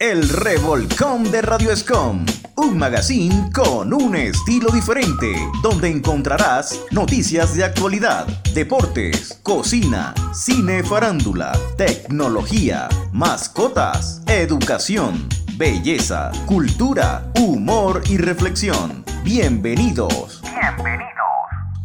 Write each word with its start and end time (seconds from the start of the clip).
El 0.00 0.30
Revolcón 0.30 1.30
de 1.30 1.42
Radio 1.42 1.70
Escom, 1.70 2.24
un 2.56 2.78
magazine 2.78 3.50
con 3.52 3.92
un 3.92 4.16
estilo 4.16 4.70
diferente, 4.70 5.30
donde 5.62 5.90
encontrarás 5.90 6.80
noticias 6.90 7.54
de 7.54 7.64
actualidad, 7.64 8.26
deportes, 8.54 9.38
cocina, 9.42 10.14
cine 10.32 10.82
farándula, 10.82 11.52
tecnología, 11.76 12.88
mascotas, 13.12 14.22
educación, 14.26 15.28
belleza, 15.58 16.32
cultura, 16.46 17.30
humor 17.38 18.00
y 18.08 18.16
reflexión. 18.16 19.04
Bienvenidos. 19.22 20.40
Bienvenidos. 20.42 21.19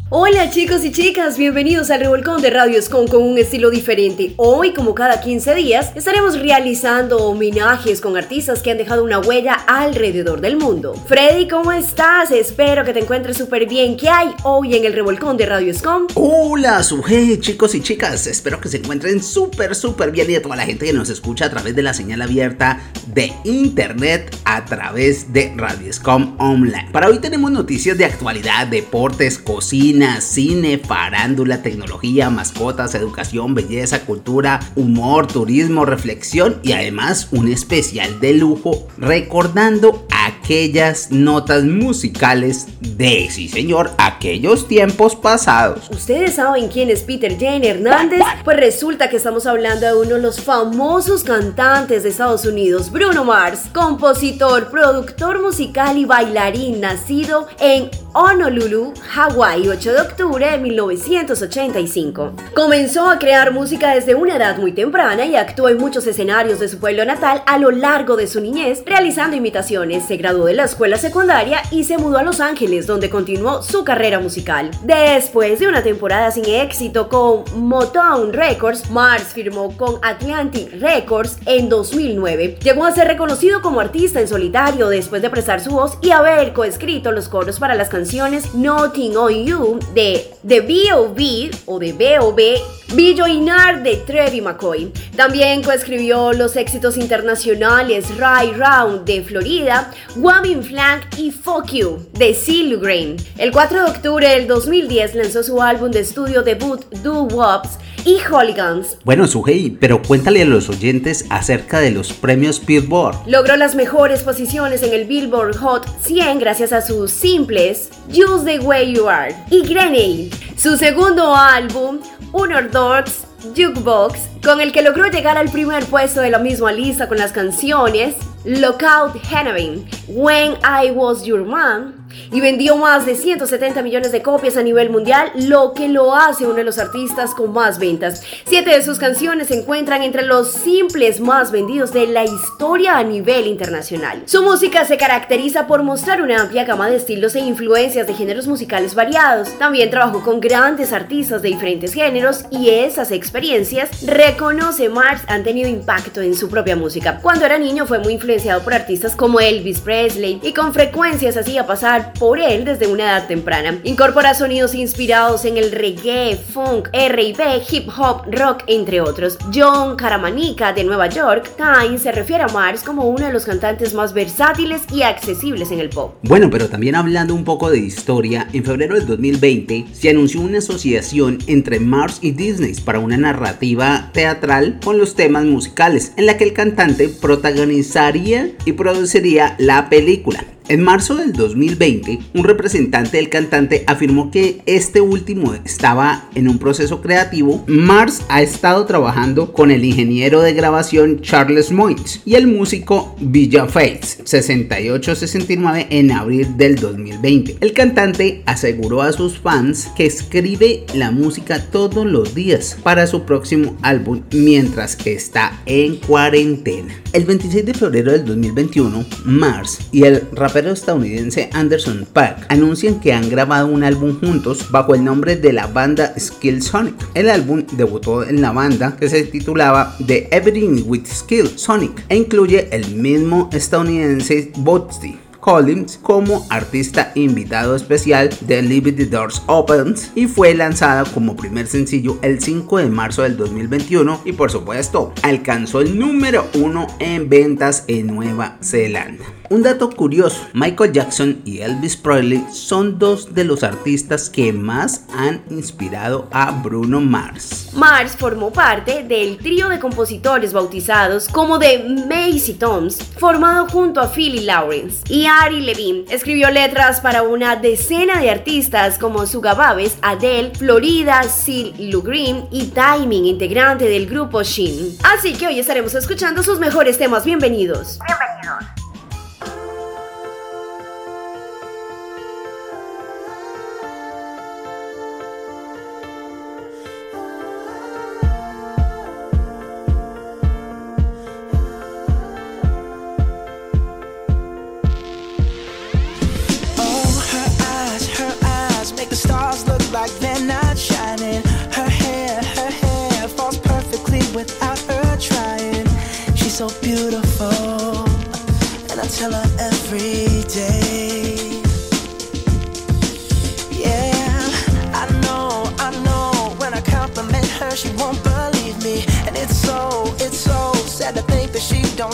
Hola 0.08 0.50
chicos 0.50 0.84
y 0.84 0.92
chicas, 0.92 1.36
bienvenidos 1.36 1.90
al 1.90 1.98
Revolcón 1.98 2.40
de 2.40 2.50
Radio 2.50 2.78
Escon 2.78 3.08
con 3.08 3.24
un 3.24 3.38
estilo 3.38 3.70
diferente. 3.70 4.34
Hoy, 4.36 4.72
como 4.72 4.94
cada 4.94 5.20
15 5.20 5.56
días, 5.56 5.90
estaremos 5.96 6.38
realizando 6.38 7.16
homenajes 7.26 8.00
con 8.00 8.16
artistas 8.16 8.62
que 8.62 8.70
han 8.70 8.78
dejado 8.78 9.02
una 9.02 9.18
huella 9.18 9.54
alrededor 9.54 10.40
del 10.40 10.58
mundo. 10.58 10.94
Freddy, 11.08 11.48
¿cómo 11.48 11.72
estás? 11.72 12.30
Espero 12.30 12.84
que 12.84 12.92
te 12.92 13.00
encuentres 13.00 13.36
súper 13.36 13.66
bien. 13.66 13.96
¿Qué 13.96 14.08
hay 14.08 14.28
hoy 14.44 14.76
en 14.76 14.84
el 14.84 14.92
Revolcón 14.92 15.36
de 15.36 15.46
Radio 15.46 15.72
Escon? 15.72 16.06
Hola, 16.14 16.84
suje, 16.84 17.40
chicos 17.40 17.74
y 17.74 17.80
chicas. 17.80 18.28
Espero 18.28 18.60
que 18.60 18.68
se 18.68 18.76
encuentren 18.76 19.20
súper, 19.20 19.74
súper 19.74 20.12
bien 20.12 20.30
y 20.30 20.36
a 20.36 20.42
toda 20.42 20.54
la 20.54 20.66
gente 20.66 20.86
que 20.86 20.92
nos 20.92 21.10
escucha 21.10 21.46
a 21.46 21.50
través 21.50 21.74
de 21.74 21.82
la 21.82 21.94
señal 21.94 22.22
abierta 22.22 22.80
de 23.08 23.32
internet 23.42 24.36
a 24.44 24.64
través 24.66 25.32
de 25.32 25.52
Radio 25.56 25.90
Escom 25.90 26.36
Online. 26.38 26.90
Para 26.92 27.08
hoy 27.08 27.18
tenemos 27.18 27.50
noticias 27.50 27.98
de 27.98 28.04
actualidad, 28.04 28.68
deportes, 28.68 29.38
cocina 29.38 29.95
cine, 30.20 30.78
farándula, 30.78 31.62
tecnología, 31.62 32.30
mascotas, 32.30 32.94
educación, 32.94 33.54
belleza, 33.54 34.04
cultura, 34.04 34.60
humor, 34.76 35.26
turismo, 35.26 35.84
reflexión 35.84 36.60
y 36.62 36.72
además 36.72 37.28
un 37.32 37.48
especial 37.48 38.20
de 38.20 38.34
lujo 38.34 38.88
recordando 38.98 40.06
aquellas 40.26 41.10
notas 41.10 41.64
musicales 41.64 42.66
de, 42.80 43.28
sí 43.30 43.48
señor, 43.48 43.90
aquellos 43.98 44.68
tiempos 44.68 45.14
pasados. 45.14 45.88
¿Ustedes 45.90 46.34
saben 46.34 46.68
quién 46.68 46.90
es 46.90 47.02
Peter 47.02 47.36
Jane 47.38 47.68
Hernández? 47.68 48.20
Pues 48.44 48.56
resulta 48.56 49.08
que 49.08 49.16
estamos 49.16 49.46
hablando 49.46 49.86
de 49.86 49.94
uno 49.94 50.14
de 50.16 50.22
los 50.22 50.40
famosos 50.40 51.24
cantantes 51.24 52.02
de 52.02 52.10
Estados 52.10 52.44
Unidos, 52.44 52.90
Bruno 52.90 53.24
Mars, 53.24 53.62
compositor, 53.72 54.70
productor 54.70 55.42
musical 55.42 55.96
y 55.96 56.04
bailarín 56.04 56.80
nacido 56.80 57.46
en 57.60 57.90
Honolulu, 58.12 58.94
Hawái, 59.10 59.68
8 59.86 59.92
de 59.92 60.00
octubre 60.00 60.50
de 60.50 60.58
1985. 60.58 62.32
Comenzó 62.56 63.08
a 63.08 63.20
crear 63.20 63.52
música 63.52 63.94
desde 63.94 64.16
una 64.16 64.34
edad 64.34 64.58
muy 64.58 64.72
temprana 64.72 65.24
y 65.24 65.36
actuó 65.36 65.68
en 65.68 65.78
muchos 65.78 66.08
escenarios 66.08 66.58
de 66.58 66.68
su 66.68 66.78
pueblo 66.78 67.04
natal 67.04 67.44
a 67.46 67.56
lo 67.58 67.70
largo 67.70 68.16
de 68.16 68.26
su 68.26 68.40
niñez, 68.40 68.82
realizando 68.84 69.36
imitaciones. 69.36 70.04
Se 70.04 70.16
graduó 70.16 70.46
de 70.46 70.54
la 70.54 70.64
escuela 70.64 70.96
secundaria 70.96 71.62
y 71.70 71.84
se 71.84 71.98
mudó 71.98 72.18
a 72.18 72.24
Los 72.24 72.40
Ángeles, 72.40 72.88
donde 72.88 73.10
continuó 73.10 73.62
su 73.62 73.84
carrera 73.84 74.18
musical. 74.18 74.72
Después 74.82 75.60
de 75.60 75.68
una 75.68 75.84
temporada 75.84 76.32
sin 76.32 76.46
éxito 76.46 77.08
con 77.08 77.44
Motown 77.54 78.32
Records, 78.32 78.90
Mars 78.90 79.26
firmó 79.34 79.76
con 79.76 80.00
Atlantic 80.02 80.80
Records 80.80 81.38
en 81.46 81.68
2009. 81.68 82.58
Llegó 82.60 82.86
a 82.86 82.90
ser 82.92 83.06
reconocido 83.06 83.62
como 83.62 83.78
artista 83.78 84.20
en 84.20 84.26
solitario 84.26 84.88
después 84.88 85.22
de 85.22 85.30
prestar 85.30 85.60
su 85.60 85.70
voz 85.70 85.96
y 86.02 86.10
haber 86.10 86.52
coescrito 86.54 87.12
los 87.12 87.28
coros 87.28 87.60
para 87.60 87.76
las 87.76 87.88
canciones 87.88 88.52
Nothing 88.52 89.16
on 89.16 89.44
You 89.44 89.75
de 89.94 90.30
The 90.46 90.60
B.O.B. 90.60 91.50
o 91.66 91.78
de 91.78 91.92
B.O.B. 91.92 92.60
Billoinar 92.94 93.82
de 93.82 93.96
Trevi 93.96 94.40
McCoy. 94.40 94.92
También 95.16 95.62
coescribió 95.62 96.32
los 96.32 96.54
éxitos 96.54 96.96
internacionales 96.96 98.06
Ride 98.10 98.56
Round 98.56 99.04
de 99.04 99.22
Florida, 99.22 99.92
Woman 100.14 100.62
Flank 100.62 101.18
y 101.18 101.32
Fuck 101.32 101.72
You 101.72 102.06
de 102.12 102.32
Seal 102.32 102.78
Green. 102.78 103.16
El 103.38 103.50
4 103.50 103.84
de 103.84 103.90
octubre 103.90 104.28
del 104.28 104.46
2010 104.46 105.14
lanzó 105.16 105.42
su 105.42 105.60
álbum 105.60 105.90
de 105.90 106.00
estudio 106.00 106.42
debut 106.42 106.84
Do 107.02 107.24
Wops 107.24 107.78
y 108.06 108.20
Hooligans. 108.20 108.96
Bueno, 109.04 109.26
Sugei, 109.26 109.68
pero 109.68 110.00
cuéntale 110.00 110.42
a 110.42 110.46
los 110.46 110.70
oyentes 110.70 111.26
acerca 111.28 111.80
de 111.80 111.90
los 111.90 112.12
premios 112.12 112.64
Billboard. 112.64 113.26
Logró 113.26 113.56
las 113.56 113.74
mejores 113.74 114.22
posiciones 114.22 114.82
en 114.82 114.94
el 114.94 115.06
Billboard 115.06 115.56
Hot 115.56 115.86
100 116.00 116.38
gracias 116.38 116.72
a 116.72 116.80
sus 116.80 117.10
simples 117.10 117.90
Use 118.08 118.44
the 118.44 118.60
Way 118.60 118.94
You 118.94 119.08
Are 119.08 119.34
y 119.50 119.62
Grenade. 119.62 120.30
Su 120.56 120.76
segundo 120.76 121.34
álbum, 121.34 121.98
Unorthodox 122.32 123.24
Jukebox, 123.56 124.20
con 124.42 124.60
el 124.60 124.72
que 124.72 124.82
logró 124.82 125.08
llegar 125.10 125.36
al 125.36 125.50
primer 125.50 125.84
puesto 125.84 126.20
de 126.20 126.30
la 126.30 126.38
misma 126.38 126.72
lista 126.72 127.08
con 127.08 127.18
las 127.18 127.32
canciones 127.32 128.14
Lockout 128.44 129.20
Hannibal, 129.28 129.84
When 130.06 130.52
I 130.62 130.92
Was 130.92 131.24
Your 131.24 131.44
Man, 131.44 132.05
y 132.32 132.40
vendió 132.40 132.76
más 132.76 133.06
de 133.06 133.14
170 133.14 133.82
millones 133.82 134.12
de 134.12 134.22
copias 134.22 134.56
a 134.56 134.62
nivel 134.62 134.90
mundial, 134.90 135.30
lo 135.34 135.72
que 135.74 135.88
lo 135.88 136.14
hace 136.14 136.44
uno 136.44 136.54
de 136.54 136.64
los 136.64 136.78
artistas 136.78 137.34
con 137.34 137.52
más 137.52 137.78
ventas. 137.78 138.22
Siete 138.46 138.70
de 138.70 138.82
sus 138.82 138.98
canciones 138.98 139.48
se 139.48 139.58
encuentran 139.58 140.02
entre 140.02 140.22
los 140.22 140.50
simples 140.52 141.20
más 141.20 141.52
vendidos 141.52 141.92
de 141.92 142.06
la 142.06 142.24
historia 142.24 142.98
a 142.98 143.02
nivel 143.02 143.46
internacional. 143.46 144.22
Su 144.26 144.42
música 144.42 144.84
se 144.84 144.96
caracteriza 144.96 145.66
por 145.66 145.82
mostrar 145.82 146.22
una 146.22 146.40
amplia 146.40 146.64
gama 146.64 146.88
de 146.88 146.96
estilos 146.96 147.34
e 147.34 147.40
influencias 147.40 148.06
de 148.06 148.14
géneros 148.14 148.46
musicales 148.46 148.94
variados. 148.94 149.56
También 149.58 149.90
trabajó 149.90 150.22
con 150.22 150.40
grandes 150.40 150.92
artistas 150.92 151.42
de 151.42 151.48
diferentes 151.48 151.92
géneros 151.92 152.44
y 152.50 152.70
esas 152.70 153.12
experiencias, 153.12 154.04
reconoce 154.06 154.88
Mars, 154.88 155.22
han 155.28 155.44
tenido 155.44 155.68
impacto 155.68 156.20
en 156.20 156.34
su 156.34 156.48
propia 156.48 156.76
música. 156.76 157.20
Cuando 157.22 157.44
era 157.44 157.58
niño 157.58 157.86
fue 157.86 157.98
muy 157.98 158.14
influenciado 158.14 158.62
por 158.62 158.74
artistas 158.74 159.14
como 159.14 159.40
Elvis 159.40 159.80
Presley 159.80 160.40
y 160.42 160.52
con 160.52 160.72
frecuencia 160.72 161.26
hacía 161.36 161.66
pasar 161.66 161.95
por 162.18 162.40
él 162.40 162.64
desde 162.64 162.86
una 162.86 163.04
edad 163.04 163.26
temprana. 163.26 163.78
Incorpora 163.84 164.34
sonidos 164.34 164.74
inspirados 164.74 165.44
en 165.44 165.56
el 165.56 165.72
reggae, 165.72 166.36
funk, 166.36 166.88
R&B, 166.92 167.62
hip 167.70 167.88
hop, 167.96 168.22
rock, 168.30 168.64
entre 168.66 169.00
otros. 169.00 169.38
John 169.54 169.96
Caramanica 169.96 170.72
de 170.72 170.84
Nueva 170.84 171.08
York 171.08 171.50
Times 171.56 172.02
se 172.02 172.12
refiere 172.12 172.44
a 172.44 172.48
Mars 172.48 172.82
como 172.82 173.04
uno 173.08 173.26
de 173.26 173.32
los 173.32 173.44
cantantes 173.44 173.94
más 173.94 174.12
versátiles 174.12 174.82
y 174.92 175.02
accesibles 175.02 175.70
en 175.70 175.80
el 175.80 175.88
pop. 175.88 176.14
Bueno, 176.22 176.50
pero 176.50 176.68
también 176.68 176.94
hablando 176.94 177.34
un 177.34 177.44
poco 177.44 177.70
de 177.70 177.78
historia, 177.78 178.48
en 178.52 178.64
febrero 178.64 178.94
del 178.94 179.06
2020 179.06 179.86
se 179.92 180.10
anunció 180.10 180.40
una 180.40 180.58
asociación 180.58 181.38
entre 181.46 181.80
Mars 181.80 182.18
y 182.20 182.32
Disney 182.32 182.74
para 182.84 182.98
una 182.98 183.16
narrativa 183.16 184.10
teatral 184.12 184.78
con 184.84 184.98
los 184.98 185.14
temas 185.14 185.44
musicales, 185.44 186.12
en 186.16 186.26
la 186.26 186.36
que 186.36 186.44
el 186.44 186.52
cantante 186.52 187.08
protagonizaría 187.08 188.50
y 188.64 188.72
produciría 188.72 189.56
la 189.58 189.88
película. 189.88 190.44
En 190.68 190.82
marzo 190.82 191.14
del 191.14 191.32
2020, 191.32 192.18
un 192.34 192.42
representante 192.42 193.18
del 193.18 193.28
cantante 193.28 193.84
afirmó 193.86 194.32
que 194.32 194.62
este 194.66 195.00
último 195.00 195.54
estaba 195.54 196.28
en 196.34 196.48
un 196.48 196.58
proceso 196.58 197.00
creativo. 197.00 197.62
Mars 197.68 198.22
ha 198.28 198.42
estado 198.42 198.84
trabajando 198.84 199.52
con 199.52 199.70
el 199.70 199.84
ingeniero 199.84 200.42
de 200.42 200.54
grabación 200.54 201.20
Charles 201.20 201.70
Moyes 201.70 202.20
y 202.24 202.34
el 202.34 202.48
músico 202.48 203.14
Villa 203.20 203.66
Fates 203.66 204.18
6869 204.24 205.86
en 205.90 206.10
abril 206.10 206.56
del 206.56 206.74
2020. 206.74 207.58
El 207.60 207.72
cantante 207.72 208.42
aseguró 208.46 209.02
a 209.02 209.12
sus 209.12 209.38
fans 209.38 209.88
que 209.96 210.06
escribe 210.06 210.84
la 210.94 211.12
música 211.12 211.62
todos 211.70 212.04
los 212.04 212.34
días 212.34 212.76
para 212.82 213.06
su 213.06 213.22
próximo 213.22 213.76
álbum 213.82 214.22
mientras 214.32 214.96
está 215.06 215.62
en 215.64 215.96
cuarentena. 215.98 216.92
El 217.12 217.24
26 217.24 217.64
de 217.64 217.74
febrero 217.74 218.10
del 218.10 218.24
2021, 218.24 219.06
Mars 219.24 219.78
y 219.92 220.02
el 220.02 220.22
rapero 220.32 220.55
estadounidense 220.64 221.50
Anderson 221.52 222.06
Paak 222.12 222.46
anuncian 222.50 223.00
que 223.00 223.12
han 223.12 223.28
grabado 223.28 223.66
un 223.66 223.84
álbum 223.84 224.18
juntos 224.18 224.70
bajo 224.70 224.94
el 224.94 225.04
nombre 225.04 225.36
de 225.36 225.52
la 225.52 225.66
banda 225.66 226.14
Skill 226.18 226.62
Sonic. 226.62 226.94
El 227.14 227.28
álbum 227.28 227.64
debutó 227.72 228.24
en 228.24 228.40
la 228.40 228.52
banda 228.52 228.96
que 228.98 229.08
se 229.08 229.24
titulaba 229.24 229.94
The 230.06 230.28
Everything 230.30 230.84
with 230.86 231.06
Skill 231.06 231.58
Sonic 231.58 232.04
e 232.08 232.16
incluye 232.16 232.68
el 232.70 232.94
mismo 232.94 233.50
estadounidense 233.52 234.52
Botsy. 234.56 235.18
Collins 235.46 236.00
como 236.02 236.44
artista 236.50 237.12
invitado 237.14 237.76
especial 237.76 238.30
de 238.40 238.62
Leave 238.62 238.90
the 238.90 239.06
Doors 239.06 239.40
Open 239.46 239.94
y 240.16 240.26
fue 240.26 240.52
lanzada 240.54 241.04
como 241.04 241.36
primer 241.36 241.68
sencillo 241.68 242.18
el 242.22 242.40
5 242.40 242.78
de 242.78 242.86
marzo 242.86 243.22
del 243.22 243.36
2021 243.36 244.22
y 244.24 244.32
por 244.32 244.50
supuesto 244.50 245.12
alcanzó 245.22 245.82
el 245.82 245.96
número 245.96 246.46
uno 246.54 246.88
en 246.98 247.28
ventas 247.28 247.84
en 247.86 248.08
Nueva 248.08 248.58
Zelanda. 248.60 249.24
Un 249.48 249.62
dato 249.62 249.90
curioso, 249.90 250.44
Michael 250.54 250.92
Jackson 250.92 251.40
y 251.44 251.60
Elvis 251.60 251.96
Presley 251.96 252.44
son 252.50 252.98
dos 252.98 253.32
de 253.32 253.44
los 253.44 253.62
artistas 253.62 254.28
que 254.28 254.52
más 254.52 255.04
han 255.16 255.42
inspirado 255.50 256.28
a 256.32 256.50
Bruno 256.50 257.00
Mars. 257.00 257.70
Mars 257.74 258.16
formó 258.16 258.52
parte 258.52 259.04
del 259.04 259.38
trío 259.38 259.68
de 259.68 259.78
compositores 259.78 260.52
bautizados 260.52 261.28
como 261.28 261.58
The 261.58 261.84
Macy 262.08 262.54
Toms, 262.54 262.98
formado 263.18 263.68
junto 263.68 264.00
a 264.00 264.08
Philly 264.08 264.40
Lawrence 264.40 265.04
y 265.08 265.26
Ari 265.26 265.60
Levine. 265.60 266.04
Escribió 266.10 266.50
letras 266.50 267.00
para 267.00 267.22
una 267.22 267.54
decena 267.56 268.20
de 268.20 268.30
artistas 268.30 268.98
como 268.98 269.26
Suga 269.26 269.54
Babes, 269.54 269.96
Adele, 270.02 270.52
Florida, 270.56 271.22
Sil 271.22 271.72
Green 271.76 272.46
y 272.50 272.66
Timing, 272.66 273.26
integrante 273.26 273.84
del 273.88 274.06
grupo 274.06 274.42
Shin. 274.42 274.96
Así 275.04 275.34
que 275.34 275.46
hoy 275.46 275.58
estaremos 275.60 275.94
escuchando 275.94 276.42
sus 276.42 276.58
mejores 276.58 276.98
temas. 276.98 277.24
Bienvenidos. 277.24 277.98
Bienvenidos. 278.06 278.75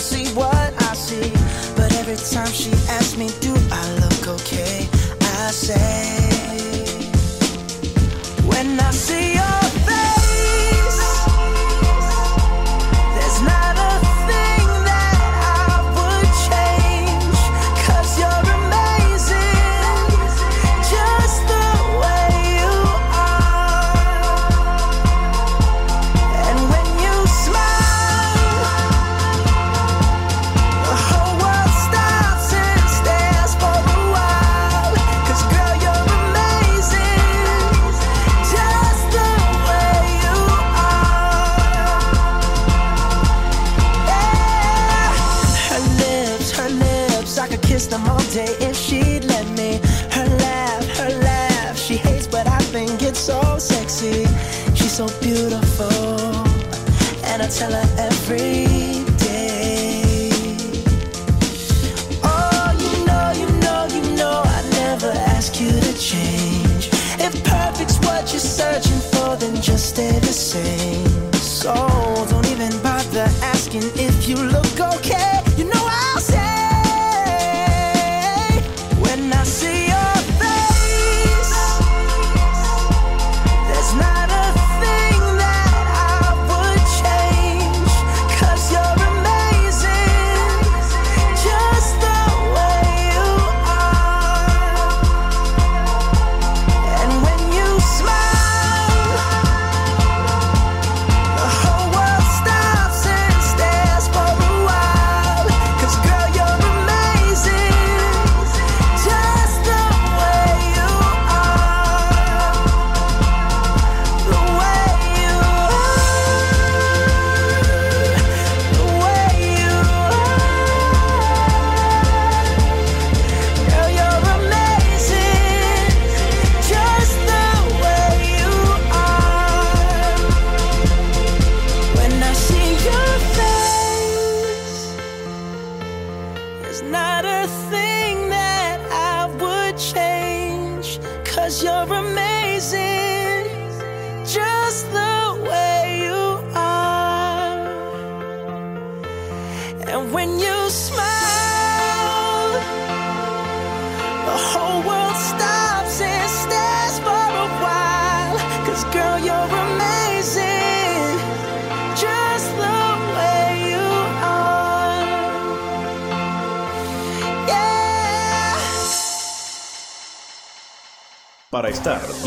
Para 0.03 0.52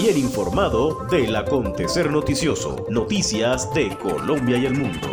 bien 0.05 0.19
informado 0.19 1.03
del 1.09 1.35
acontecer 1.35 2.11
noticioso. 2.11 2.85
Noticias 2.91 3.73
de 3.73 3.97
Colombia 3.97 4.55
y 4.55 4.67
el 4.67 4.75
mundo. 4.75 5.07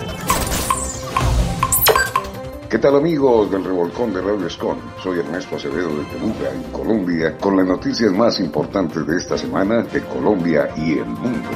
¿Qué 2.69 2.79
tal 2.79 2.97
amigos 2.97 3.51
del 3.51 3.65
Revolcón 3.65 4.13
de 4.13 4.21
Radio 4.21 4.47
Escon? 4.47 4.77
Soy 5.03 5.21
Ernesto 5.21 5.57
Acevedo 5.57 5.89
de 5.97 6.05
Perugia, 6.05 6.53
en 6.53 6.63
Colombia, 6.65 7.39
con 7.39 7.57
las 7.57 7.67
noticias 7.67 8.13
más 8.13 8.39
importantes 8.39 9.07
de 9.07 9.17
esta 9.17 9.39
semana 9.39 9.83
de 9.83 10.03
Colombia 10.03 10.69
y 10.77 10.99
el 10.99 11.07
mundo. 11.07 11.49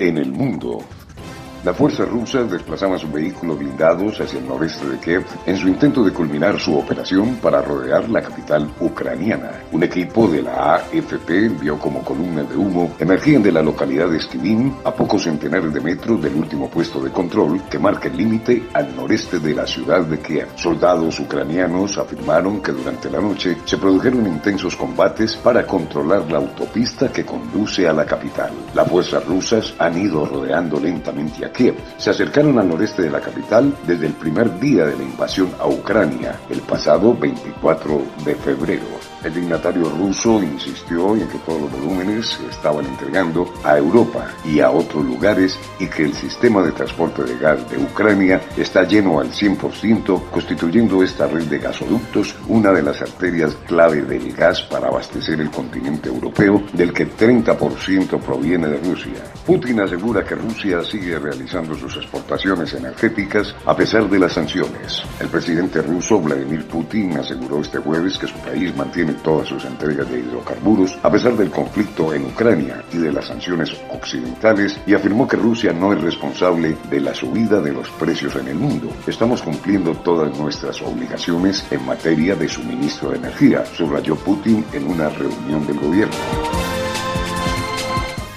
En 0.00 0.18
el 0.18 0.32
mundo, 0.32 0.80
la 1.64 1.72
fuerza 1.72 2.04
rusa 2.04 2.42
desplazaba 2.42 2.98
sus 2.98 3.12
vehículos 3.12 3.56
blindados 3.56 4.20
hacia 4.20 4.40
el 4.40 4.48
noreste 4.48 4.84
de 4.88 4.98
Kiev 4.98 5.24
en 5.46 5.56
su 5.56 5.68
intento 5.68 6.02
de 6.02 6.12
culminar 6.12 6.58
su 6.58 6.76
operación 6.76 7.36
para 7.36 7.62
rodear 7.62 8.08
la 8.08 8.20
capital 8.20 8.68
ucraniana. 8.80 9.62
Un 9.70 9.84
equipo 9.84 10.26
de 10.26 10.42
la 10.42 10.74
AFP 10.74 11.48
vio 11.60 11.78
como 11.78 12.02
columnas 12.02 12.48
de 12.48 12.56
humo 12.56 12.92
emergían 12.98 13.44
de 13.44 13.52
la 13.52 13.62
localidad 13.62 14.08
de 14.08 14.20
Stivin 14.20 14.74
a 14.84 14.92
pocos 14.92 15.22
centenares 15.22 15.72
de 15.72 15.80
metros 15.80 16.20
del 16.20 16.34
último 16.34 16.68
puesto 16.68 17.00
de 17.00 17.10
control 17.10 17.62
que 17.70 17.78
marca 17.78 18.08
el 18.08 18.16
límite 18.16 18.64
al 18.72 18.96
noreste 18.96 19.38
de 19.38 19.54
la 19.54 19.66
ciudad 19.66 20.02
de 20.02 20.18
Kiev. 20.18 20.48
Soldados 20.56 21.20
ucranianos 21.20 21.96
afirmaron 21.96 22.60
que 22.60 22.72
durante 22.72 23.08
la 23.08 23.20
noche 23.20 23.56
se 23.64 23.78
produjeron 23.78 24.26
intensos 24.26 24.74
combates 24.74 25.36
para 25.36 25.64
controlar 25.64 26.28
la 26.30 26.38
autopista 26.38 27.12
que 27.12 27.24
conduce 27.24 27.86
a 27.86 27.92
la 27.92 28.04
capital. 28.04 28.50
Las 28.74 28.88
fuerzas 28.88 29.24
rusas 29.24 29.74
han 29.78 29.96
ido 29.96 30.26
rodeando 30.26 30.80
lentamente 30.80 31.44
a 31.44 31.51
Kiev 31.52 31.76
se 31.98 32.10
acercaron 32.10 32.58
al 32.58 32.68
noreste 32.68 33.02
de 33.02 33.10
la 33.10 33.20
capital 33.20 33.74
desde 33.86 34.06
el 34.06 34.12
primer 34.14 34.58
día 34.58 34.86
de 34.86 34.96
la 34.96 35.02
invasión 35.02 35.50
a 35.58 35.68
Ucrania, 35.68 36.40
el 36.50 36.60
pasado 36.60 37.14
24 37.14 38.02
de 38.24 38.34
febrero. 38.34 39.01
El 39.24 39.34
dignatario 39.34 39.88
ruso 39.88 40.42
insistió 40.42 41.14
en 41.14 41.28
que 41.28 41.38
todos 41.38 41.62
los 41.62 41.72
volúmenes 41.72 42.26
se 42.26 42.46
estaban 42.48 42.84
entregando 42.86 43.52
a 43.62 43.78
Europa 43.78 44.28
y 44.44 44.58
a 44.58 44.70
otros 44.70 45.04
lugares 45.04 45.58
y 45.78 45.86
que 45.86 46.02
el 46.02 46.14
sistema 46.14 46.60
de 46.62 46.72
transporte 46.72 47.22
de 47.22 47.38
gas 47.38 47.70
de 47.70 47.78
Ucrania 47.78 48.40
está 48.56 48.82
lleno 48.82 49.20
al 49.20 49.30
100%, 49.30 50.30
constituyendo 50.30 51.02
esta 51.04 51.28
red 51.28 51.44
de 51.44 51.58
gasoductos 51.58 52.34
una 52.48 52.72
de 52.72 52.82
las 52.82 53.00
arterias 53.00 53.56
clave 53.66 54.02
del 54.02 54.32
gas 54.32 54.62
para 54.62 54.88
abastecer 54.88 55.40
el 55.40 55.50
continente 55.50 56.08
europeo, 56.08 56.62
del 56.72 56.92
que 56.92 57.08
30% 57.08 58.18
proviene 58.18 58.68
de 58.68 58.78
Rusia. 58.78 59.22
Putin 59.46 59.80
asegura 59.80 60.24
que 60.24 60.34
Rusia 60.34 60.82
sigue 60.82 61.18
realizando 61.18 61.76
sus 61.76 61.96
exportaciones 61.96 62.74
energéticas 62.74 63.54
a 63.66 63.76
pesar 63.76 64.08
de 64.10 64.18
las 64.18 64.32
sanciones. 64.32 65.02
El 65.20 65.28
presidente 65.28 65.80
ruso 65.80 66.20
Vladimir 66.20 66.66
Putin 66.66 67.18
aseguró 67.18 67.60
este 67.60 67.78
jueves 67.78 68.18
que 68.18 68.26
su 68.26 68.36
país 68.38 68.74
mantiene 68.76 69.11
todas 69.14 69.48
sus 69.48 69.64
entregas 69.64 70.10
de 70.10 70.20
hidrocarburos 70.20 70.98
a 71.02 71.10
pesar 71.10 71.36
del 71.36 71.50
conflicto 71.50 72.12
en 72.12 72.26
Ucrania 72.26 72.84
y 72.92 72.98
de 72.98 73.12
las 73.12 73.26
sanciones 73.26 73.74
occidentales 73.90 74.78
y 74.86 74.94
afirmó 74.94 75.26
que 75.26 75.36
Rusia 75.36 75.72
no 75.72 75.92
es 75.92 76.00
responsable 76.00 76.76
de 76.90 77.00
la 77.00 77.14
subida 77.14 77.60
de 77.60 77.72
los 77.72 77.88
precios 77.90 78.36
en 78.36 78.48
el 78.48 78.56
mundo. 78.56 78.88
Estamos 79.06 79.42
cumpliendo 79.42 79.94
todas 79.94 80.36
nuestras 80.38 80.80
obligaciones 80.82 81.64
en 81.70 81.84
materia 81.84 82.34
de 82.34 82.48
suministro 82.48 83.10
de 83.10 83.18
energía, 83.18 83.64
subrayó 83.64 84.16
Putin 84.16 84.64
en 84.72 84.88
una 84.88 85.08
reunión 85.08 85.66
del 85.66 85.78
gobierno. 85.78 86.14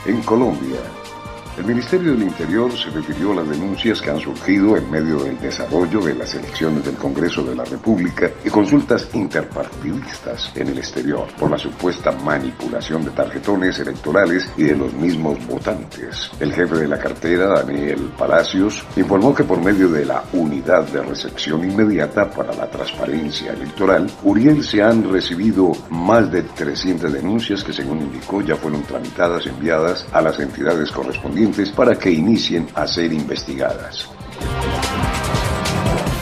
En 0.06 0.22
Colombia, 0.22 0.80
el 1.58 1.64
Ministerio 1.64 2.12
del 2.12 2.24
Interior 2.24 2.70
se 2.78 2.90
refirió 2.90 3.32
a 3.32 3.36
las 3.36 3.48
denuncias 3.48 4.02
que 4.02 4.10
han 4.10 4.20
surgido 4.20 4.76
en 4.76 4.92
medio 4.92 5.24
del 5.24 5.40
desarrollo 5.40 6.02
de 6.02 6.14
las 6.14 6.36
elecciones 6.36 6.84
del 6.84 6.96
Congreso 6.96 7.44
de 7.44 7.56
la 7.56 7.64
República 7.64 8.30
y 8.44 8.50
consultas 8.50 9.08
interpartidistas 9.14 10.52
en 10.56 10.68
el 10.68 10.80
exterior 10.80 11.28
por 11.40 11.50
la 11.50 11.58
supuesta 11.58 12.12
manipulación 12.12 13.06
de 13.06 13.12
tarjetones 13.12 13.80
electorales 13.80 14.50
y 14.58 14.64
de 14.64 14.76
los 14.76 14.94
mismos 14.94 15.38
votantes. 15.48 16.30
El 16.42 16.52
jefe 16.52 16.76
de 16.76 16.90
la 16.90 17.00
cartera, 17.00 17.48
Daniel 17.48 18.12
Palacios, 18.18 18.86
informó 18.98 19.34
que 19.34 19.46
por 19.46 19.64
medio 19.64 19.88
de 19.90 20.06
la 20.06 20.24
Unidad 20.34 20.84
de 20.90 21.04
Recepción 21.04 21.64
Inmediata 21.64 22.30
para 22.30 22.54
la 22.54 22.70
Transparencia 22.70 23.54
Electoral, 23.54 24.12
Uriel 24.24 24.62
se 24.62 24.84
han 24.84 25.10
recibido 25.10 25.72
más 25.90 26.30
de 26.30 26.44
300 26.44 27.14
denuncias 27.14 27.64
que 27.64 27.72
según 27.72 28.02
indicó 28.02 28.42
ya 28.42 28.58
fueron 28.58 28.84
tramitadas 28.84 29.46
enviadas 29.48 30.06
a 30.12 30.22
las 30.22 30.38
entidades 30.40 30.92
correspondientes 30.92 31.45
para 31.76 31.98
que 31.98 32.12
inicien 32.12 32.68
a 32.74 32.88
ser 32.88 33.14
investigadas. 33.14 34.10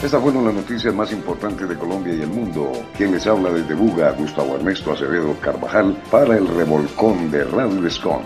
Estas 0.02 0.20
fueron 0.20 0.44
las 0.44 0.54
noticias 0.54 0.94
más 0.94 1.10
importantes 1.12 1.66
de 1.68 1.76
Colombia 1.76 2.14
y 2.14 2.20
el 2.20 2.28
mundo. 2.28 2.72
Quien 2.96 3.12
les 3.12 3.26
habla 3.26 3.50
desde 3.50 3.74
Buga, 3.74 4.10
Gustavo 4.12 4.56
Ernesto 4.56 4.92
Acevedo 4.92 5.34
Carvajal, 5.40 5.96
para 6.10 6.36
el 6.36 6.46
revolcón 6.46 7.30
de 7.30 7.44
Radio 7.44 7.86
Escon. 7.86 8.22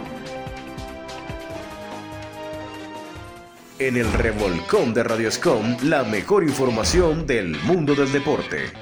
En 3.78 3.97
el 3.97 4.12
revolcón 4.12 4.93
de 4.93 5.05
Radio 5.05 5.28
Escom, 5.28 5.76
la 5.85 6.02
mejor 6.02 6.43
información 6.43 7.26
del 7.26 7.57
mundo 7.62 7.95
del 7.95 8.11
deporte. 8.11 8.73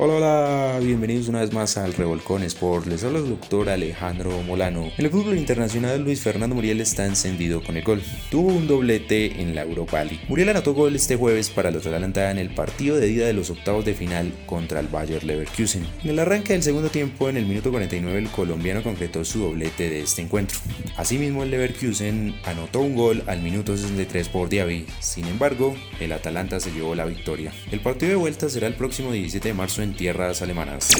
Hola, 0.00 0.14
hola, 0.14 0.78
bienvenidos 0.80 1.26
una 1.26 1.40
vez 1.40 1.52
más 1.52 1.76
al 1.76 1.92
Revolcón 1.92 2.44
Sport. 2.44 2.86
Les 2.86 3.02
habla 3.02 3.18
el 3.18 3.30
doctor 3.30 3.68
Alejandro 3.68 4.30
Molano. 4.44 4.92
En 4.96 5.04
el 5.04 5.10
fútbol 5.10 5.36
internacional, 5.36 6.04
Luis 6.04 6.20
Fernando 6.20 6.54
Muriel 6.54 6.80
está 6.80 7.04
encendido 7.04 7.64
con 7.64 7.76
el 7.76 7.82
gol. 7.82 8.00
Tuvo 8.30 8.52
un 8.52 8.68
doblete 8.68 9.42
en 9.42 9.56
la 9.56 9.62
Europa 9.62 10.04
League. 10.04 10.20
Muriel 10.28 10.50
anotó 10.50 10.72
gol 10.72 10.94
este 10.94 11.16
jueves 11.16 11.50
para 11.50 11.72
los 11.72 11.84
Atalanta 11.84 12.30
en 12.30 12.38
el 12.38 12.50
partido 12.50 12.96
de 12.96 13.10
ida 13.10 13.26
de 13.26 13.32
los 13.32 13.50
octavos 13.50 13.84
de 13.84 13.94
final 13.94 14.32
contra 14.46 14.78
el 14.78 14.86
Bayer 14.86 15.24
Leverkusen. 15.24 15.84
En 16.04 16.10
el 16.10 16.20
arranque 16.20 16.52
del 16.52 16.62
segundo 16.62 16.90
tiempo, 16.90 17.28
en 17.28 17.36
el 17.36 17.46
minuto 17.46 17.72
49, 17.72 18.20
el 18.20 18.28
colombiano 18.28 18.84
concretó 18.84 19.24
su 19.24 19.40
doblete 19.40 19.90
de 19.90 20.02
este 20.02 20.22
encuentro. 20.22 20.58
Asimismo, 20.96 21.42
el 21.42 21.50
Leverkusen 21.50 22.36
anotó 22.44 22.82
un 22.82 22.94
gol 22.94 23.24
al 23.26 23.42
minuto 23.42 23.76
63 23.76 24.28
por 24.28 24.48
Diaby. 24.48 24.86
Sin 25.00 25.24
embargo, 25.24 25.74
el 25.98 26.12
Atalanta 26.12 26.60
se 26.60 26.70
llevó 26.70 26.94
la 26.94 27.04
victoria. 27.04 27.52
El 27.72 27.80
partido 27.80 28.10
de 28.10 28.16
vuelta 28.16 28.48
será 28.48 28.68
el 28.68 28.74
próximo 28.74 29.10
17 29.10 29.48
de 29.48 29.54
marzo 29.54 29.82
en 29.82 29.87
tierras 29.94 30.42
alemanas. 30.42 30.90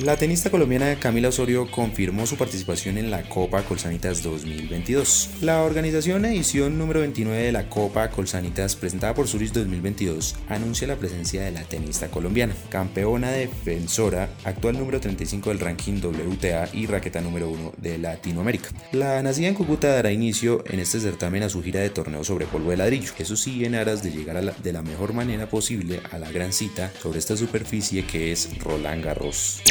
La 0.00 0.16
tenista 0.16 0.50
colombiana 0.50 0.96
Camila 1.00 1.28
Osorio 1.28 1.70
confirmó 1.70 2.26
su 2.26 2.36
participación 2.36 2.98
en 2.98 3.10
la 3.10 3.22
Copa 3.28 3.62
Colsanitas 3.62 4.22
2022. 4.22 5.30
La 5.40 5.62
organización 5.62 6.24
edición 6.24 6.78
número 6.78 7.00
29 7.00 7.42
de 7.42 7.52
la 7.52 7.68
Copa 7.68 8.10
Colsanitas 8.10 8.76
presentada 8.76 9.14
por 9.14 9.26
Suris 9.26 9.52
2022 9.52 10.36
anuncia 10.48 10.86
la 10.86 10.96
presencia 10.96 11.42
de 11.42 11.50
la 11.50 11.62
tenista 11.62 12.08
colombiana, 12.08 12.54
campeona 12.68 13.30
defensora, 13.30 14.28
actual 14.44 14.78
número 14.78 15.00
35 15.00 15.50
del 15.50 15.60
ranking 15.60 16.00
WTA 16.00 16.68
y 16.72 16.86
raqueta 16.86 17.20
número 17.20 17.48
1 17.48 17.72
de 17.78 17.98
Latinoamérica. 17.98 18.68
La 18.92 19.22
nacida 19.22 19.48
en 19.48 19.54
Cúcuta 19.54 19.88
dará 19.88 20.12
inicio 20.12 20.62
en 20.66 20.80
este 20.80 21.00
certamen 21.00 21.42
a 21.42 21.48
su 21.48 21.62
gira 21.62 21.80
de 21.80 21.90
torneo 21.90 22.22
sobre 22.22 22.46
polvo 22.46 22.70
de 22.70 22.76
ladrillo, 22.76 23.12
eso 23.18 23.36
sí 23.36 23.64
en 23.64 23.74
aras 23.74 24.02
de 24.02 24.10
llegar 24.10 24.36
de 24.36 24.72
la 24.72 24.82
mejor 24.82 25.14
manera 25.14 25.48
posible 25.48 26.00
a 26.10 26.18
la 26.18 26.30
gran 26.30 26.52
cita 26.52 26.92
sobre 27.00 27.18
esta 27.18 27.36
superficie 27.36 28.04
que 28.04 28.32
es 28.32 28.35
Roland 28.60 29.04
Garros. 29.04 29.62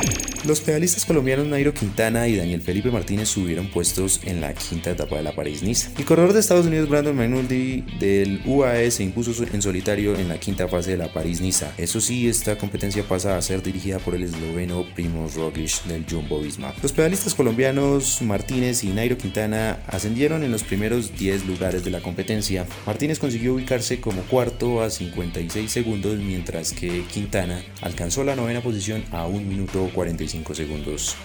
Los 0.46 0.62
pedalistas 0.62 1.06
colombianos 1.06 1.48
Nairo 1.48 1.74
Quintana 1.74 2.28
y 2.28 2.36
Daniel 2.36 2.62
Felipe 2.62 2.92
Martínez 2.92 3.30
subieron 3.30 3.70
puestos 3.70 4.22
en 4.26 4.42
la 4.42 4.54
quinta 4.54 4.92
etapa 4.92 5.16
de 5.18 5.24
la 5.24 5.36
París-Niza. 5.36 5.92
El 5.98 6.06
corredor 6.06 6.34
de 6.34 6.40
Estados 6.40 6.66
Unidos 6.66 6.90
Brandon 6.90 7.16
McNulty 7.16 7.84
del 8.00 8.42
UAE 8.46 8.92
se 8.92 9.04
impuso 9.04 9.32
en 9.52 9.62
solitario 9.62 10.16
en 10.16 10.30
la 10.30 10.40
quinta 10.40 10.68
fase 10.68 10.92
de 10.92 10.98
la 10.98 11.12
París-Niza. 11.12 11.74
Eso 11.78 12.00
sí, 12.00 12.28
esta 12.28 12.58
competencia 12.58 13.04
pasa 13.04 13.38
a 13.38 13.42
ser 13.42 13.64
dirigida 13.64 14.00
por 14.00 14.16
el 14.16 14.24
esloveno 14.24 14.86
Primoz 14.96 15.36
Roglic 15.36 15.84
del 15.86 16.06
Jumbo 16.10 16.40
Visma. 16.40 16.74
Los 16.82 16.92
pedalistas 16.92 17.34
colombianos 17.34 18.22
Martínez 18.22 18.84
y 18.84 18.90
Nairo 18.90 19.18
Quintana 19.18 19.80
ascendieron 19.88 20.44
en 20.44 20.52
los 20.52 20.64
primeros 20.64 21.18
10 21.18 21.46
lugares 21.46 21.84
de 21.84 21.92
la 21.92 22.02
competencia. 22.02 22.66
Martínez 22.86 23.20
consiguió 23.20 23.56
ubicarse 23.56 24.00
como 24.00 24.22
cuarto 24.24 24.82
a 24.82 24.90
56 24.90 25.72
segundos, 25.72 26.18
mientras 26.20 26.74
que 26.74 27.04
Quintana 27.12 27.64
alcanzó 27.82 28.24
la 28.24 28.36
novena 28.36 28.55
posición 28.62 29.04
a 29.12 29.26
1 29.26 29.42
minuto 29.42 29.90
45 29.94 30.56
segundos. 30.56 31.16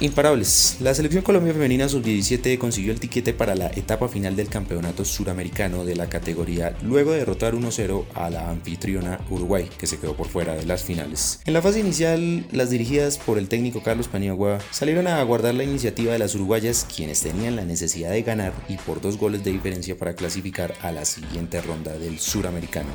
Imparables. 0.00 0.76
La 0.80 0.94
selección 0.94 1.22
Colombia 1.22 1.52
Femenina 1.52 1.88
Sub-17 1.88 2.58
consiguió 2.58 2.92
el 2.92 3.00
tiquete 3.00 3.32
para 3.32 3.54
la 3.54 3.68
etapa 3.68 4.08
final 4.08 4.34
del 4.34 4.48
Campeonato 4.48 5.04
Suramericano 5.04 5.84
de 5.84 5.94
la 5.94 6.08
categoría 6.08 6.76
luego 6.82 7.12
de 7.12 7.18
derrotar 7.18 7.54
1-0 7.54 8.04
a 8.14 8.30
la 8.30 8.50
anfitriona 8.50 9.20
Uruguay, 9.30 9.68
que 9.78 9.86
se 9.86 9.98
quedó 9.98 10.16
por 10.16 10.28
fuera 10.28 10.54
de 10.54 10.66
las 10.66 10.82
finales. 10.82 11.40
En 11.44 11.54
la 11.54 11.62
fase 11.62 11.80
inicial, 11.80 12.46
las 12.50 12.70
dirigidas 12.70 13.18
por 13.18 13.38
el 13.38 13.48
técnico 13.48 13.82
Carlos 13.82 14.08
Paniagua 14.08 14.58
salieron 14.70 15.06
a 15.06 15.22
guardar 15.22 15.54
la 15.54 15.64
iniciativa 15.64 16.12
de 16.12 16.18
las 16.18 16.34
uruguayas, 16.34 16.86
quienes 16.94 17.20
tenían 17.20 17.56
la 17.56 17.64
necesidad 17.64 18.10
de 18.10 18.22
ganar 18.22 18.52
y 18.68 18.76
por 18.76 19.00
dos 19.00 19.18
goles 19.18 19.44
de 19.44 19.52
diferencia 19.52 19.96
para 19.96 20.14
clasificar 20.14 20.74
a 20.82 20.92
la 20.92 21.04
siguiente 21.04 21.60
ronda 21.60 21.92
del 21.92 22.18
Suramericano. 22.18 22.88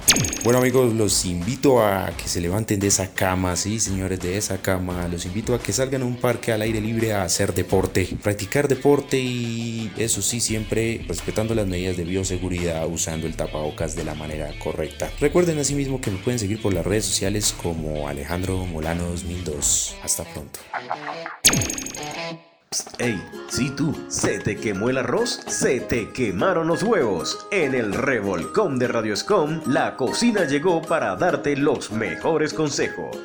Bueno 0.43 0.59
amigos, 0.59 0.93
los 0.93 1.25
invito 1.25 1.81
a 1.85 2.11
que 2.17 2.27
se 2.27 2.41
levanten 2.41 2.79
de 2.79 2.87
esa 2.87 3.13
cama, 3.13 3.55
sí 3.67 3.81
señores, 3.81 4.21
de 4.21 4.37
esa 4.37 4.61
cama, 4.61 5.09
los 5.09 5.25
invito 5.25 5.53
a 5.53 5.59
que 5.59 5.73
salgan 5.73 6.01
a 6.01 6.05
un 6.05 6.15
parque 6.15 6.53
al 6.53 6.61
aire 6.61 6.79
libre 6.79 7.11
a 7.11 7.23
hacer 7.23 7.53
deporte, 7.53 8.07
practicar 8.23 8.69
deporte 8.69 9.19
y 9.19 9.91
eso 9.97 10.21
sí, 10.21 10.39
siempre 10.39 11.03
respetando 11.05 11.53
las 11.53 11.67
medidas 11.67 11.97
de 11.97 12.05
bioseguridad, 12.05 12.87
usando 12.87 13.27
el 13.27 13.35
tapabocas 13.35 13.93
de 13.97 14.05
la 14.05 14.15
manera 14.15 14.49
correcta. 14.57 15.11
Recuerden 15.19 15.59
asimismo 15.59 15.99
que 15.99 16.11
me 16.11 16.17
pueden 16.19 16.39
seguir 16.39 16.61
por 16.61 16.73
las 16.73 16.85
redes 16.85 17.03
sociales 17.03 17.53
como 17.61 18.07
Alejandro 18.07 18.65
Molano 18.65 19.03
2002. 19.09 19.97
Hasta 20.01 20.23
pronto. 20.23 20.59
Ey, 22.99 23.21
si 23.49 23.69
tú, 23.69 23.95
¿se 24.07 24.39
te 24.39 24.57
quemó 24.57 24.89
el 24.89 24.97
arroz? 24.97 25.41
¿Se 25.47 25.79
te 25.79 26.11
quemaron 26.11 26.67
los 26.67 26.83
huevos? 26.83 27.47
En 27.51 27.73
el 27.73 27.93
revolcón 27.93 28.77
de 28.77 28.87
Radio 28.87 29.13
Escom, 29.13 29.61
la 29.65 29.95
cocina 29.95 30.45
llegó 30.45 30.81
para 30.81 31.15
darte 31.15 31.55
los 31.55 31.91
mejores 31.91 32.53
consejos. 32.53 33.15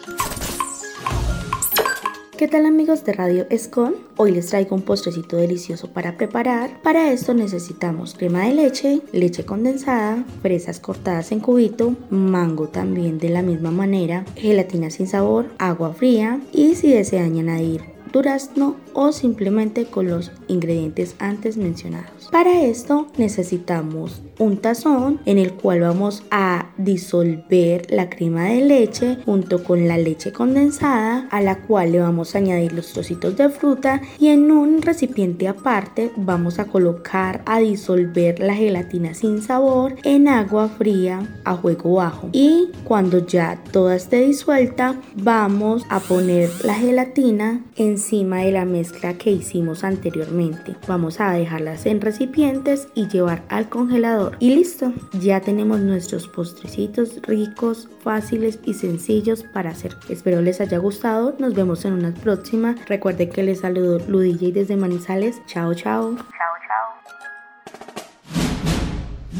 ¿Qué 2.36 2.48
tal 2.48 2.66
amigos 2.66 3.04
de 3.04 3.12
Radio 3.12 3.46
Escon? 3.50 3.94
Hoy 4.16 4.32
les 4.32 4.48
traigo 4.48 4.74
un 4.74 4.82
postrecito 4.82 5.36
delicioso 5.36 5.92
para 5.92 6.16
preparar. 6.16 6.80
Para 6.82 7.12
esto 7.12 7.34
necesitamos 7.34 8.14
crema 8.14 8.46
de 8.46 8.54
leche, 8.54 9.00
leche 9.12 9.44
condensada, 9.44 10.24
fresas 10.42 10.80
cortadas 10.80 11.30
en 11.30 11.40
cubito, 11.40 11.94
mango 12.10 12.68
también 12.68 13.18
de 13.18 13.28
la 13.28 13.42
misma 13.42 13.70
manera, 13.70 14.24
gelatina 14.34 14.90
sin 14.90 15.06
sabor, 15.06 15.46
agua 15.58 15.92
fría 15.92 16.40
y 16.52 16.74
si 16.74 16.92
desean 16.92 17.38
añadir 17.38 17.92
durazno 18.12 18.76
o 18.94 19.12
simplemente 19.12 19.86
con 19.86 20.08
los 20.08 20.30
ingredientes 20.48 21.14
antes 21.18 21.56
mencionados. 21.56 22.28
Para 22.30 22.62
esto 22.62 23.08
necesitamos 23.18 24.22
un 24.38 24.56
tazón 24.56 25.20
en 25.26 25.38
el 25.38 25.52
cual 25.52 25.80
vamos 25.80 26.24
a 26.30 26.70
disolver 26.78 27.86
la 27.90 28.08
crema 28.08 28.44
de 28.44 28.62
leche 28.62 29.18
junto 29.24 29.62
con 29.62 29.86
la 29.86 29.98
leche 29.98 30.32
condensada 30.32 31.28
a 31.30 31.40
la 31.40 31.58
cual 31.60 31.92
le 31.92 32.00
vamos 32.00 32.34
a 32.34 32.38
añadir 32.38 32.72
los 32.72 32.92
trocitos 32.92 33.36
de 33.36 33.48
fruta 33.50 34.00
y 34.18 34.28
en 34.28 34.50
un 34.50 34.82
recipiente 34.82 35.48
aparte 35.48 36.10
vamos 36.16 36.58
a 36.58 36.66
colocar 36.66 37.42
a 37.46 37.58
disolver 37.58 38.40
la 38.40 38.54
gelatina 38.54 39.14
sin 39.14 39.42
sabor 39.42 39.94
en 40.02 40.28
agua 40.28 40.68
fría 40.68 41.28
a 41.44 41.54
juego 41.54 41.94
bajo 41.94 42.28
y 42.32 42.70
cuando 42.84 43.24
ya 43.26 43.62
toda 43.70 43.96
esté 43.96 44.26
disuelta 44.26 45.00
vamos 45.14 45.84
a 45.88 46.00
poner 46.00 46.50
la 46.64 46.74
gelatina 46.74 47.62
encima 47.76 48.38
de 48.38 48.52
la 48.52 48.64
mezcla 48.82 49.14
que 49.14 49.30
hicimos 49.30 49.84
anteriormente. 49.84 50.74
Vamos 50.88 51.20
a 51.20 51.30
dejarlas 51.30 51.86
en 51.86 52.00
recipientes 52.00 52.88
y 52.94 53.06
llevar 53.06 53.44
al 53.48 53.68
congelador. 53.68 54.36
Y 54.40 54.56
listo 54.56 54.92
ya 55.12 55.40
tenemos 55.40 55.78
nuestros 55.78 56.26
postrecitos 56.26 57.20
ricos 57.22 57.88
fáciles 58.02 58.58
y 58.64 58.74
sencillos 58.74 59.44
para 59.44 59.70
hacer. 59.70 59.94
Espero 60.08 60.40
les 60.40 60.60
haya 60.60 60.78
gustado. 60.78 61.36
Nos 61.38 61.54
vemos 61.54 61.84
en 61.84 61.92
una 61.92 62.12
próxima. 62.12 62.74
Recuerde 62.88 63.28
que 63.28 63.44
les 63.44 63.60
saludo 63.60 64.00
Ludilla 64.08 64.50
desde 64.52 64.76
Manizales. 64.76 65.40
Chao 65.46 65.74
chao. 65.74 66.16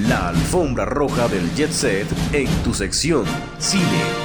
La 0.09 0.29
alfombra 0.29 0.85
roja 0.85 1.27
del 1.27 1.53
jet 1.57 1.71
set 1.71 2.07
en 2.33 2.47
tu 2.63 2.73
sección 2.73 3.25
cine. 3.59 4.22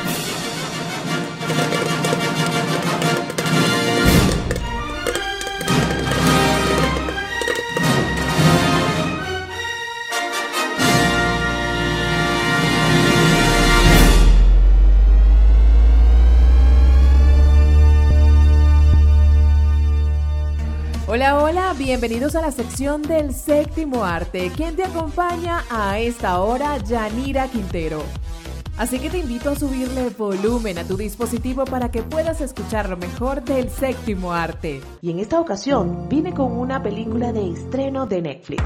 Bienvenidos 22.00 22.36
a 22.36 22.42
la 22.42 22.51
sección 22.51 23.01
del 23.01 23.34
séptimo 23.34 24.06
arte. 24.06 24.51
¿Quién 24.56 24.75
te 24.75 24.84
acompaña 24.84 25.63
a 25.68 25.98
esta 25.98 26.42
hora? 26.42 26.77
Yanira 26.77 27.48
Quintero. 27.48 28.04
Así 28.77 29.00
que 29.00 29.10
te 29.10 29.18
invito 29.18 29.50
a 29.50 29.56
subirle 29.56 30.12
volumen 30.12 30.77
a 30.77 30.84
tu 30.84 30.96
dispositivo 30.96 31.66
para 31.66 31.89
que 31.89 32.04
puedas 32.04 32.39
escuchar 32.39 32.88
lo 32.88 32.98
mejor 32.98 33.44
del 33.44 33.72
séptimo 33.72 34.32
arte. 34.32 34.80
Y 35.01 35.10
en 35.10 35.18
esta 35.18 35.42
ocasión 35.42 36.08
vine 36.08 36.36
con 36.36 36.51
una 36.51 36.84
película 36.84 37.34
de 37.34 37.50
estreno 37.50 38.06
de 38.06 38.22
Netflix. 38.22 38.63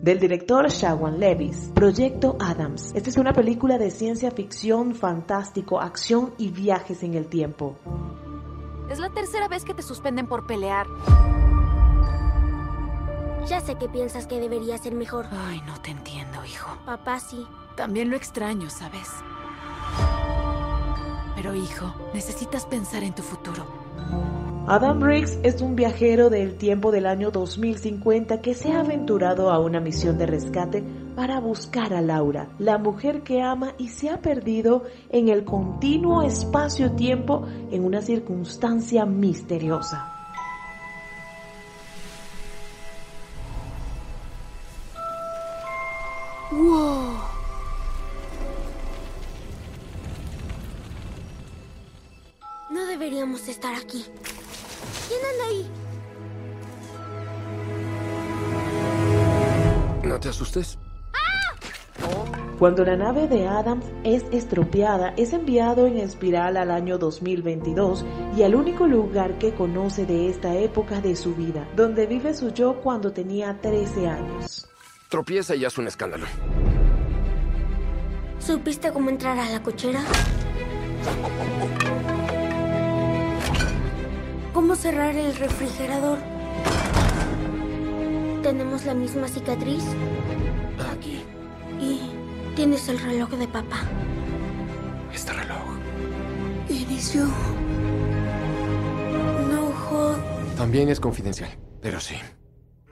Del 0.00 0.20
director 0.20 0.68
Shawan 0.68 1.18
Levis, 1.18 1.72
Proyecto 1.74 2.36
Adams. 2.38 2.92
Esta 2.94 3.10
es 3.10 3.16
una 3.16 3.32
película 3.32 3.76
de 3.76 3.90
ciencia 3.90 4.30
ficción, 4.30 4.94
fantástico, 4.94 5.80
acción 5.80 6.32
y 6.38 6.50
viajes 6.50 7.02
en 7.02 7.14
el 7.14 7.26
tiempo. 7.26 7.76
Es 8.90 8.98
la 8.98 9.08
tercera 9.08 9.46
vez 9.46 9.64
que 9.64 9.72
te 9.72 9.82
suspenden 9.82 10.26
por 10.26 10.46
pelear. 10.46 10.88
Ya 13.46 13.60
sé 13.60 13.76
que 13.76 13.88
piensas 13.88 14.26
que 14.26 14.40
debería 14.40 14.76
ser 14.78 14.94
mejor. 14.94 15.26
Ay, 15.46 15.62
no 15.64 15.80
te 15.80 15.92
entiendo, 15.92 16.44
hijo. 16.44 16.76
Papá 16.84 17.20
sí. 17.20 17.46
También 17.76 18.10
lo 18.10 18.16
extraño, 18.16 18.68
¿sabes? 18.68 19.08
Pero, 21.36 21.54
hijo, 21.54 21.94
necesitas 22.12 22.66
pensar 22.66 23.04
en 23.04 23.14
tu 23.14 23.22
futuro. 23.22 23.64
Adam 24.72 25.02
Riggs 25.02 25.36
es 25.42 25.60
un 25.62 25.74
viajero 25.74 26.30
del 26.30 26.56
tiempo 26.56 26.92
del 26.92 27.06
año 27.06 27.32
2050 27.32 28.40
que 28.40 28.54
se 28.54 28.70
ha 28.70 28.78
aventurado 28.78 29.50
a 29.50 29.58
una 29.58 29.80
misión 29.80 30.16
de 30.16 30.26
rescate 30.26 30.84
para 31.16 31.40
buscar 31.40 31.92
a 31.92 32.00
Laura, 32.00 32.50
la 32.60 32.78
mujer 32.78 33.22
que 33.22 33.42
ama 33.42 33.74
y 33.78 33.88
se 33.88 34.10
ha 34.10 34.20
perdido 34.20 34.84
en 35.08 35.28
el 35.28 35.44
continuo 35.44 36.22
espacio-tiempo 36.22 37.48
en 37.72 37.84
una 37.84 38.00
circunstancia 38.00 39.04
misteriosa. 39.06 40.14
¡Wow! 46.52 47.14
No 52.70 52.86
deberíamos 52.86 53.48
estar 53.48 53.74
aquí. 53.74 54.04
¿Quién 55.10 55.20
anda 55.24 55.44
ahí? 55.44 55.66
No 60.04 60.20
te 60.20 60.28
asustes. 60.28 60.78
Cuando 62.60 62.84
la 62.84 62.96
nave 62.96 63.26
de 63.26 63.48
Adams 63.48 63.86
es 64.04 64.22
estropeada, 64.30 65.12
es 65.16 65.32
enviado 65.32 65.88
en 65.88 65.96
espiral 65.96 66.56
al 66.56 66.70
año 66.70 66.96
2022 66.98 68.04
y 68.36 68.44
al 68.44 68.54
único 68.54 68.86
lugar 68.86 69.36
que 69.38 69.52
conoce 69.52 70.06
de 70.06 70.28
esta 70.28 70.54
época 70.54 71.00
de 71.00 71.16
su 71.16 71.34
vida, 71.34 71.66
donde 71.74 72.06
vive 72.06 72.32
su 72.32 72.52
yo 72.52 72.80
cuando 72.80 73.12
tenía 73.12 73.58
13 73.60 74.06
años. 74.06 74.68
Tropieza 75.08 75.56
y 75.56 75.64
haz 75.64 75.76
un 75.78 75.88
escándalo. 75.88 76.26
¿Supiste 78.38 78.92
cómo 78.92 79.10
entrar 79.10 79.38
a 79.38 79.50
la 79.50 79.60
cochera? 79.60 80.04
¿Cómo 84.52 84.74
cerrar 84.74 85.14
el 85.14 85.36
refrigerador? 85.36 86.18
¿Tenemos 88.42 88.84
la 88.84 88.94
misma 88.94 89.28
cicatriz? 89.28 89.84
Aquí. 90.92 91.22
Y 91.80 92.00
tienes 92.56 92.88
el 92.88 92.98
reloj 92.98 93.30
de 93.30 93.46
papá. 93.46 93.82
Este 95.14 95.32
reloj. 95.32 95.78
Inicio. 96.68 97.26
No 99.52 99.70
jod. 99.72 100.16
También 100.56 100.88
es 100.88 100.98
confidencial, 100.98 101.50
pero 101.80 102.00
sí. 102.00 102.16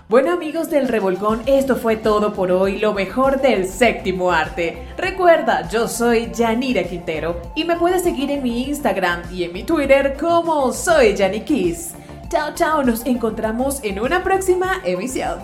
Bueno 0.09 0.33
amigos 0.33 0.71
del 0.71 0.88
Revolcón, 0.88 1.42
esto 1.44 1.77
fue 1.77 1.97
todo 1.97 2.33
por 2.33 2.51
hoy, 2.51 2.79
lo 2.79 2.94
mejor 2.94 3.42
del 3.42 3.68
séptimo 3.68 4.33
arte. 4.33 4.88
Recuerda, 4.97 5.68
yo 5.68 5.87
soy 5.87 6.33
Yanira 6.33 6.83
Quintero 6.85 7.42
y 7.55 7.64
me 7.64 7.77
puedes 7.77 8.05
seguir 8.05 8.31
en 8.31 8.42
mi 8.42 8.62
Instagram 8.62 9.21
y 9.31 9.44
en 9.44 9.53
mi 9.53 9.64
Twitter 9.64 10.16
como 10.18 10.73
soy 10.73 11.14
Kiss. 11.44 11.90
Chao, 12.31 12.55
chao, 12.55 12.83
nos 12.83 13.05
encontramos 13.05 13.85
en 13.85 14.01
una 14.01 14.25
próxima 14.25 14.81
emisión. 14.83 15.40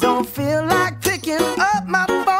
Don't 0.00 0.28
feel 0.28 0.64
like 0.64 1.00
picking 1.00 1.42
up 1.58 1.86
my 1.86 2.06
phone, 2.06 2.37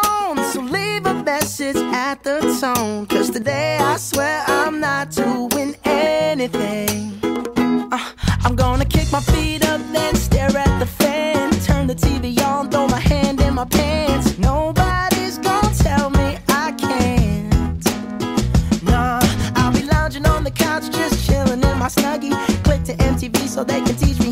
message 1.48 1.76
at 1.94 2.22
the 2.24 2.40
tone. 2.60 3.06
Cause 3.06 3.30
today 3.30 3.78
I 3.80 3.96
swear 3.96 4.44
I'm 4.46 4.80
not 4.80 5.10
doing 5.10 5.74
anything. 5.82 7.18
Uh, 7.90 8.12
I'm 8.44 8.54
gonna 8.54 8.84
kick 8.84 9.10
my 9.10 9.20
feet 9.20 9.64
up, 9.66 9.80
then 9.90 10.14
stare 10.14 10.54
at 10.54 10.78
the 10.78 10.84
fan. 10.84 11.50
Turn 11.62 11.86
the 11.86 11.94
TV 11.94 12.38
on, 12.44 12.68
throw 12.70 12.86
my 12.88 13.00
hand 13.00 13.40
in 13.40 13.54
my 13.54 13.64
pants. 13.64 14.36
Nobody's 14.38 15.38
gonna 15.38 15.74
tell 15.74 16.10
me 16.10 16.36
I 16.48 16.72
can't. 16.72 17.82
Nah, 18.82 19.20
I'll 19.56 19.72
be 19.72 19.84
lounging 19.84 20.26
on 20.26 20.44
the 20.44 20.50
couch, 20.50 20.90
just 20.90 21.26
chilling 21.26 21.62
in 21.62 21.78
my 21.78 21.88
snuggie. 21.88 22.34
Click 22.62 22.84
to 22.84 22.94
MTV 23.10 23.48
so 23.48 23.64
they 23.64 23.80
can 23.80 23.96
teach 23.96 24.20
me 24.20 24.27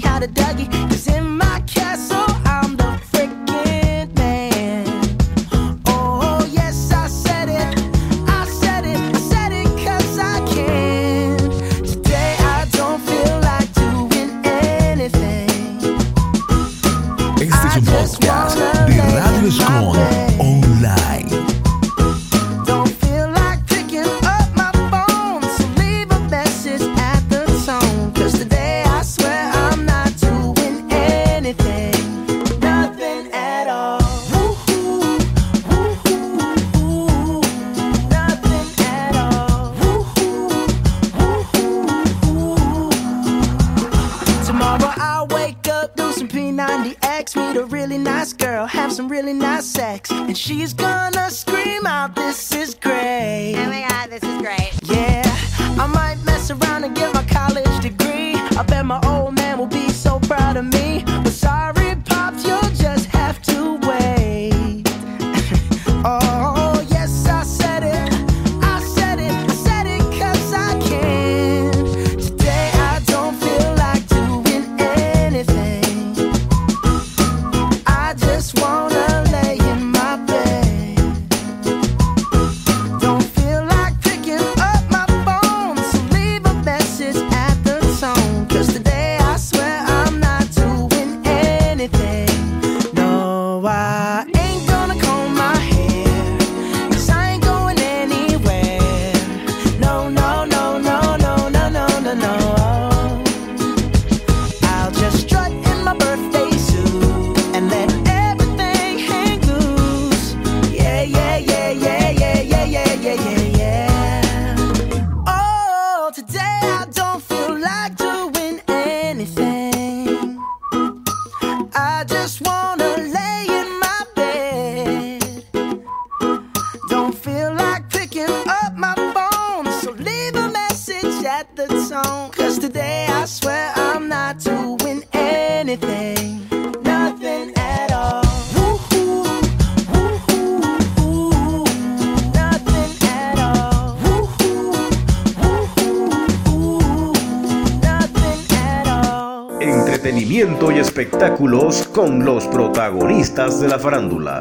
Y 150.58 150.78
espectáculos 150.78 151.86
con 151.94 152.24
los 152.24 152.46
protagonistas 152.48 153.60
de 153.60 153.68
la 153.68 153.78
farándula. 153.78 154.40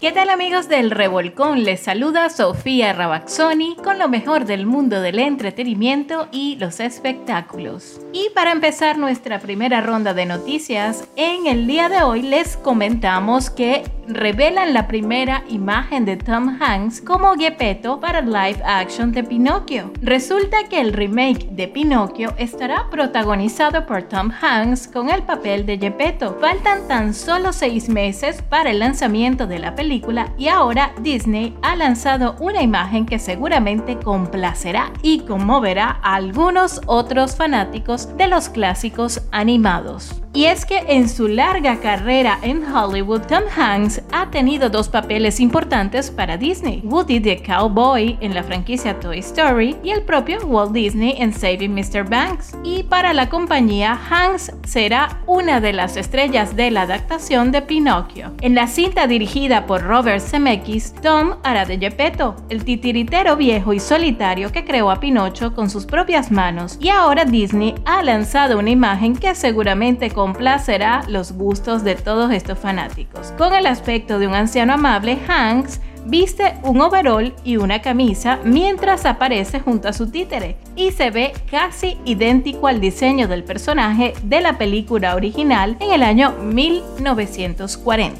¿Qué 0.00 0.12
tal 0.12 0.28
amigos 0.28 0.68
del 0.68 0.90
Revolcón? 0.90 1.64
Les 1.64 1.80
saluda 1.80 2.28
Sofía 2.30 2.92
Rabaxoni 2.92 3.76
con 3.76 3.98
lo 3.98 4.08
mejor 4.08 4.44
del 4.44 4.66
mundo 4.66 5.00
del 5.00 5.18
entretenimiento 5.18 6.28
y 6.32 6.56
los 6.56 6.80
espectáculos. 6.80 8.00
Y 8.12 8.28
para 8.34 8.52
empezar 8.52 8.98
nuestra 8.98 9.38
primera 9.38 9.80
ronda 9.80 10.14
de 10.14 10.26
noticias, 10.26 11.08
en 11.16 11.46
el 11.46 11.66
día 11.66 11.88
de 11.88 12.02
hoy 12.02 12.22
les 12.22 12.56
comentamos 12.56 13.50
que 13.50 13.84
revelan 14.08 14.74
la 14.74 14.86
primera 14.86 15.42
imagen 15.48 16.04
de 16.04 16.16
Tom 16.16 16.56
Hanks 16.60 17.00
como 17.00 17.34
Gepetto 17.34 18.00
para 18.00 18.20
live 18.20 18.62
action 18.64 19.12
de 19.12 19.24
Pinocchio. 19.24 19.90
Resulta 20.02 20.64
que 20.68 20.80
el 20.80 20.92
remake 20.92 21.46
de 21.50 21.68
Pinocchio 21.68 22.34
estará 22.38 22.88
protagonizado 22.90 23.86
por 23.86 24.02
Tom 24.02 24.30
Hanks 24.30 24.88
con 24.88 25.10
el 25.10 25.22
papel 25.22 25.66
de 25.66 25.78
Gepetto. 25.78 26.36
Faltan 26.40 26.86
tan 26.88 27.14
solo 27.14 27.52
seis 27.52 27.88
meses 27.88 28.42
para 28.42 28.70
el 28.70 28.78
lanzamiento 28.78 29.46
de 29.46 29.58
la 29.58 29.74
película 29.74 30.32
y 30.38 30.48
ahora 30.48 30.92
Disney 31.00 31.56
ha 31.62 31.76
lanzado 31.76 32.36
una 32.40 32.62
imagen 32.62 33.06
que 33.06 33.18
seguramente 33.18 33.98
complacerá 33.98 34.92
y 35.02 35.20
conmoverá 35.20 35.98
a 36.02 36.16
algunos 36.16 36.80
otros 36.86 37.36
fanáticos 37.36 38.16
de 38.16 38.28
los 38.28 38.48
clásicos 38.48 39.20
animados. 39.30 40.23
Y 40.34 40.46
es 40.46 40.66
que 40.66 40.78
en 40.88 41.08
su 41.08 41.28
larga 41.28 41.78
carrera 41.78 42.40
en 42.42 42.64
Hollywood, 42.64 43.20
Tom 43.28 43.44
Hanks 43.56 44.02
ha 44.10 44.32
tenido 44.32 44.68
dos 44.68 44.88
papeles 44.88 45.38
importantes 45.38 46.10
para 46.10 46.36
Disney. 46.36 46.80
Woody 46.82 47.20
the 47.20 47.40
Cowboy 47.40 48.18
en 48.20 48.34
la 48.34 48.42
franquicia 48.42 48.98
Toy 48.98 49.20
Story 49.20 49.76
y 49.84 49.90
el 49.90 50.02
propio 50.02 50.44
Walt 50.44 50.72
Disney 50.72 51.14
en 51.18 51.32
Saving 51.32 51.72
Mr. 51.72 52.08
Banks. 52.08 52.56
Y 52.64 52.82
para 52.82 53.12
la 53.12 53.28
compañía, 53.28 53.96
Hanks 54.10 54.52
será 54.64 55.20
una 55.26 55.60
de 55.60 55.72
las 55.72 55.96
estrellas 55.96 56.56
de 56.56 56.72
la 56.72 56.82
adaptación 56.82 57.52
de 57.52 57.62
Pinocchio. 57.62 58.32
En 58.40 58.56
la 58.56 58.66
cinta 58.66 59.06
dirigida 59.06 59.66
por 59.66 59.82
Robert 59.82 60.20
Zemeckis, 60.20 60.94
Tom 61.00 61.36
hará 61.44 61.64
de 61.64 61.78
Gepetto, 61.78 62.34
el 62.48 62.64
titiritero 62.64 63.36
viejo 63.36 63.72
y 63.72 63.78
solitario 63.78 64.50
que 64.50 64.64
creó 64.64 64.90
a 64.90 64.98
Pinocho 64.98 65.54
con 65.54 65.70
sus 65.70 65.86
propias 65.86 66.32
manos. 66.32 66.76
Y 66.80 66.88
ahora 66.88 67.24
Disney 67.24 67.76
ha 67.84 68.02
lanzado 68.02 68.58
una 68.58 68.70
imagen 68.70 69.14
que 69.14 69.32
seguramente 69.36 70.10
complacerá 70.24 71.04
los 71.06 71.32
gustos 71.32 71.84
de 71.84 71.96
todos 71.96 72.32
estos 72.32 72.58
fanáticos. 72.58 73.34
Con 73.36 73.54
el 73.54 73.66
aspecto 73.66 74.18
de 74.18 74.26
un 74.26 74.32
anciano 74.32 74.72
amable, 74.72 75.18
Hanks 75.28 75.82
viste 76.06 76.54
un 76.62 76.80
overall 76.80 77.34
y 77.44 77.58
una 77.58 77.82
camisa 77.82 78.38
mientras 78.42 79.04
aparece 79.04 79.60
junto 79.60 79.86
a 79.86 79.92
su 79.92 80.10
títere 80.10 80.56
y 80.76 80.92
se 80.92 81.10
ve 81.10 81.34
casi 81.50 81.98
idéntico 82.06 82.68
al 82.68 82.80
diseño 82.80 83.28
del 83.28 83.44
personaje 83.44 84.14
de 84.22 84.40
la 84.40 84.56
película 84.56 85.14
original 85.14 85.76
en 85.78 85.92
el 85.92 86.02
año 86.02 86.32
1940. 86.40 88.18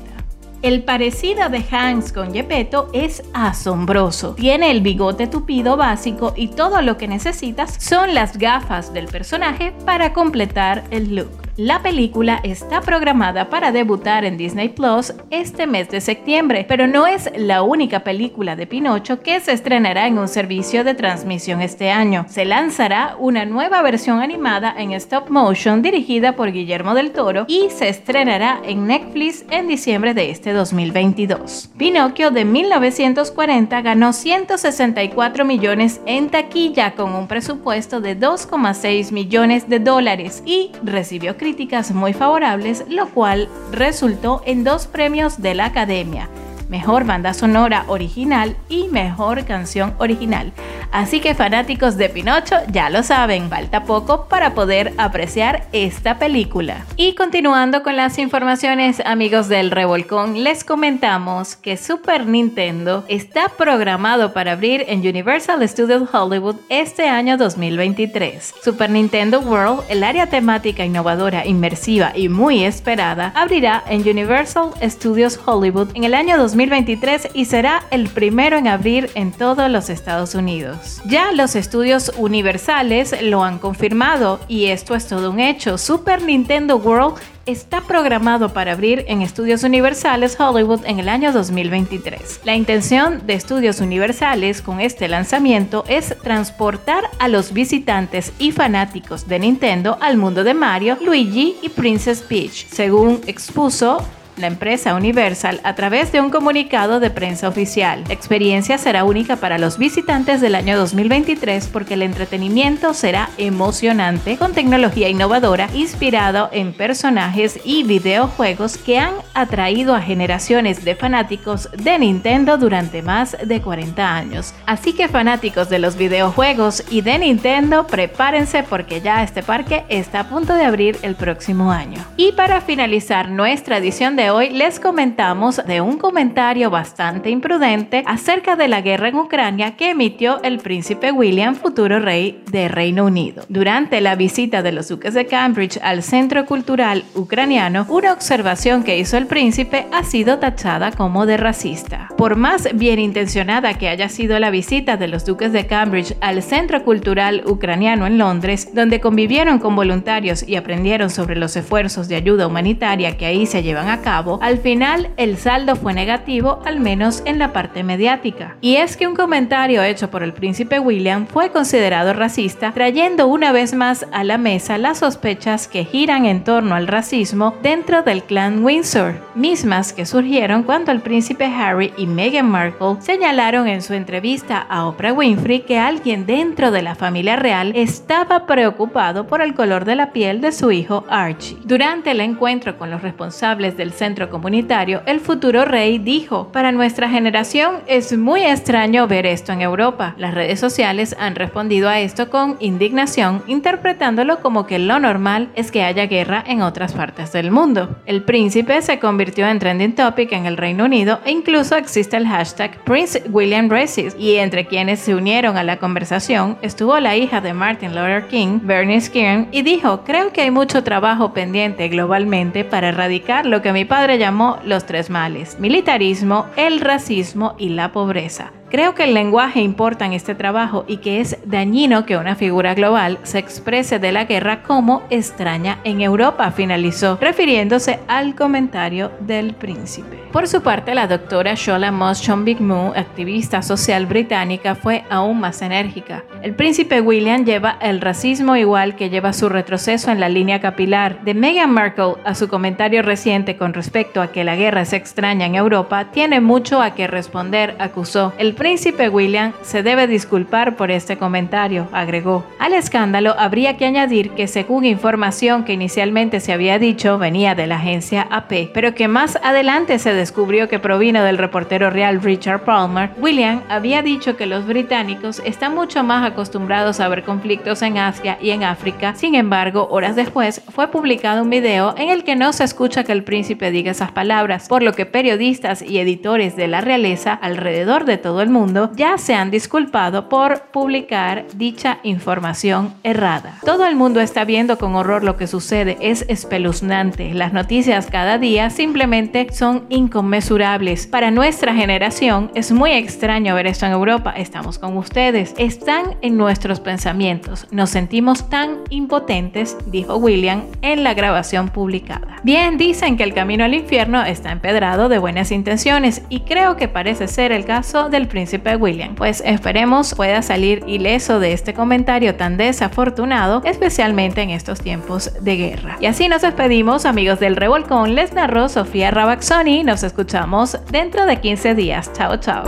El 0.61 0.83
parecido 0.83 1.49
de 1.49 1.65
Hanks 1.71 2.13
con 2.13 2.35
Gepetto 2.35 2.91
es 2.93 3.23
asombroso. 3.33 4.35
Tiene 4.35 4.71
el 4.71 4.83
bigote 4.83 5.27
tupido 5.27 5.79
básico 5.79 6.35
y 6.37 6.49
todo 6.49 6.83
lo 6.83 6.99
que 6.99 7.09
necesitas 7.09 7.75
son 7.83 8.13
las 8.13 8.37
gafas 8.37 8.93
del 8.93 9.07
personaje 9.07 9.73
para 9.87 10.13
completar 10.13 10.85
el 10.91 11.17
look. 11.17 11.44
La 11.57 11.83
película 11.83 12.41
está 12.43 12.81
programada 12.81 13.49
para 13.49 13.71
debutar 13.71 14.25
en 14.25 14.37
Disney 14.37 14.71
Plus 14.71 15.15
este 15.31 15.69
mes 15.69 15.89
de 15.89 16.01
septiembre, 16.01 16.67
pero 16.69 16.89
no 16.89 17.07
es 17.07 17.31
la 17.37 17.63
única 17.63 18.01
película 18.01 18.57
de 18.57 18.67
Pinocho 18.67 19.23
que 19.23 19.39
se 19.39 19.53
estrenará 19.53 20.09
en 20.09 20.19
un 20.19 20.27
servicio 20.27 20.83
de 20.83 20.95
transmisión 20.95 21.61
este 21.61 21.93
año. 21.93 22.27
Se 22.29 22.45
lanzará 22.45 23.15
una 23.21 23.45
nueva 23.45 23.83
versión 23.83 24.21
animada 24.21 24.75
en 24.77 24.91
stop 24.95 25.31
motion 25.31 25.81
dirigida 25.81 26.35
por 26.35 26.51
Guillermo 26.51 26.93
del 26.93 27.13
Toro 27.13 27.45
y 27.47 27.71
se 27.71 27.89
estrenará 27.89 28.61
en 28.65 28.89
Netflix 28.89 29.45
en 29.49 29.69
diciembre 29.69 30.13
de 30.13 30.33
este 30.33 30.53
2022. 30.53 31.71
Pinocchio 31.79 32.33
de 32.33 32.45
1940 32.45 33.81
ganó 33.81 34.13
164 34.13 35.45
millones 35.45 36.01
en 36.05 36.31
taquilla 36.31 36.97
con 36.97 37.15
un 37.15 37.29
presupuesto 37.29 38.01
de 38.01 38.19
2,6 38.19 39.13
millones 39.13 39.69
de 39.69 39.79
dólares 39.79 40.43
y 40.45 40.73
recibió 40.83 41.37
críticas 41.45 41.93
muy 41.93 42.15
favorables, 42.15 42.87
lo 42.89 43.11
cual 43.11 43.51
resultó 43.71 44.41
en 44.47 44.65
dos 44.65 44.87
premios 44.87 45.43
de 45.43 45.55
la 45.55 45.67
Academia. 45.67 46.31
Mejor 46.75 47.05
banda 47.05 47.35
sonora 47.35 47.85
original 47.87 48.57
y 48.69 48.89
mejor 48.89 49.45
canción 49.45 49.95
original. 49.99 50.53
Así 50.91 51.21
que 51.21 51.37
fanáticos 51.37 51.97
de 51.97 52.09
Pinocho 52.09 52.57
ya 52.69 52.91
lo 52.91 53.05
saben, 53.05 53.49
falta 53.49 53.85
poco 53.85 54.27
para 54.29 54.55
poder 54.55 54.93
apreciar 54.99 55.69
esta 55.73 56.19
película. 56.19 56.85
Y 56.97 57.15
continuando 57.15 57.85
con 57.85 57.95
las 57.95 58.19
informaciones 58.19 59.01
amigos 59.07 59.49
del 59.49 59.71
Revolcón, 59.71 60.43
les 60.43 60.65
comentamos 60.65 61.55
que 61.55 61.77
Super 61.77 62.27
Nintendo 62.27 63.05
está 63.07 63.51
programado 63.51 64.33
para 64.33 64.53
abrir 64.53 64.85
en 64.89 64.99
Universal 64.99 65.69
Studios 65.69 66.13
Hollywood 66.13 66.57
este 66.69 67.09
año 67.09 67.37
2023. 67.37 68.53
Super 68.65 68.91
Nintendo 68.91 69.39
World, 69.39 69.85
el 69.89 70.03
área 70.03 70.27
temática 70.27 70.85
innovadora, 70.85 71.47
inmersiva 71.47 72.11
y 72.17 72.29
muy 72.29 72.65
esperada, 72.65 73.33
abrirá 73.37 73.85
en 73.89 74.01
Universal 74.01 74.71
Studios 74.83 75.39
Hollywood 75.45 75.91
en 75.95 76.03
el 76.03 76.15
año 76.15 76.37
2023 76.37 76.64
2023 76.65 77.29
y 77.35 77.45
será 77.45 77.85
el 77.91 78.09
primero 78.09 78.57
en 78.57 78.69
abrir 78.69 79.11
en 79.15 79.33
todos 79.33 79.71
los 79.71 79.91
Estados 79.91 80.35
Unidos. 80.35 81.03
Ya 81.05 81.33
los 81.33 81.57
estudios 81.57 82.11
universales 82.17 83.15
lo 83.23 83.45
han 83.45 83.59
confirmado 83.59 84.41
y 84.49 84.67
esto 84.67 84.95
es 84.95 85.07
todo 85.07 85.31
un 85.31 85.41
hecho. 85.41 85.77
Super 85.77 86.23
Nintendo 86.23 86.77
World 86.77 87.17
está 87.47 87.83
programado 87.83 88.55
para 88.55 88.73
abrir 88.73 89.05
en 89.09 89.21
Estudios 89.21 89.65
Universales 89.65 90.39
Hollywood 90.41 90.81
en 90.87 90.99
el 90.99 91.11
año 91.11 91.33
2023. 91.33 92.41
La 92.45 92.55
intención 92.55 93.27
de 93.27 93.35
Estudios 93.35 93.81
Universales 93.81 94.63
con 94.63 94.81
este 94.81 95.09
lanzamiento 95.09 95.85
es 95.87 96.17
transportar 96.23 97.05
a 97.19 97.29
los 97.29 97.53
visitantes 97.53 98.33
y 98.39 98.53
fanáticos 98.53 99.29
de 99.29 99.39
Nintendo 99.39 99.99
al 100.01 100.17
mundo 100.17 100.45
de 100.45 100.55
Mario, 100.55 100.97
Luigi 101.05 101.57
y 101.61 101.69
Princess 101.69 102.23
Peach, 102.23 102.67
según 102.69 103.21
expuso 103.27 104.03
la 104.37 104.47
empresa 104.47 104.95
Universal 104.95 105.61
a 105.65 105.75
través 105.75 106.13
de 106.13 106.21
un 106.21 106.31
comunicado 106.31 107.01
de 107.01 107.11
prensa 107.11 107.49
oficial. 107.49 108.05
La 108.09 108.15
experiencia 108.15 108.79
será 108.79 109.05
única 109.05 109.37
para 109.37 109.59
los 109.59 109.79
visitantes 109.79 110.41
del 110.41 110.55
año 110.55 110.77
2023 110.77 111.69
porque 111.69 111.95
el 111.95 112.03
entretenimiento 112.03 112.95
será 112.95 113.31
emocionante 113.39 114.37
con 114.37 114.53
tecnología 114.53 115.09
innovadora 115.09 115.69
inspirado 115.75 116.49
en 116.53 116.73
personajes 116.73 117.61
y 117.65 117.83
videojuegos 117.85 118.77
que 118.77 118.99
han 118.99 119.15
atraído 119.35 119.95
a 119.95 120.01
generaciones 120.01 120.85
de 120.85 120.97
fanáticos 120.97 121.69
de 121.73 121.99
Nintendo 121.99 122.59
durante 122.59 123.03
más 123.03 123.37
de 123.45 123.61
40 123.61 124.15
años. 124.15 124.55
Así 124.67 124.93
que 124.93 125.09
fanáticos 125.09 125.69
de 125.69 125.79
los 125.79 125.97
videojuegos 125.97 126.85
y 126.91 127.01
de 127.01 127.19
Nintendo, 127.19 127.87
prepárense 127.87 128.63
porque 128.63 129.01
ya 129.01 129.23
este 129.23 129.43
parque 129.43 129.85
está 129.89 130.21
a 130.21 130.29
punto 130.29 130.55
de 130.55 130.65
abrir 130.65 130.99
el 131.03 131.15
próximo 131.15 131.71
año. 131.71 132.05
Y 132.17 132.33
para 132.33 132.61
finalizar 132.61 133.29
nuestra 133.29 133.79
edición 133.79 134.17
de 134.17 134.24
hoy 134.31 134.51
les 134.51 134.81
comentamos 134.81 135.61
de 135.67 135.81
un 135.81 135.99
comentario 135.99 136.71
bastante 136.71 137.31
imprudente 137.31 138.03
acerca 138.07 138.57
de 138.57 138.69
la 138.69 138.81
guerra 138.81 139.09
en 139.09 139.17
Ucrania 139.17 139.77
que 139.77 139.91
emitió 139.91 140.43
el 140.43 140.59
príncipe 140.59 141.13
William, 141.13 141.55
futuro 141.55 141.99
rey 141.99 142.43
de 142.51 142.69
Reino 142.69 143.05
Unido. 143.05 143.45
Durante 143.49 144.01
la 144.01 144.15
visita 144.15 144.63
de 144.63 144.73
los 144.73 144.89
duques 144.89 145.15
de 145.15 145.27
Cambridge 145.27 145.79
al 145.83 146.03
Centro 146.03 146.47
Cultural 146.47 147.05
Ucraniano, 147.15 147.87
una 147.89 148.13
observación 148.13 148.83
que 148.83 148.99
hizo 148.99 149.17
el 149.17 149.27
príncipe 149.27 149.87
ha 149.93 150.05
sido 150.05 150.39
tachada 150.39 150.93
como 150.93 151.27
de 151.27 151.37
racista. 151.37 152.09
Por 152.17 152.37
más 152.37 152.69
bien 152.75 152.99
intencionada 152.99 153.75
que 153.75 153.89
haya 153.89 154.09
sido 154.09 154.39
la 154.39 154.51
visita 154.51 154.97
de 154.97 155.09
los 155.09 155.25
duques 155.25 155.53
de 155.53 155.67
Cambridge 155.67 156.17
al 156.21 156.43
Centro 156.43 156.85
Cultural 156.85 157.43
Ucraniano 157.47 158.07
en 158.07 158.19
Londres, 158.19 158.71
donde 158.73 159.01
convivieron 159.01 159.59
con 159.59 159.77
voluntarios 159.77 160.47
y 160.47 160.57
aprendieron 160.57 161.11
sobre 161.11 161.37
los 161.37 161.57
esfuerzos 161.57 162.09
de 162.09 162.17
ayuda 162.17 162.47
humanitaria 162.47 163.17
que 163.17 163.27
ahí 163.27 163.47
se 163.47 163.63
llevan 163.63 163.89
a 163.89 164.01
cabo, 164.01 164.14
al 164.41 164.59
final 164.59 165.11
el 165.17 165.37
saldo 165.39 165.75
fue 165.75 165.93
negativo, 165.93 166.61
al 166.65 166.79
menos 166.79 167.23
en 167.25 167.41
la 167.41 167.53
parte 167.53 167.83
mediática. 167.83 168.57
Y 168.61 168.77
es 168.77 168.97
que 168.97 169.09
un 169.09 169.17
comentario 169.17 169.83
hecho 169.83 170.09
por 170.09 170.23
el 170.23 170.33
príncipe 170.33 170.79
William 170.79 171.27
fue 171.27 171.51
considerado 171.51 172.13
racista, 172.13 172.71
trayendo 172.73 173.27
una 173.27 173.51
vez 173.51 173.75
más 173.75 174.07
a 174.13 174.23
la 174.23 174.39
mesa 174.39 174.79
las 174.79 174.99
sospechas 174.99 175.67
que 175.67 175.85
giran 175.85 176.27
en 176.27 176.45
torno 176.45 176.77
al 176.77 176.87
racismo 176.87 177.55
dentro 177.61 178.03
del 178.03 178.23
clan 178.23 178.65
Windsor, 178.65 179.15
mismas 179.35 179.93
que 179.93 180.07
surgieron 180.07 180.63
cuando 180.63 180.93
el 180.93 181.01
príncipe 181.01 181.47
Harry 181.47 181.93
y 181.97 182.07
Meghan 182.07 182.49
Markle 182.49 182.97
señalaron 183.01 183.67
en 183.67 183.83
su 183.83 183.95
entrevista 183.95 184.59
a 184.69 184.87
Oprah 184.87 185.13
Winfrey 185.13 185.63
que 185.63 185.79
alguien 185.79 186.25
dentro 186.25 186.71
de 186.71 186.83
la 186.83 186.95
familia 186.95 187.35
real 187.35 187.73
estaba 187.75 188.47
preocupado 188.47 189.27
por 189.27 189.43
el 189.43 189.55
color 189.55 189.85
de 189.85 189.97
la 189.97 190.13
piel 190.13 190.41
de 190.41 190.53
su 190.53 190.71
hijo 190.71 191.05
Archie. 191.09 191.59
Durante 191.65 192.13
el 192.13 192.21
encuentro 192.21 192.79
con 192.79 192.93
los 192.93 193.03
responsables 193.03 193.77
del 193.77 193.91
centro 193.91 194.04
comunitario, 194.29 195.03
el 195.07 195.21
futuro 195.21 195.65
rey 195.65 195.99
dijo, 195.99 196.49
para 196.53 196.73
nuestra 196.73 197.09
generación 197.09 197.77
es 197.87 198.17
muy 198.17 198.43
extraño 198.43 199.07
ver 199.07 199.25
esto 199.25 199.53
en 199.53 199.63
Europa. 199.63 200.15
Las 200.19 200.35
redes 200.35 200.61
sociales 200.61 201.17
han 201.19 201.35
respondido 201.35 201.89
a 201.89 202.01
esto 202.01 202.29
con 202.29 202.57
indignación, 202.61 203.43
interpretándolo 203.47 204.41
como 204.41 204.67
que 204.67 204.79
lo 204.79 204.99
normal 204.99 205.49
es 205.55 205.71
que 205.71 205.85
haya 205.85 206.07
guerra 206.07 206.45
en 206.47 206.61
otras 206.61 206.93
partes 206.93 207.33
del 207.33 207.51
mundo. 207.51 207.97
El 208.05 208.23
príncipe 208.23 208.83
se 208.83 208.99
convirtió 208.99 209.49
en 209.49 209.59
trending 209.59 209.95
topic 209.95 210.33
en 210.33 210.45
el 210.45 210.59
Reino 210.59 210.85
Unido 210.85 211.21
e 211.25 211.31
incluso 211.31 211.77
existe 211.77 212.19
el 212.19 212.29
hashtag 212.29 212.77
Prince 212.85 213.23
William 213.31 213.71
Races 213.71 214.15
y 214.19 214.35
entre 214.35 214.67
quienes 214.67 215.01
se 215.01 215.15
unieron 215.15 215.57
a 215.57 215.65
la 215.65 215.79
conversación 215.79 216.59
estuvo 216.61 217.01
la 217.01 217.17
hija 217.17 217.41
de 217.41 217.55
Martin 217.55 217.95
Luther 217.95 218.27
King, 218.27 218.61
Bernice 218.63 219.11
Kern, 219.11 219.49
y 219.51 219.63
dijo, 219.63 220.03
creo 220.05 220.31
que 220.33 220.43
hay 220.43 220.51
mucho 220.51 220.85
trabajo 220.85 221.33
pendiente 221.33 221.89
globalmente 221.89 222.65
para 222.65 222.91
erradicar 222.91 223.47
lo 223.47 223.63
que 223.63 223.73
mi 223.73 223.87
padre 223.95 224.19
llamó 224.19 224.59
los 224.65 224.87
tres 224.87 225.09
males, 225.09 225.61
militarismo, 225.61 226.47
el 226.57 226.81
racismo 226.81 227.55
y 227.59 227.69
la 227.69 227.93
pobreza. 227.93 228.51
Creo 228.75 228.97
que 228.97 229.05
el 229.05 229.15
lenguaje 229.15 229.61
importa 229.61 230.05
en 230.05 230.15
este 230.15 230.35
trabajo 230.35 230.85
y 230.89 230.97
que 230.97 231.21
es 231.21 231.39
dañino 231.45 232.05
que 232.05 232.17
una 232.17 232.35
figura 232.35 232.75
global 232.75 233.21
se 233.23 233.39
exprese 233.39 234.01
de 234.01 234.11
la 234.11 234.25
guerra 234.25 234.65
como 234.65 235.05
extraña 235.11 235.79
en 235.85 236.01
Europa, 236.01 236.51
finalizó, 236.51 237.17
refiriéndose 237.21 238.01
al 238.09 238.35
comentario 238.35 239.13
del 239.21 239.55
príncipe. 239.55 240.25
Por 240.33 240.49
su 240.49 240.61
parte, 240.63 240.97
la 240.97 241.07
doctora 241.07 241.55
Shola 241.55 241.93
Moshon 241.93 242.45
Big 242.45 242.61
Moo, 242.61 242.93
activista 242.97 243.63
social 243.63 244.07
británica, 244.07 244.75
fue 244.75 245.05
aún 245.09 245.39
más 245.39 245.63
enérgica. 245.63 246.25
El 246.43 246.57
príncipe 246.57 247.01
William 247.01 247.45
lleva 247.45 247.79
el 247.81 248.01
racismo 248.01 248.57
igual 248.57 248.97
que 248.97 249.09
lleva 249.09 249.33
su 249.33 249.49
retroceso 249.49 250.11
en 250.11 250.19
la 250.19 250.29
línea 250.29 250.61
capilar. 250.61 251.23
De 251.23 251.35
Meghan 251.35 251.71
Markle 251.71 252.15
a 252.25 252.35
su 252.35 252.49
comentario 252.49 253.03
reciente 253.03 253.57
con 253.57 253.73
respecto 253.73 254.21
a 254.21 254.33
que 254.33 254.43
la 254.43 254.57
guerra 254.57 254.81
es 254.81 254.93
extraña 254.93 255.47
en 255.47 255.55
Europa, 255.55 256.11
tiene 256.11 256.41
mucho 256.41 256.83
a 256.83 256.97
que 256.97 257.07
responder, 257.07 257.77
acusó. 257.79 258.33
Príncipe 258.65 259.11
William 259.11 259.53
se 259.61 259.83
debe 259.83 260.07
disculpar 260.07 260.75
por 260.75 260.91
este 260.91 261.19
comentario, 261.19 261.87
agregó. 261.93 262.47
Al 262.59 262.73
escándalo 262.73 263.35
habría 263.39 263.77
que 263.77 263.85
añadir 263.85 264.31
que 264.31 264.47
según 264.47 264.87
información 264.87 265.65
que 265.65 265.75
inicialmente 265.75 266.41
se 266.41 266.51
había 266.51 266.79
dicho 266.79 267.19
venía 267.19 267.55
de 267.55 267.67
la 267.67 267.77
agencia 267.77 268.27
AP, 268.31 268.71
pero 268.73 268.95
que 268.95 269.07
más 269.07 269.39
adelante 269.43 269.99
se 269.99 270.15
descubrió 270.15 270.67
que 270.71 270.79
provino 270.79 271.23
del 271.23 271.37
reportero 271.37 271.91
real 271.91 272.23
Richard 272.23 272.65
Palmer, 272.65 273.11
William 273.19 273.61
había 273.69 274.01
dicho 274.01 274.35
que 274.35 274.47
los 274.47 274.67
británicos 274.67 275.43
están 275.45 275.75
mucho 275.75 276.03
más 276.03 276.27
acostumbrados 276.27 277.01
a 277.01 277.09
ver 277.09 277.23
conflictos 277.23 277.83
en 277.83 277.99
Asia 277.99 278.39
y 278.41 278.49
en 278.49 278.65
África. 278.65 279.15
Sin 279.15 279.35
embargo, 279.35 279.89
horas 279.91 280.17
después 280.17 280.63
fue 280.71 280.89
publicado 280.89 281.43
un 281.43 281.51
video 281.51 281.95
en 281.99 282.09
el 282.09 282.25
que 282.25 282.35
no 282.35 282.55
se 282.55 282.65
escucha 282.65 283.05
que 283.05 283.13
el 283.13 283.25
príncipe 283.25 283.71
diga 283.71 283.91
esas 283.91 284.13
palabras, 284.13 284.69
por 284.69 284.83
lo 284.83 284.95
que 284.95 285.05
periodistas 285.05 285.83
y 285.83 285.99
editores 285.99 286.57
de 286.57 286.67
la 286.67 286.81
realeza 286.81 287.35
alrededor 287.35 288.07
de 288.07 288.17
todo 288.17 288.41
el 288.41 288.54
ya 288.95 289.19
se 289.19 289.35
han 289.35 289.51
disculpado 289.51 290.29
por 290.29 290.67
publicar 290.71 291.45
dicha 291.57 291.99
información 292.05 292.95
errada. 293.03 293.59
Todo 293.65 293.85
el 293.85 293.97
mundo 293.97 294.21
está 294.21 294.45
viendo 294.45 294.79
con 294.79 294.95
horror 294.95 295.25
lo 295.25 295.37
que 295.37 295.49
sucede, 295.49 295.97
es 296.01 296.25
espeluznante. 296.29 297.35
Las 297.35 297.53
noticias 297.53 298.07
cada 298.07 298.39
día 298.39 298.71
simplemente 298.71 299.49
son 299.53 299.87
inconmensurables. 299.89 301.09
Para 301.09 301.33
nuestra 301.33 301.75
generación 301.75 302.53
es 302.55 302.71
muy 302.71 302.93
extraño 302.93 303.57
ver 303.57 303.67
esto 303.67 303.87
en 303.87 303.93
Europa. 303.93 304.33
Estamos 304.37 304.79
con 304.79 304.97
ustedes, 304.97 305.53
están 305.59 306.17
en 306.23 306.37
nuestros 306.37 306.79
pensamientos. 306.79 307.67
Nos 307.73 307.91
sentimos 307.91 308.49
tan 308.49 308.85
impotentes, 308.89 309.77
dijo 309.87 310.17
William 310.17 310.63
en 310.81 311.03
la 311.03 311.15
grabación 311.15 311.71
publicada. 311.71 312.39
Bien, 312.45 312.79
dicen 312.79 313.17
que 313.17 313.25
el 313.25 313.35
camino 313.35 313.65
al 313.65 313.75
infierno 313.75 314.23
está 314.23 314.53
empedrado 314.53 315.09
de 315.09 315.19
buenas 315.19 315.51
intenciones 315.51 316.23
y 316.29 316.41
creo 316.41 316.77
que 316.77 316.87
parece 316.87 317.27
ser 317.27 317.51
el 317.51 317.65
caso 317.65 318.09
del 318.09 318.29
príncipe 318.35 318.75
William. 318.75 319.15
Pues 319.15 319.41
esperemos 319.47 320.13
pueda 320.17 320.43
salir 320.43 320.83
ileso 320.89 321.39
de 321.39 321.53
este 321.53 321.73
comentario 321.73 322.35
tan 322.35 322.57
desafortunado, 322.57 323.63
especialmente 323.65 324.43
en 324.43 324.51
estos 324.51 324.81
tiempos 324.81 325.31
de 325.41 325.57
guerra. 325.57 325.97
Y 326.01 326.07
así 326.07 326.27
nos 326.27 326.43
despedimos, 326.43 327.05
amigos 327.05 327.39
del 327.39 327.55
Revolcón. 327.55 328.17
Les 328.17 328.33
narró 328.33 328.69
Sofía 328.69 329.13
Rabaxoni. 329.13 329.85
Nos 329.85 330.03
escuchamos 330.03 330.77
dentro 330.91 331.27
de 331.27 331.41
15 331.41 331.77
días. 331.77 332.13
Chao, 332.13 332.37
chao. 332.39 332.65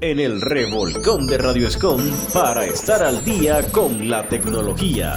En 0.00 0.18
el 0.18 0.40
Revolcón 0.40 1.28
de 1.28 1.38
Radio 1.38 1.68
Escom 1.68 2.00
para 2.32 2.64
estar 2.64 3.00
al 3.00 3.24
día 3.24 3.62
con 3.70 4.10
la 4.10 4.24
tecnología. 4.24 5.14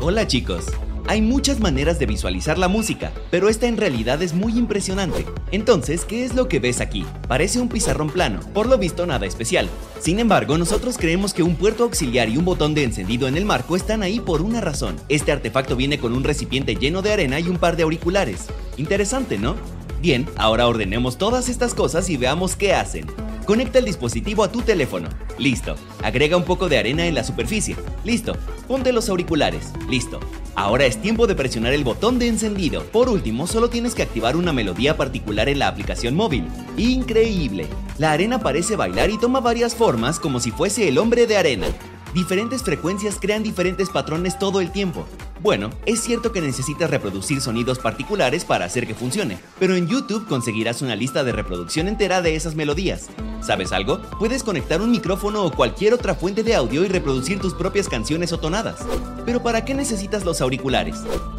Hola 0.00 0.24
chicos. 0.24 0.66
Hay 1.08 1.22
muchas 1.22 1.58
maneras 1.58 1.98
de 1.98 2.04
visualizar 2.04 2.58
la 2.58 2.68
música, 2.68 3.12
pero 3.30 3.48
esta 3.48 3.66
en 3.66 3.78
realidad 3.78 4.20
es 4.20 4.34
muy 4.34 4.58
impresionante. 4.58 5.24
Entonces, 5.52 6.04
¿qué 6.04 6.22
es 6.22 6.34
lo 6.34 6.48
que 6.48 6.58
ves 6.58 6.82
aquí? 6.82 7.06
Parece 7.26 7.60
un 7.60 7.70
pizarrón 7.70 8.10
plano, 8.10 8.40
por 8.52 8.66
lo 8.66 8.76
visto 8.76 9.06
nada 9.06 9.24
especial. 9.24 9.70
Sin 10.00 10.18
embargo, 10.18 10.58
nosotros 10.58 10.98
creemos 10.98 11.32
que 11.32 11.42
un 11.42 11.56
puerto 11.56 11.84
auxiliar 11.84 12.28
y 12.28 12.36
un 12.36 12.44
botón 12.44 12.74
de 12.74 12.84
encendido 12.84 13.26
en 13.26 13.38
el 13.38 13.46
marco 13.46 13.74
están 13.74 14.02
ahí 14.02 14.20
por 14.20 14.42
una 14.42 14.60
razón. 14.60 14.96
Este 15.08 15.32
artefacto 15.32 15.76
viene 15.76 15.98
con 15.98 16.12
un 16.12 16.24
recipiente 16.24 16.76
lleno 16.76 17.00
de 17.00 17.14
arena 17.14 17.40
y 17.40 17.48
un 17.48 17.56
par 17.56 17.78
de 17.78 17.84
auriculares. 17.84 18.44
Interesante, 18.76 19.38
¿no? 19.38 19.56
Bien, 20.02 20.26
ahora 20.36 20.68
ordenemos 20.68 21.16
todas 21.16 21.48
estas 21.48 21.72
cosas 21.72 22.10
y 22.10 22.18
veamos 22.18 22.54
qué 22.54 22.74
hacen. 22.74 23.06
Conecta 23.48 23.78
el 23.78 23.86
dispositivo 23.86 24.44
a 24.44 24.52
tu 24.52 24.60
teléfono. 24.60 25.08
Listo. 25.38 25.74
Agrega 26.02 26.36
un 26.36 26.44
poco 26.44 26.68
de 26.68 26.76
arena 26.76 27.06
en 27.06 27.14
la 27.14 27.24
superficie. 27.24 27.76
Listo. 28.04 28.36
Ponte 28.66 28.92
los 28.92 29.08
auriculares. 29.08 29.72
Listo. 29.88 30.20
Ahora 30.54 30.84
es 30.84 31.00
tiempo 31.00 31.26
de 31.26 31.34
presionar 31.34 31.72
el 31.72 31.82
botón 31.82 32.18
de 32.18 32.28
encendido. 32.28 32.82
Por 32.82 33.08
último, 33.08 33.46
solo 33.46 33.70
tienes 33.70 33.94
que 33.94 34.02
activar 34.02 34.36
una 34.36 34.52
melodía 34.52 34.98
particular 34.98 35.48
en 35.48 35.60
la 35.60 35.68
aplicación 35.68 36.14
móvil. 36.14 36.46
Increíble. 36.76 37.66
La 37.96 38.12
arena 38.12 38.38
parece 38.38 38.76
bailar 38.76 39.08
y 39.08 39.16
toma 39.16 39.40
varias 39.40 39.74
formas 39.74 40.20
como 40.20 40.40
si 40.40 40.50
fuese 40.50 40.86
el 40.86 40.98
hombre 40.98 41.26
de 41.26 41.38
arena. 41.38 41.68
Diferentes 42.14 42.62
frecuencias 42.62 43.18
crean 43.20 43.42
diferentes 43.42 43.90
patrones 43.90 44.38
todo 44.38 44.60
el 44.60 44.72
tiempo. 44.72 45.06
Bueno, 45.40 45.70
es 45.84 46.00
cierto 46.00 46.32
que 46.32 46.40
necesitas 46.40 46.90
reproducir 46.90 47.40
sonidos 47.40 47.78
particulares 47.78 48.44
para 48.46 48.64
hacer 48.64 48.86
que 48.86 48.94
funcione, 48.94 49.38
pero 49.60 49.76
en 49.76 49.86
YouTube 49.86 50.26
conseguirás 50.26 50.80
una 50.80 50.96
lista 50.96 51.22
de 51.22 51.32
reproducción 51.32 51.86
entera 51.86 52.22
de 52.22 52.34
esas 52.34 52.54
melodías. 52.54 53.08
¿Sabes 53.40 53.72
algo? 53.72 54.00
Puedes 54.18 54.42
conectar 54.42 54.80
un 54.80 54.90
micrófono 54.90 55.44
o 55.44 55.52
cualquier 55.52 55.94
otra 55.94 56.14
fuente 56.14 56.42
de 56.42 56.54
audio 56.54 56.82
y 56.82 56.88
reproducir 56.88 57.38
tus 57.38 57.54
propias 57.54 57.88
canciones 57.88 58.32
o 58.32 58.40
tonadas. 58.40 58.80
Pero 59.26 59.42
¿para 59.42 59.64
qué 59.64 59.74
necesitas 59.74 60.24
los 60.24 60.40
auriculares? 60.40 60.96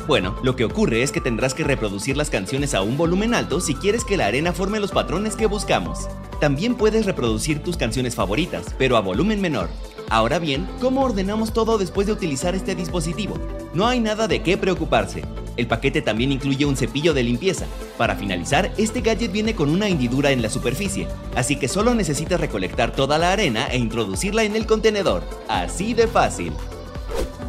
Bueno, 0.08 0.36
lo 0.44 0.56
que 0.56 0.66
ocurre 0.66 1.02
es 1.02 1.12
que 1.12 1.20
tendrás 1.20 1.54
que 1.54 1.64
reproducir 1.64 2.16
las 2.16 2.30
canciones 2.30 2.74
a 2.74 2.84
un 2.84 2.96
volumen 2.96 3.34
alto 3.34 3.60
si 3.60 3.74
quieres 3.74 4.06
que 4.06 4.18
la 4.18 4.28
arena 4.28 4.54
forme 4.54 4.80
los 4.80 4.92
patrones 4.92 5.36
que 5.36 5.48
buscamos. 5.48 6.08
También 6.40 6.76
puedes 6.76 7.06
reproducir 7.06 7.62
tus 7.64 7.76
canciones 7.76 8.16
favoritas, 8.16 8.68
pero 8.78 8.96
a 8.96 9.02
volumen 9.02 9.42
menor. 9.42 9.70
Ahora 10.10 10.40
bien, 10.40 10.68
¿cómo 10.82 11.02
ordenamos 11.04 11.54
todo 11.54 11.78
después 11.78 12.08
de 12.08 12.14
utilizar 12.14 12.56
este 12.56 12.74
dispositivo? 12.74 13.38
No 13.76 13.88
hay 13.88 14.00
nada 14.00 14.28
de 14.28 14.42
qué 14.42 14.58
preocuparse. 14.58 15.24
El 15.56 15.68
paquete 15.68 16.02
también 16.02 16.32
incluye 16.32 16.66
un 16.66 16.76
cepillo 16.76 17.14
de 17.14 17.22
limpieza. 17.22 17.68
Para 17.96 18.16
finalizar, 18.16 18.72
este 18.78 19.02
gadget 19.02 19.32
viene 19.32 19.54
con 19.54 19.70
una 19.70 19.88
hendidura 19.88 20.32
en 20.32 20.42
la 20.42 20.50
superficie, 20.50 21.08
así 21.36 21.58
que 21.58 21.68
solo 21.68 21.94
necesitas 21.94 22.40
recolectar 22.40 22.92
toda 22.92 23.20
la 23.20 23.32
arena 23.34 23.68
e 23.68 23.78
introducirla 23.78 24.44
en 24.44 24.56
el 24.56 24.66
contenedor. 24.66 25.22
Así 25.48 25.94
de 25.94 26.08
fácil. 26.08 26.54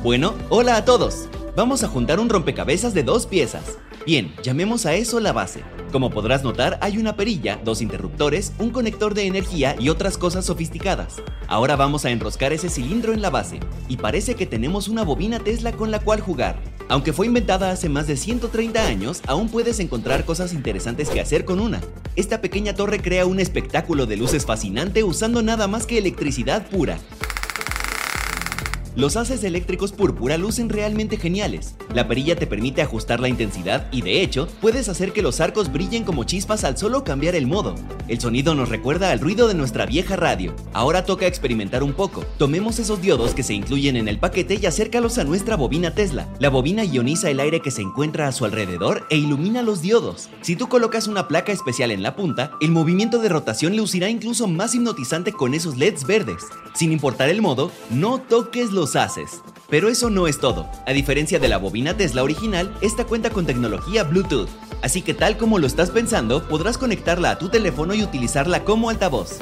Bueno, 0.03 0.35
hola 0.51 0.77
a 0.77 0.85
todos. 0.85 1.29
Vamos 1.57 1.83
a 1.83 1.89
juntar 1.89 2.21
un 2.21 2.29
rompecabezas 2.29 2.93
de 2.93 3.05
dos 3.05 3.27
piezas. 3.27 3.79
Bien, 4.07 4.35
llamemos 4.43 4.87
a 4.87 4.95
eso 4.95 5.21
la 5.21 5.33
base. 5.33 5.63
Como 5.93 6.11
podrás 6.11 6.43
notar, 6.43 6.79
hay 6.81 6.97
una 6.97 7.17
perilla, 7.17 7.61
dos 7.65 7.83
interruptores, 7.83 8.53
un 8.59 8.71
conector 8.71 9.13
de 9.13 9.27
energía 9.27 9.77
y 9.79 9.91
otras 9.91 10.17
cosas 10.17 10.47
sofisticadas. 10.47 11.17
Ahora 11.49 11.77
vamos 11.77 12.05
a 12.05 12.11
enroscar 12.11 12.53
ese 12.53 12.71
cilindro 12.71 13.13
en 13.13 13.21
la 13.21 13.29
base, 13.29 13.61
y 13.89 13.99
parece 13.99 14.37
que 14.37 14.47
tenemos 14.47 14.89
una 14.89 15.03
bobina 15.03 15.39
Tesla 15.39 15.73
con 15.73 15.91
la 15.91 15.99
cual 15.99 16.21
jugar. 16.21 16.59
Aunque 16.89 17.13
fue 17.13 17.27
inventada 17.27 17.71
hace 17.71 17.89
más 17.89 18.07
de 18.07 18.17
130 18.17 18.87
años, 18.87 19.21
aún 19.27 19.49
puedes 19.49 19.79
encontrar 19.81 20.25
cosas 20.25 20.55
interesantes 20.55 21.11
que 21.11 21.21
hacer 21.21 21.45
con 21.45 21.61
una. 21.61 21.81
Esta 22.17 22.41
pequeña 22.41 22.75
torre 22.75 23.01
crea 23.03 23.27
un 23.27 23.39
espectáculo 23.39 24.07
de 24.07 24.17
luces 24.17 24.47
fascinante 24.47 25.05
usando 25.05 25.43
nada 25.43 25.69
más 25.69 25.87
que 25.87 25.99
electricidad 25.99 26.67
pura. 26.69 26.99
Los 28.97 29.17
haces 29.17 29.45
eléctricos 29.45 29.93
púrpura 29.93 30.37
lucen 30.37 30.69
realmente 30.69 31.17
geniales. 31.17 31.77
La 31.95 32.09
perilla 32.09 32.35
te 32.35 32.49
permite 32.49 32.83
ajustar 32.83 33.21
la 33.21 33.29
intensidad 33.29 33.87
y 33.93 34.03
de 34.03 34.21
hecho 34.21 34.49
puedes 34.61 34.89
hacer 34.89 35.13
que 35.13 35.23
los 35.23 35.41
arcos 35.41 35.73
brillen 35.73 36.03
como 36.03 36.25
chispas 36.25 36.65
al 36.65 36.77
solo 36.77 37.05
cambiar 37.05 37.37
el 37.37 37.47
modo. 37.47 37.77
El 38.09 38.21
sonido 38.21 38.53
nos 38.57 38.69
recuerda 38.69 39.13
al 39.13 39.21
ruido 39.21 39.47
de 39.47 39.55
nuestra 39.55 39.87
vieja 39.87 40.17
radio. 40.17 40.57
Ahora 40.73 41.05
toca 41.05 41.29
experimentar 41.29 41.85
un 41.85 41.93
poco. 41.93 42.25
Tomemos 42.37 42.81
esos 42.81 43.01
diodos 43.01 43.33
que 43.33 43.45
se 43.45 43.55
incluyen 43.55 43.95
en 43.95 44.09
el 44.09 44.19
paquete 44.19 44.59
y 44.61 44.67
acércalos 44.67 45.19
a 45.19 45.25
nuestra 45.25 45.57
bobina 45.57 45.95
Tesla. 45.95 46.29
La 46.41 46.51
bobina 46.51 46.85
ioniza 46.85 47.31
el 47.31 47.39
aire 47.39 47.61
que 47.61 47.71
se 47.71 47.83
encuentra 47.83 48.27
a 48.27 48.33
su 48.33 48.45
alrededor 48.45 49.07
e 49.09 49.17
ilumina 49.17 49.63
los 49.63 49.83
diodos. 49.83 50.29
Si 50.41 50.57
tú 50.57 50.69
colocas 50.69 51.07
una 51.07 51.29
placa 51.29 51.53
especial 51.53 51.93
en 51.93 52.03
la 52.03 52.17
punta, 52.17 52.53
el 52.61 52.73
movimiento 52.73 53.19
de 53.19 53.29
rotación 53.29 53.77
lucirá 53.77 54.11
incluso 54.11 54.49
más 54.49 54.75
hipnotizante 54.75 55.33
con 55.33 55.55
esos 55.55 55.77
LEDs 55.77 56.05
verdes. 56.05 56.43
Sin 56.75 56.91
importar 56.91 57.29
el 57.29 57.41
modo, 57.41 57.71
no 57.91 58.19
toques 58.19 58.73
los 58.73 58.80
haces. 58.97 59.43
Pero 59.69 59.89
eso 59.89 60.11
no 60.11 60.27
es 60.27 60.39
todo. 60.39 60.69
A 60.87 60.93
diferencia 60.93 61.39
de 61.39 61.49
la 61.49 61.59
bobina 61.59 61.97
Tesla 61.97 62.23
original, 62.23 62.77
esta 62.81 63.05
cuenta 63.05 63.31
con 63.31 63.47
tecnología 63.47 64.05
Bluetooth. 64.05 64.49
Así 64.83 65.03
que 65.03 65.15
tal 65.15 65.37
como 65.37 65.59
lo 65.59 65.67
estás 65.67 65.91
pensando, 65.91 66.49
podrás 66.49 66.79
conectarla 66.79 67.31
a 67.31 67.39
tu 67.39 67.49
teléfono 67.49 67.95
y 67.95 68.03
utilizarla 68.03 68.65
como 68.65 68.91
altavoz. 68.91 69.39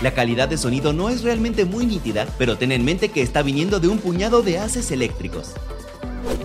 La 0.00 0.14
calidad 0.14 0.48
de 0.48 0.56
sonido 0.56 0.94
no 0.94 1.10
es 1.10 1.22
realmente 1.22 1.66
muy 1.66 1.84
nítida, 1.84 2.26
pero 2.38 2.56
ten 2.56 2.72
en 2.72 2.84
mente 2.84 3.10
que 3.10 3.20
está 3.20 3.42
viniendo 3.42 3.80
de 3.80 3.88
un 3.88 3.98
puñado 3.98 4.40
de 4.40 4.58
haces 4.58 4.90
eléctricos. 4.90 5.52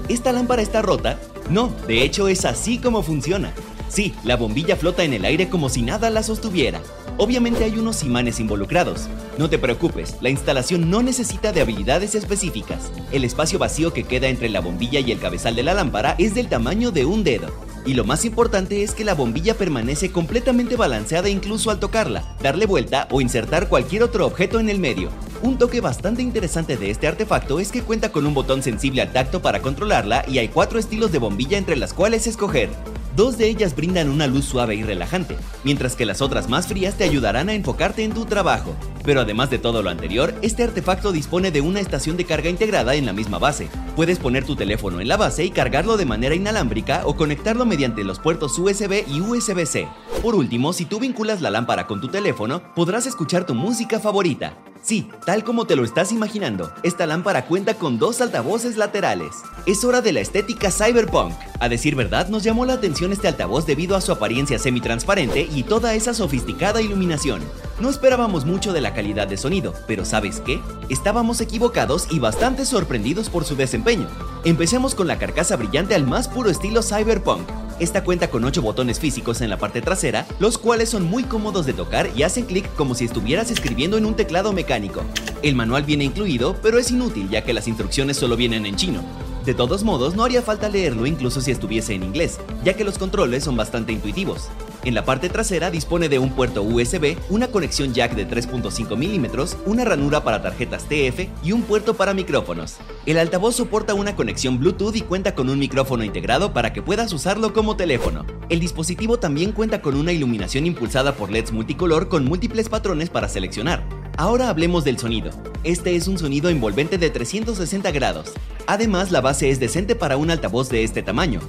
¿Esta 0.10 0.34
lámpara 0.34 0.62
está 0.62 0.82
rota? 0.82 1.20
No, 1.50 1.74
de 1.88 2.04
hecho 2.04 2.28
es 2.28 2.44
así 2.44 2.80
como 2.80 3.02
funciona. 3.02 3.54
Sí, 3.90 4.14
la 4.24 4.36
bombilla 4.36 4.76
flota 4.76 5.04
en 5.04 5.14
el 5.14 5.26
aire 5.26 5.50
como 5.50 5.70
si 5.70 5.82
nada 5.82 6.10
la 6.10 6.24
sostuviera. 6.24 6.82
Obviamente 7.18 7.64
hay 7.64 7.78
unos 7.78 8.04
imanes 8.04 8.40
involucrados. 8.40 9.08
No 9.38 9.50
te 9.50 9.58
preocupes, 9.58 10.16
la 10.22 10.30
instalación 10.30 10.90
no 10.90 11.02
necesita 11.02 11.52
de 11.52 11.62
habilidades 11.62 12.16
específicas. 12.16 12.92
El 13.12 13.24
espacio 13.24 13.60
vacío 13.60 13.94
que 13.94 14.04
queda 14.04 14.28
entre 14.28 14.50
la 14.50 14.60
bombilla 14.60 15.00
y 15.00 15.12
el 15.12 15.20
cabezal 15.20 15.56
de 15.56 15.64
la 15.64 15.74
lámpara 15.74 16.16
es 16.18 16.36
del 16.36 16.50
tamaño 16.50 16.92
de 16.92 17.06
un 17.06 17.24
dedo. 17.24 17.75
Y 17.86 17.94
lo 17.94 18.04
más 18.04 18.26
importante 18.26 18.82
es 18.82 18.96
que 18.96 19.06
la 19.06 19.14
bombilla 19.14 19.54
permanece 19.54 20.12
completamente 20.12 20.76
balanceada 20.76 21.30
incluso 21.30 21.70
al 21.70 21.80
tocarla, 21.80 22.24
darle 22.42 22.66
vuelta 22.66 23.08
o 23.12 23.22
insertar 23.22 23.70
cualquier 23.70 24.02
otro 24.02 24.26
objeto 24.26 24.60
en 24.60 24.70
el 24.70 24.80
medio. 24.80 25.10
Un 25.44 25.60
toque 25.60 25.82
bastante 25.82 26.24
interesante 26.24 26.78
de 26.78 26.90
este 26.90 27.08
artefacto 27.08 27.60
es 27.60 27.72
que 27.72 27.84
cuenta 27.84 28.12
con 28.12 28.26
un 28.26 28.34
botón 28.34 28.64
sensible 28.64 29.04
al 29.04 29.14
tacto 29.14 29.44
para 29.44 29.62
controlarla 29.62 30.26
y 30.28 30.40
hay 30.40 30.48
cuatro 30.48 30.80
estilos 30.80 31.12
de 31.12 31.20
bombilla 31.20 31.60
entre 31.60 31.76
las 31.76 31.94
cuales 31.94 32.26
escoger. 32.26 32.70
Dos 33.16 33.38
de 33.38 33.48
ellas 33.48 33.74
brindan 33.78 34.10
una 34.10 34.28
luz 34.28 34.44
suave 34.44 34.76
y 34.76 34.84
relajante, 34.84 35.38
mientras 35.64 35.96
que 35.96 36.06
las 36.06 36.22
otras 36.22 36.50
más 36.50 36.68
frías 36.68 36.96
te 36.96 37.06
ayudarán 37.06 37.48
a 37.48 37.54
enfocarte 37.54 38.04
en 38.04 38.12
tu 38.12 38.26
trabajo. 38.26 38.76
Pero 39.06 39.22
además 39.22 39.50
de 39.50 39.58
todo 39.58 39.82
lo 39.82 39.90
anterior, 39.90 40.34
este 40.42 40.64
artefacto 40.64 41.14
dispone 41.14 41.50
de 41.52 41.62
una 41.62 41.80
estación 41.80 42.18
de 42.18 42.26
carga 42.26 42.50
integrada 42.50 42.96
en 42.96 43.06
la 43.06 43.14
misma 43.14 43.40
base. 43.40 43.70
Puedes 43.96 44.20
poner 44.20 44.44
tu 44.44 44.58
teléfono 44.58 45.00
en 45.00 45.08
la 45.08 45.16
base 45.16 45.46
y 45.46 45.52
cargarlo 45.52 45.96
de 45.96 46.06
manera 46.06 46.36
inalámbrica 46.36 47.04
o 47.06 47.16
conectarlo 47.16 47.66
mediante 47.76 48.06
los 48.06 48.20
puertos 48.20 48.58
USB 48.58 49.04
y 49.06 49.20
USB-C. 49.20 49.90
Por 50.22 50.34
último, 50.34 50.72
si 50.72 50.86
tú 50.86 50.98
vinculas 50.98 51.42
la 51.42 51.50
lámpara 51.50 51.88
con 51.88 52.00
tu 52.00 52.08
teléfono, 52.08 52.62
podrás 52.74 53.06
escuchar 53.06 53.46
tu 53.46 53.54
música 53.54 54.00
favorita. 54.00 54.58
Sí, 54.82 55.10
tal 55.26 55.44
como 55.44 55.66
te 55.66 55.76
lo 55.76 55.84
estás 55.84 56.14
imaginando, 56.14 56.72
esta 56.84 57.06
lámpara 57.06 57.48
cuenta 57.48 57.74
con 57.74 58.00
dos 58.00 58.22
altavoces 58.22 58.78
laterales. 58.78 59.36
Es 59.66 59.84
hora 59.84 60.00
de 60.00 60.14
la 60.14 60.22
estética 60.22 60.72
cyberpunk. 60.72 61.34
A 61.60 61.68
decir 61.68 61.96
verdad, 61.96 62.30
nos 62.30 62.44
llamó 62.44 62.66
la 62.66 62.74
atención 62.74 63.12
este 63.12 63.28
altavoz 63.28 63.66
debido 63.66 63.98
a 63.98 64.02
su 64.02 64.14
apariencia 64.14 64.58
semi-transparente 64.58 65.50
y 65.54 65.64
toda 65.64 65.96
esa 65.96 66.14
sofisticada 66.14 66.82
iluminación. 66.82 67.42
No 67.82 67.90
esperábamos 67.90 68.46
mucho 68.46 68.72
de 68.72 68.80
la 68.80 68.94
calidad 68.94 69.28
de 69.28 69.36
sonido, 69.36 69.74
pero 69.86 70.06
¿sabes 70.06 70.40
qué? 70.40 70.62
Estábamos 70.88 71.42
equivocados 71.42 72.08
y 72.10 72.20
bastante 72.20 72.64
sorprendidos 72.64 73.30
por 73.30 73.44
su 73.44 73.58
desempeño. 73.58 74.08
Empecemos 74.46 74.96
con 74.96 75.08
la 75.08 75.18
carcasa 75.18 75.58
brillante 75.58 75.96
al 75.96 76.08
más 76.08 76.30
puro 76.30 76.50
estilo 76.50 76.82
cyberpunk. 76.82 77.65
Esta 77.78 78.06
cuenta 78.06 78.30
con 78.30 78.46
8 78.46 78.62
botones 78.62 79.02
físicos 79.02 79.42
en 79.42 79.50
la 79.50 79.58
parte 79.58 79.82
trasera, 79.82 80.26
los 80.40 80.58
cuales 80.58 80.90
son 80.90 81.04
muy 81.04 81.24
cómodos 81.24 81.66
de 81.66 81.74
tocar 81.74 82.10
y 82.16 82.24
hacen 82.24 82.46
clic 82.46 82.74
como 82.76 82.96
si 82.96 83.04
estuvieras 83.04 83.52
escribiendo 83.52 83.98
en 83.98 84.06
un 84.06 84.16
teclado 84.16 84.54
mecánico. 84.54 85.04
El 85.42 85.56
manual 85.56 85.84
viene 85.84 86.06
incluido, 86.06 86.56
pero 86.62 86.80
es 86.80 86.90
inútil 86.90 87.30
ya 87.30 87.44
que 87.44 87.54
las 87.54 87.68
instrucciones 87.68 88.16
solo 88.16 88.38
vienen 88.38 88.66
en 88.66 88.78
chino. 88.78 89.04
De 89.44 89.54
todos 89.54 89.84
modos, 89.84 90.16
no 90.16 90.24
haría 90.24 90.42
falta 90.42 90.70
leerlo 90.70 91.06
incluso 91.06 91.42
si 91.42 91.52
estuviese 91.52 91.94
en 91.94 92.04
inglés, 92.04 92.40
ya 92.64 92.76
que 92.76 92.86
los 92.86 92.98
controles 92.98 93.44
son 93.44 93.58
bastante 93.58 93.92
intuitivos. 93.92 94.48
En 94.86 94.94
la 94.94 95.04
parte 95.04 95.30
trasera 95.30 95.72
dispone 95.72 96.10
de 96.10 96.20
un 96.20 96.30
puerto 96.30 96.62
USB, 96.62 97.18
una 97.32 97.48
conexión 97.48 97.96
jack 97.96 98.14
de 98.14 98.28
3.5 98.28 98.96
milímetros, 98.96 99.58
una 99.66 99.84
ranura 99.84 100.24
para 100.24 100.44
tarjetas 100.44 100.84
TF 100.84 101.28
y 101.44 101.54
un 101.54 101.64
puerto 101.64 101.96
para 101.96 102.14
micrófonos. 102.14 102.76
El 103.08 103.18
altavoz 103.18 103.56
soporta 103.56 103.96
una 103.96 104.16
conexión 104.16 104.60
Bluetooth 104.60 104.96
y 104.96 105.02
cuenta 105.02 105.34
con 105.34 105.50
un 105.50 105.58
micrófono 105.58 106.04
integrado 106.04 106.54
para 106.54 106.72
que 106.72 106.84
puedas 106.84 107.12
usarlo 107.14 107.52
como 107.52 107.76
teléfono. 107.76 108.28
El 108.48 108.60
dispositivo 108.60 109.18
también 109.18 109.54
cuenta 109.54 109.82
con 109.82 109.96
una 109.96 110.12
iluminación 110.12 110.68
impulsada 110.68 111.16
por 111.16 111.32
LEDs 111.32 111.52
multicolor 111.52 112.08
con 112.08 112.24
múltiples 112.24 112.70
patrones 112.70 113.10
para 113.10 113.28
seleccionar. 113.28 113.84
Ahora 114.18 114.50
hablemos 114.50 114.84
del 114.84 115.00
sonido. 115.00 115.32
Este 115.64 115.96
es 115.96 116.08
un 116.08 116.20
sonido 116.20 116.50
envolvente 116.50 117.00
de 117.00 117.10
360 117.10 117.90
grados. 117.90 118.34
Además, 118.68 119.10
la 119.10 119.22
base 119.22 119.50
es 119.50 119.60
decente 119.60 119.96
para 119.96 120.16
un 120.18 120.30
altavoz 120.30 120.70
de 120.70 120.84
este 120.84 121.02
tamaño 121.02 121.40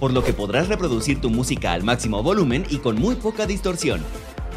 por 0.00 0.12
lo 0.12 0.24
que 0.24 0.32
podrás 0.32 0.68
reproducir 0.68 1.20
tu 1.20 1.30
música 1.30 1.72
al 1.72 1.84
máximo 1.84 2.22
volumen 2.22 2.64
y 2.70 2.78
con 2.78 2.96
muy 2.96 3.14
poca 3.14 3.46
distorsión. 3.46 4.00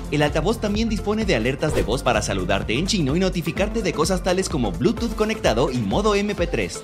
El 0.09 0.21
altavoz 0.21 0.59
también 0.59 0.89
dispone 0.89 1.25
de 1.25 1.35
alertas 1.35 1.75
de 1.75 1.83
voz 1.83 2.01
para 2.01 2.21
saludarte 2.21 2.77
en 2.77 2.87
chino 2.87 3.15
y 3.15 3.19
notificarte 3.19 3.81
de 3.81 3.93
cosas 3.93 4.23
tales 4.23 4.47
como 4.47 4.71
Bluetooth 4.71 5.15
conectado 5.15 5.69
y 5.69 5.77
modo 5.77 6.15
MP3. 6.15 6.79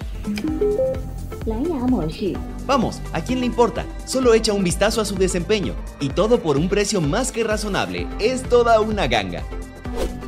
Vamos, 2.68 3.02
¿a 3.14 3.22
quién 3.22 3.40
le 3.40 3.46
importa? 3.46 3.86
Solo 4.06 4.34
echa 4.34 4.54
un 4.54 4.64
vistazo 4.64 5.00
a 5.00 5.06
su 5.06 5.16
desempeño 5.16 5.74
y 6.00 6.10
todo 6.10 6.42
por 6.42 6.58
un 6.58 6.70
precio 6.70 7.02
más 7.02 7.32
que 7.32 7.44
razonable. 7.44 8.08
Es 8.20 8.44
toda 8.44 8.82
una 8.82 9.08
ganga. 9.08 9.44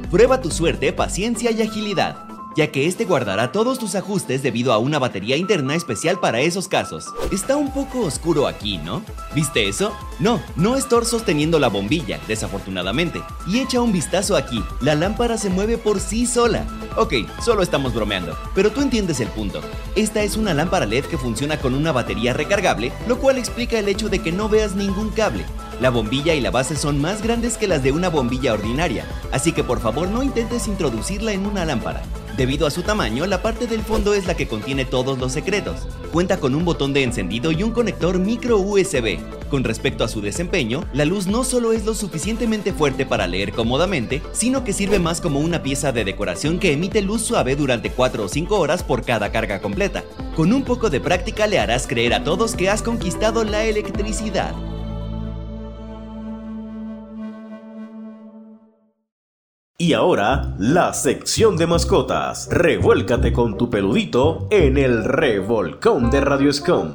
Prueba 0.09 0.41
tu 0.41 0.51
suerte, 0.51 0.93
paciencia 0.93 1.51
y 1.51 1.61
agilidad 1.61 2.30
ya 2.55 2.71
que 2.71 2.87
este 2.87 3.05
guardará 3.05 3.51
todos 3.51 3.79
tus 3.79 3.95
ajustes 3.95 4.43
debido 4.43 4.73
a 4.73 4.77
una 4.77 4.99
batería 4.99 5.37
interna 5.37 5.75
especial 5.75 6.19
para 6.19 6.41
esos 6.41 6.67
casos. 6.67 7.05
Está 7.31 7.57
un 7.57 7.73
poco 7.73 8.01
oscuro 8.01 8.47
aquí, 8.47 8.77
¿no? 8.77 9.01
¿Viste 9.33 9.67
eso? 9.67 9.91
No, 10.19 10.41
no 10.55 10.75
es 10.75 10.85
sosteniendo 11.03 11.57
la 11.57 11.69
bombilla, 11.69 12.19
desafortunadamente. 12.27 13.21
Y 13.47 13.59
echa 13.59 13.81
un 13.81 13.91
vistazo 13.91 14.35
aquí, 14.35 14.63
la 14.81 14.93
lámpara 14.93 15.37
se 15.37 15.49
mueve 15.49 15.77
por 15.77 15.99
sí 15.99 16.25
sola. 16.27 16.65
Ok, 16.97 17.13
solo 17.43 17.63
estamos 17.63 17.93
bromeando, 17.93 18.37
pero 18.53 18.71
tú 18.71 18.81
entiendes 18.81 19.19
el 19.21 19.29
punto. 19.29 19.61
Esta 19.95 20.21
es 20.21 20.35
una 20.35 20.53
lámpara 20.53 20.85
LED 20.85 21.05
que 21.05 21.17
funciona 21.17 21.57
con 21.57 21.73
una 21.73 21.91
batería 21.91 22.33
recargable, 22.33 22.91
lo 23.07 23.17
cual 23.19 23.37
explica 23.37 23.79
el 23.79 23.87
hecho 23.87 24.09
de 24.09 24.19
que 24.19 24.31
no 24.31 24.49
veas 24.49 24.75
ningún 24.75 25.09
cable. 25.09 25.45
La 25.79 25.89
bombilla 25.89 26.35
y 26.35 26.41
la 26.41 26.51
base 26.51 26.75
son 26.75 27.01
más 27.01 27.23
grandes 27.23 27.57
que 27.57 27.67
las 27.67 27.81
de 27.81 27.91
una 27.91 28.09
bombilla 28.09 28.53
ordinaria, 28.53 29.05
así 29.31 29.51
que 29.53 29.63
por 29.63 29.79
favor 29.79 30.09
no 30.09 30.21
intentes 30.21 30.67
introducirla 30.67 31.31
en 31.31 31.45
una 31.45 31.65
lámpara. 31.65 32.03
Debido 32.41 32.65
a 32.65 32.71
su 32.71 32.81
tamaño, 32.81 33.27
la 33.27 33.43
parte 33.43 33.67
del 33.67 33.83
fondo 33.83 34.15
es 34.15 34.25
la 34.25 34.33
que 34.33 34.47
contiene 34.47 34.83
todos 34.83 35.19
los 35.19 35.31
secretos. 35.31 35.87
Cuenta 36.11 36.39
con 36.39 36.55
un 36.55 36.65
botón 36.65 36.91
de 36.91 37.03
encendido 37.03 37.51
y 37.51 37.61
un 37.61 37.69
conector 37.69 38.17
micro 38.17 38.57
USB. 38.57 39.19
Con 39.51 39.63
respecto 39.63 40.03
a 40.03 40.07
su 40.07 40.21
desempeño, 40.21 40.83
la 40.91 41.05
luz 41.05 41.27
no 41.27 41.43
solo 41.43 41.71
es 41.71 41.85
lo 41.85 41.93
suficientemente 41.93 42.73
fuerte 42.73 43.05
para 43.05 43.27
leer 43.27 43.51
cómodamente, 43.51 44.23
sino 44.31 44.63
que 44.63 44.73
sirve 44.73 44.97
más 44.97 45.21
como 45.21 45.39
una 45.39 45.61
pieza 45.61 45.91
de 45.91 46.03
decoración 46.03 46.57
que 46.57 46.73
emite 46.73 47.03
luz 47.03 47.21
suave 47.21 47.55
durante 47.55 47.91
4 47.91 48.23
o 48.23 48.27
5 48.27 48.59
horas 48.59 48.81
por 48.81 49.05
cada 49.05 49.31
carga 49.31 49.61
completa. 49.61 50.03
Con 50.35 50.51
un 50.51 50.63
poco 50.63 50.89
de 50.89 50.99
práctica 50.99 51.45
le 51.45 51.59
harás 51.59 51.85
creer 51.85 52.15
a 52.15 52.23
todos 52.23 52.55
que 52.55 52.71
has 52.71 52.81
conquistado 52.81 53.43
la 53.43 53.65
electricidad. 53.65 54.55
Y 59.81 59.93
ahora, 59.93 60.53
la 60.59 60.93
sección 60.93 61.57
de 61.57 61.65
mascotas. 61.65 62.47
Revuélcate 62.51 63.33
con 63.33 63.57
tu 63.57 63.71
peludito 63.71 64.47
en 64.51 64.77
el 64.77 65.03
revolcón 65.03 66.11
de 66.11 66.21
Radio 66.21 66.53
Scom. 66.53 66.91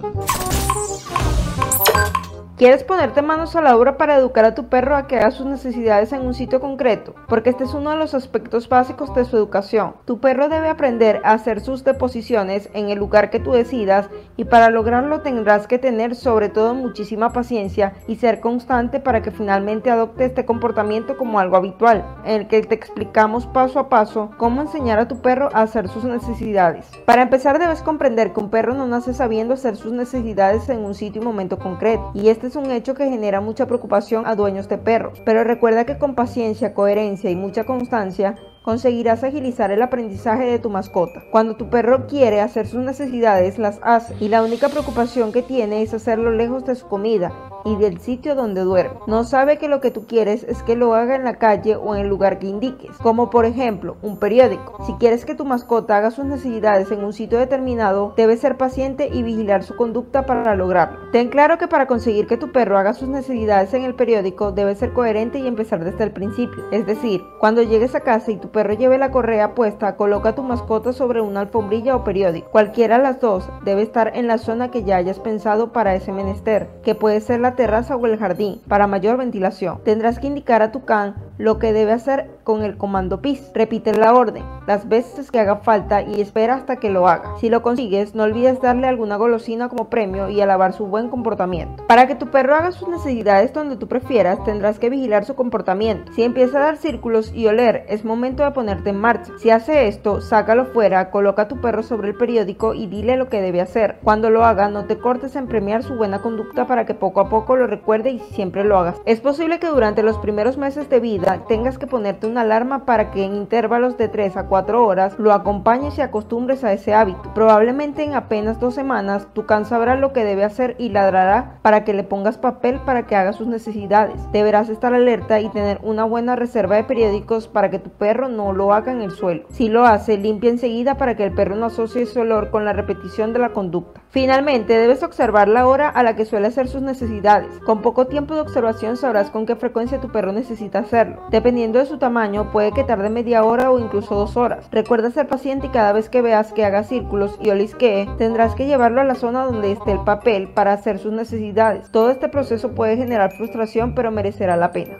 ¿Quieres 2.56 2.84
ponerte 2.84 3.20
manos 3.20 3.54
a 3.54 3.60
la 3.60 3.76
obra 3.76 3.98
para 3.98 4.16
educar 4.16 4.46
a 4.46 4.54
tu 4.54 4.68
perro 4.68 4.96
a 4.96 5.06
que 5.06 5.18
haga 5.18 5.30
sus 5.30 5.44
necesidades 5.44 6.14
en 6.14 6.24
un 6.24 6.32
sitio 6.32 6.58
concreto? 6.58 7.14
Porque 7.28 7.50
este 7.50 7.64
es 7.64 7.74
uno 7.74 7.90
de 7.90 7.98
los 7.98 8.14
aspectos 8.14 8.70
básicos 8.70 9.14
de 9.14 9.26
su 9.26 9.36
educación. 9.36 9.92
Tu 10.06 10.20
perro 10.20 10.48
debe 10.48 10.70
aprender 10.70 11.20
a 11.22 11.32
hacer 11.32 11.60
sus 11.60 11.84
deposiciones 11.84 12.70
en 12.72 12.88
el 12.88 12.98
lugar 12.98 13.28
que 13.28 13.40
tú 13.40 13.52
decidas 13.52 14.08
y 14.38 14.44
para 14.44 14.70
lograrlo 14.70 15.20
tendrás 15.20 15.66
que 15.66 15.78
tener 15.78 16.14
sobre 16.14 16.48
todo 16.48 16.72
muchísima 16.72 17.30
paciencia 17.34 17.92
y 18.08 18.16
ser 18.16 18.40
constante 18.40 19.00
para 19.00 19.20
que 19.20 19.32
finalmente 19.32 19.90
adopte 19.90 20.24
este 20.24 20.46
comportamiento 20.46 21.18
como 21.18 21.38
algo 21.38 21.56
habitual, 21.56 22.06
en 22.24 22.40
el 22.40 22.48
que 22.48 22.62
te 22.62 22.74
explicamos 22.74 23.46
paso 23.46 23.80
a 23.80 23.90
paso 23.90 24.30
cómo 24.38 24.62
enseñar 24.62 24.98
a 24.98 25.08
tu 25.08 25.20
perro 25.20 25.50
a 25.52 25.60
hacer 25.60 25.88
sus 25.88 26.04
necesidades. 26.04 26.86
Para 27.04 27.20
empezar 27.20 27.58
debes 27.58 27.82
comprender 27.82 28.32
que 28.32 28.40
un 28.40 28.48
perro 28.48 28.72
no 28.72 28.86
nace 28.86 29.12
sabiendo 29.12 29.52
hacer 29.52 29.76
sus 29.76 29.92
necesidades 29.92 30.70
en 30.70 30.82
un 30.82 30.94
sitio 30.94 31.20
y 31.20 31.24
momento 31.26 31.58
concreto 31.58 32.12
y 32.14 32.30
este 32.30 32.45
es 32.46 32.56
un 32.56 32.70
hecho 32.70 32.94
que 32.94 33.08
genera 33.08 33.40
mucha 33.40 33.66
preocupación 33.66 34.26
a 34.26 34.34
dueños 34.34 34.68
de 34.68 34.78
perros, 34.78 35.20
pero 35.24 35.44
recuerda 35.44 35.84
que 35.84 35.98
con 35.98 36.14
paciencia, 36.14 36.74
coherencia 36.74 37.30
y 37.30 37.36
mucha 37.36 37.64
constancia 37.64 38.36
conseguirás 38.62 39.24
agilizar 39.24 39.70
el 39.70 39.82
aprendizaje 39.82 40.44
de 40.44 40.58
tu 40.58 40.70
mascota. 40.70 41.22
Cuando 41.30 41.56
tu 41.56 41.70
perro 41.70 42.06
quiere 42.06 42.40
hacer 42.40 42.66
sus 42.66 42.80
necesidades, 42.80 43.58
las 43.58 43.78
hace 43.82 44.14
y 44.20 44.28
la 44.28 44.42
única 44.42 44.68
preocupación 44.68 45.32
que 45.32 45.42
tiene 45.42 45.82
es 45.82 45.94
hacerlo 45.94 46.30
lejos 46.30 46.64
de 46.64 46.74
su 46.74 46.88
comida 46.88 47.32
y 47.66 47.76
del 47.76 47.98
sitio 47.98 48.34
donde 48.34 48.62
duerme. 48.62 49.00
No 49.06 49.24
sabe 49.24 49.58
que 49.58 49.68
lo 49.68 49.80
que 49.80 49.90
tú 49.90 50.06
quieres 50.06 50.44
es 50.44 50.62
que 50.62 50.76
lo 50.76 50.94
haga 50.94 51.16
en 51.16 51.24
la 51.24 51.34
calle 51.34 51.76
o 51.76 51.94
en 51.94 52.02
el 52.02 52.08
lugar 52.08 52.38
que 52.38 52.46
indiques, 52.46 52.96
como 53.02 53.28
por 53.28 53.44
ejemplo 53.44 53.96
un 54.02 54.18
periódico. 54.18 54.84
Si 54.86 54.92
quieres 54.94 55.24
que 55.24 55.34
tu 55.34 55.44
mascota 55.44 55.96
haga 55.96 56.12
sus 56.12 56.24
necesidades 56.24 56.90
en 56.92 57.04
un 57.04 57.12
sitio 57.12 57.38
determinado, 57.38 58.14
debes 58.16 58.40
ser 58.40 58.56
paciente 58.56 59.08
y 59.12 59.22
vigilar 59.22 59.64
su 59.64 59.74
conducta 59.76 60.24
para 60.26 60.54
lograrlo. 60.54 61.10
Ten 61.10 61.28
claro 61.28 61.58
que 61.58 61.66
para 61.66 61.86
conseguir 61.86 62.26
que 62.26 62.36
tu 62.36 62.52
perro 62.52 62.78
haga 62.78 62.94
sus 62.94 63.08
necesidades 63.08 63.74
en 63.74 63.82
el 63.82 63.96
periódico, 63.96 64.52
debes 64.52 64.78
ser 64.78 64.92
coherente 64.92 65.40
y 65.40 65.46
empezar 65.46 65.84
desde 65.84 66.04
el 66.04 66.12
principio. 66.12 66.64
Es 66.70 66.86
decir, 66.86 67.24
cuando 67.40 67.62
llegues 67.62 67.94
a 67.94 68.00
casa 68.00 68.30
y 68.30 68.36
tu 68.36 68.50
perro 68.50 68.74
lleve 68.74 68.96
la 68.96 69.10
correa 69.10 69.54
puesta, 69.54 69.96
coloca 69.96 70.36
tu 70.36 70.44
mascota 70.44 70.92
sobre 70.92 71.20
una 71.20 71.40
alfombrilla 71.40 71.96
o 71.96 72.04
periódico. 72.04 72.48
Cualquiera 72.50 72.98
de 72.98 73.02
las 73.02 73.20
dos 73.20 73.48
debe 73.64 73.82
estar 73.82 74.12
en 74.14 74.28
la 74.28 74.38
zona 74.38 74.70
que 74.70 74.84
ya 74.84 74.96
hayas 74.96 75.18
pensado 75.18 75.72
para 75.72 75.94
ese 75.94 76.12
menester, 76.12 76.68
que 76.84 76.94
puede 76.94 77.20
ser 77.20 77.40
la 77.40 77.55
terraza 77.56 77.96
o 77.96 78.06
el 78.06 78.18
jardín, 78.18 78.60
para 78.68 78.86
mayor 78.86 79.16
ventilación. 79.16 79.80
Tendrás 79.84 80.18
que 80.18 80.28
indicar 80.28 80.62
a 80.62 80.70
tu 80.70 80.84
can 80.84 81.14
lo 81.38 81.58
que 81.58 81.72
debe 81.72 81.92
hacer 81.92 82.30
con 82.44 82.62
el 82.62 82.76
comando 82.76 83.20
PIS. 83.20 83.50
Repite 83.54 83.92
la 83.92 84.14
orden 84.14 84.44
las 84.66 84.88
veces 84.88 85.30
que 85.30 85.38
haga 85.38 85.56
falta 85.56 86.02
y 86.02 86.20
espera 86.20 86.54
hasta 86.54 86.76
que 86.76 86.90
lo 86.90 87.08
haga. 87.08 87.36
Si 87.40 87.48
lo 87.48 87.62
consigues, 87.62 88.14
no 88.14 88.24
olvides 88.24 88.60
darle 88.60 88.88
alguna 88.88 89.16
golosina 89.16 89.68
como 89.68 89.88
premio 89.88 90.28
y 90.28 90.40
alabar 90.40 90.72
su 90.72 90.86
buen 90.86 91.08
comportamiento. 91.08 91.84
Para 91.86 92.06
que 92.06 92.14
tu 92.14 92.26
perro 92.30 92.54
haga 92.54 92.72
sus 92.72 92.88
necesidades 92.88 93.52
donde 93.52 93.76
tú 93.76 93.86
prefieras, 93.86 94.42
tendrás 94.44 94.78
que 94.78 94.90
vigilar 94.90 95.24
su 95.24 95.34
comportamiento. 95.34 96.12
Si 96.12 96.22
empieza 96.22 96.58
a 96.58 96.62
dar 96.62 96.76
círculos 96.76 97.32
y 97.32 97.46
oler, 97.46 97.84
es 97.88 98.04
momento 98.04 98.42
de 98.42 98.50
ponerte 98.50 98.90
en 98.90 99.00
marcha. 99.00 99.32
Si 99.38 99.50
hace 99.50 99.88
esto, 99.88 100.20
sácalo 100.20 100.66
fuera, 100.66 101.10
coloca 101.10 101.42
a 101.42 101.48
tu 101.48 101.60
perro 101.60 101.82
sobre 101.82 102.08
el 102.08 102.16
periódico 102.16 102.74
y 102.74 102.86
dile 102.86 103.16
lo 103.16 103.28
que 103.28 103.40
debe 103.40 103.60
hacer. 103.60 103.98
Cuando 104.02 104.30
lo 104.30 104.44
haga, 104.44 104.68
no 104.68 104.84
te 104.84 104.98
cortes 104.98 105.36
en 105.36 105.46
premiar 105.46 105.82
su 105.82 105.94
buena 105.94 106.20
conducta 106.20 106.66
para 106.66 106.86
que 106.86 106.94
poco 106.94 107.20
a 107.20 107.28
poco 107.28 107.45
lo 107.54 107.68
recuerde 107.68 108.10
y 108.10 108.18
siempre 108.18 108.64
lo 108.64 108.76
hagas. 108.78 109.00
Es 109.04 109.20
posible 109.20 109.60
que 109.60 109.68
durante 109.68 110.02
los 110.02 110.18
primeros 110.18 110.56
meses 110.56 110.90
de 110.90 110.98
vida 110.98 111.44
tengas 111.46 111.78
que 111.78 111.86
ponerte 111.86 112.26
una 112.26 112.40
alarma 112.40 112.84
para 112.84 113.12
que 113.12 113.22
en 113.22 113.36
intervalos 113.36 113.96
de 113.96 114.08
3 114.08 114.36
a 114.36 114.46
4 114.48 114.84
horas 114.84 115.18
lo 115.18 115.32
acompañes 115.32 115.98
y 115.98 116.00
acostumbres 116.00 116.64
a 116.64 116.72
ese 116.72 116.94
hábito. 116.94 117.32
Probablemente 117.34 118.02
en 118.02 118.14
apenas 118.14 118.58
dos 118.58 118.74
semanas 118.74 119.28
tu 119.34 119.46
can 119.46 119.64
sabrá 119.66 119.96
lo 119.96 120.12
que 120.12 120.24
debe 120.24 120.44
hacer 120.44 120.74
y 120.78 120.88
ladrará 120.88 121.58
para 121.62 121.84
que 121.84 121.92
le 121.92 122.02
pongas 122.02 122.38
papel 122.38 122.80
para 122.80 123.06
que 123.06 123.16
haga 123.16 123.32
sus 123.32 123.46
necesidades. 123.46 124.20
Deberás 124.32 124.68
estar 124.68 124.94
alerta 124.94 125.40
y 125.40 125.48
tener 125.50 125.78
una 125.82 126.04
buena 126.04 126.36
reserva 126.36 126.76
de 126.76 126.84
periódicos 126.84 127.48
para 127.48 127.70
que 127.70 127.78
tu 127.78 127.90
perro 127.90 128.28
no 128.28 128.52
lo 128.52 128.72
haga 128.72 128.92
en 128.92 129.02
el 129.02 129.10
suelo. 129.10 129.44
Si 129.50 129.68
lo 129.68 129.84
hace, 129.84 130.16
limpia 130.16 130.50
enseguida 130.50 130.96
para 130.96 131.16
que 131.16 131.24
el 131.24 131.32
perro 131.32 131.56
no 131.56 131.66
asocie 131.66 132.02
ese 132.02 132.20
olor 132.20 132.50
con 132.50 132.64
la 132.64 132.72
repetición 132.72 133.32
de 133.32 133.38
la 133.38 133.50
conducta. 133.50 134.00
Finalmente, 134.08 134.78
debes 134.78 135.02
observar 135.02 135.48
la 135.48 135.66
hora 135.66 135.88
a 135.88 136.02
la 136.02 136.16
que 136.16 136.24
suele 136.24 136.46
hacer 136.46 136.68
sus 136.68 136.82
necesidades. 136.82 137.25
Con 137.64 137.82
poco 137.82 138.06
tiempo 138.06 138.34
de 138.34 138.40
observación 138.40 138.96
sabrás 138.96 139.30
con 139.30 139.46
qué 139.46 139.56
frecuencia 139.56 140.00
tu 140.00 140.10
perro 140.12 140.32
necesita 140.32 140.80
hacerlo. 140.80 141.22
Dependiendo 141.30 141.78
de 141.78 141.86
su 141.86 141.98
tamaño, 141.98 142.52
puede 142.52 142.72
que 142.72 142.84
tarde 142.84 143.10
media 143.10 143.42
hora 143.42 143.70
o 143.70 143.78
incluso 143.78 144.14
dos 144.14 144.36
horas. 144.36 144.68
Recuerda 144.70 145.10
ser 145.10 145.26
paciente 145.26 145.66
y 145.66 145.70
cada 145.70 145.92
vez 145.92 146.08
que 146.08 146.22
veas 146.22 146.52
que 146.52 146.64
haga 146.64 146.84
círculos 146.84 147.36
y 147.40 147.50
olisquee, 147.50 148.08
tendrás 148.18 148.54
que 148.54 148.66
llevarlo 148.66 149.00
a 149.00 149.04
la 149.04 149.16
zona 149.16 149.44
donde 149.44 149.72
esté 149.72 149.92
el 149.92 150.04
papel 150.04 150.48
para 150.48 150.72
hacer 150.72 150.98
sus 150.98 151.12
necesidades. 151.12 151.90
Todo 151.90 152.10
este 152.10 152.28
proceso 152.28 152.72
puede 152.72 152.96
generar 152.96 153.32
frustración, 153.36 153.94
pero 153.94 154.10
merecerá 154.10 154.56
la 154.56 154.70
pena. 154.70 154.98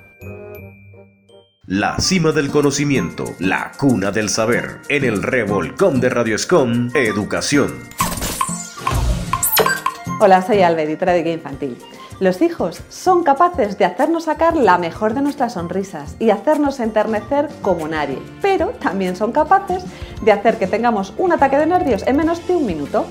La 1.69 1.99
cima 1.99 2.31
del 2.31 2.51
conocimiento, 2.51 3.25
la 3.41 3.73
cuna 3.77 4.13
del 4.13 4.29
saber. 4.29 4.79
En 4.89 5.05
el 5.05 5.23
revolcón 5.23 6.01
de 6.01 6.09
Radio 6.09 6.37
Escom, 6.37 6.91
Educación. 6.95 7.73
Hola, 10.19 10.41
soy 10.41 10.63
Alba, 10.63 10.81
editora 10.81 11.13
de 11.13 11.23
Guía 11.23 11.35
Infantil. 11.35 11.77
Los 12.21 12.41
hijos 12.41 12.81
son 12.89 13.23
capaces 13.23 13.77
de 13.77 13.85
hacernos 13.85 14.25
sacar 14.25 14.57
la 14.57 14.79
mejor 14.79 15.13
de 15.13 15.21
nuestras 15.21 15.53
sonrisas 15.53 16.17
y 16.19 16.31
hacernos 16.31 16.81
enternecer 16.81 17.51
como 17.61 17.87
nadie, 17.87 18.19
pero 18.41 18.69
también 18.69 19.15
son 19.15 19.31
capaces 19.31 19.85
de 20.23 20.33
hacer 20.33 20.57
que 20.57 20.67
tengamos 20.67 21.13
un 21.19 21.33
ataque 21.33 21.59
de 21.59 21.67
nervios 21.67 22.03
en 22.07 22.17
menos 22.17 22.49
de 22.49 22.57
un 22.57 22.65
minuto. 22.65 23.05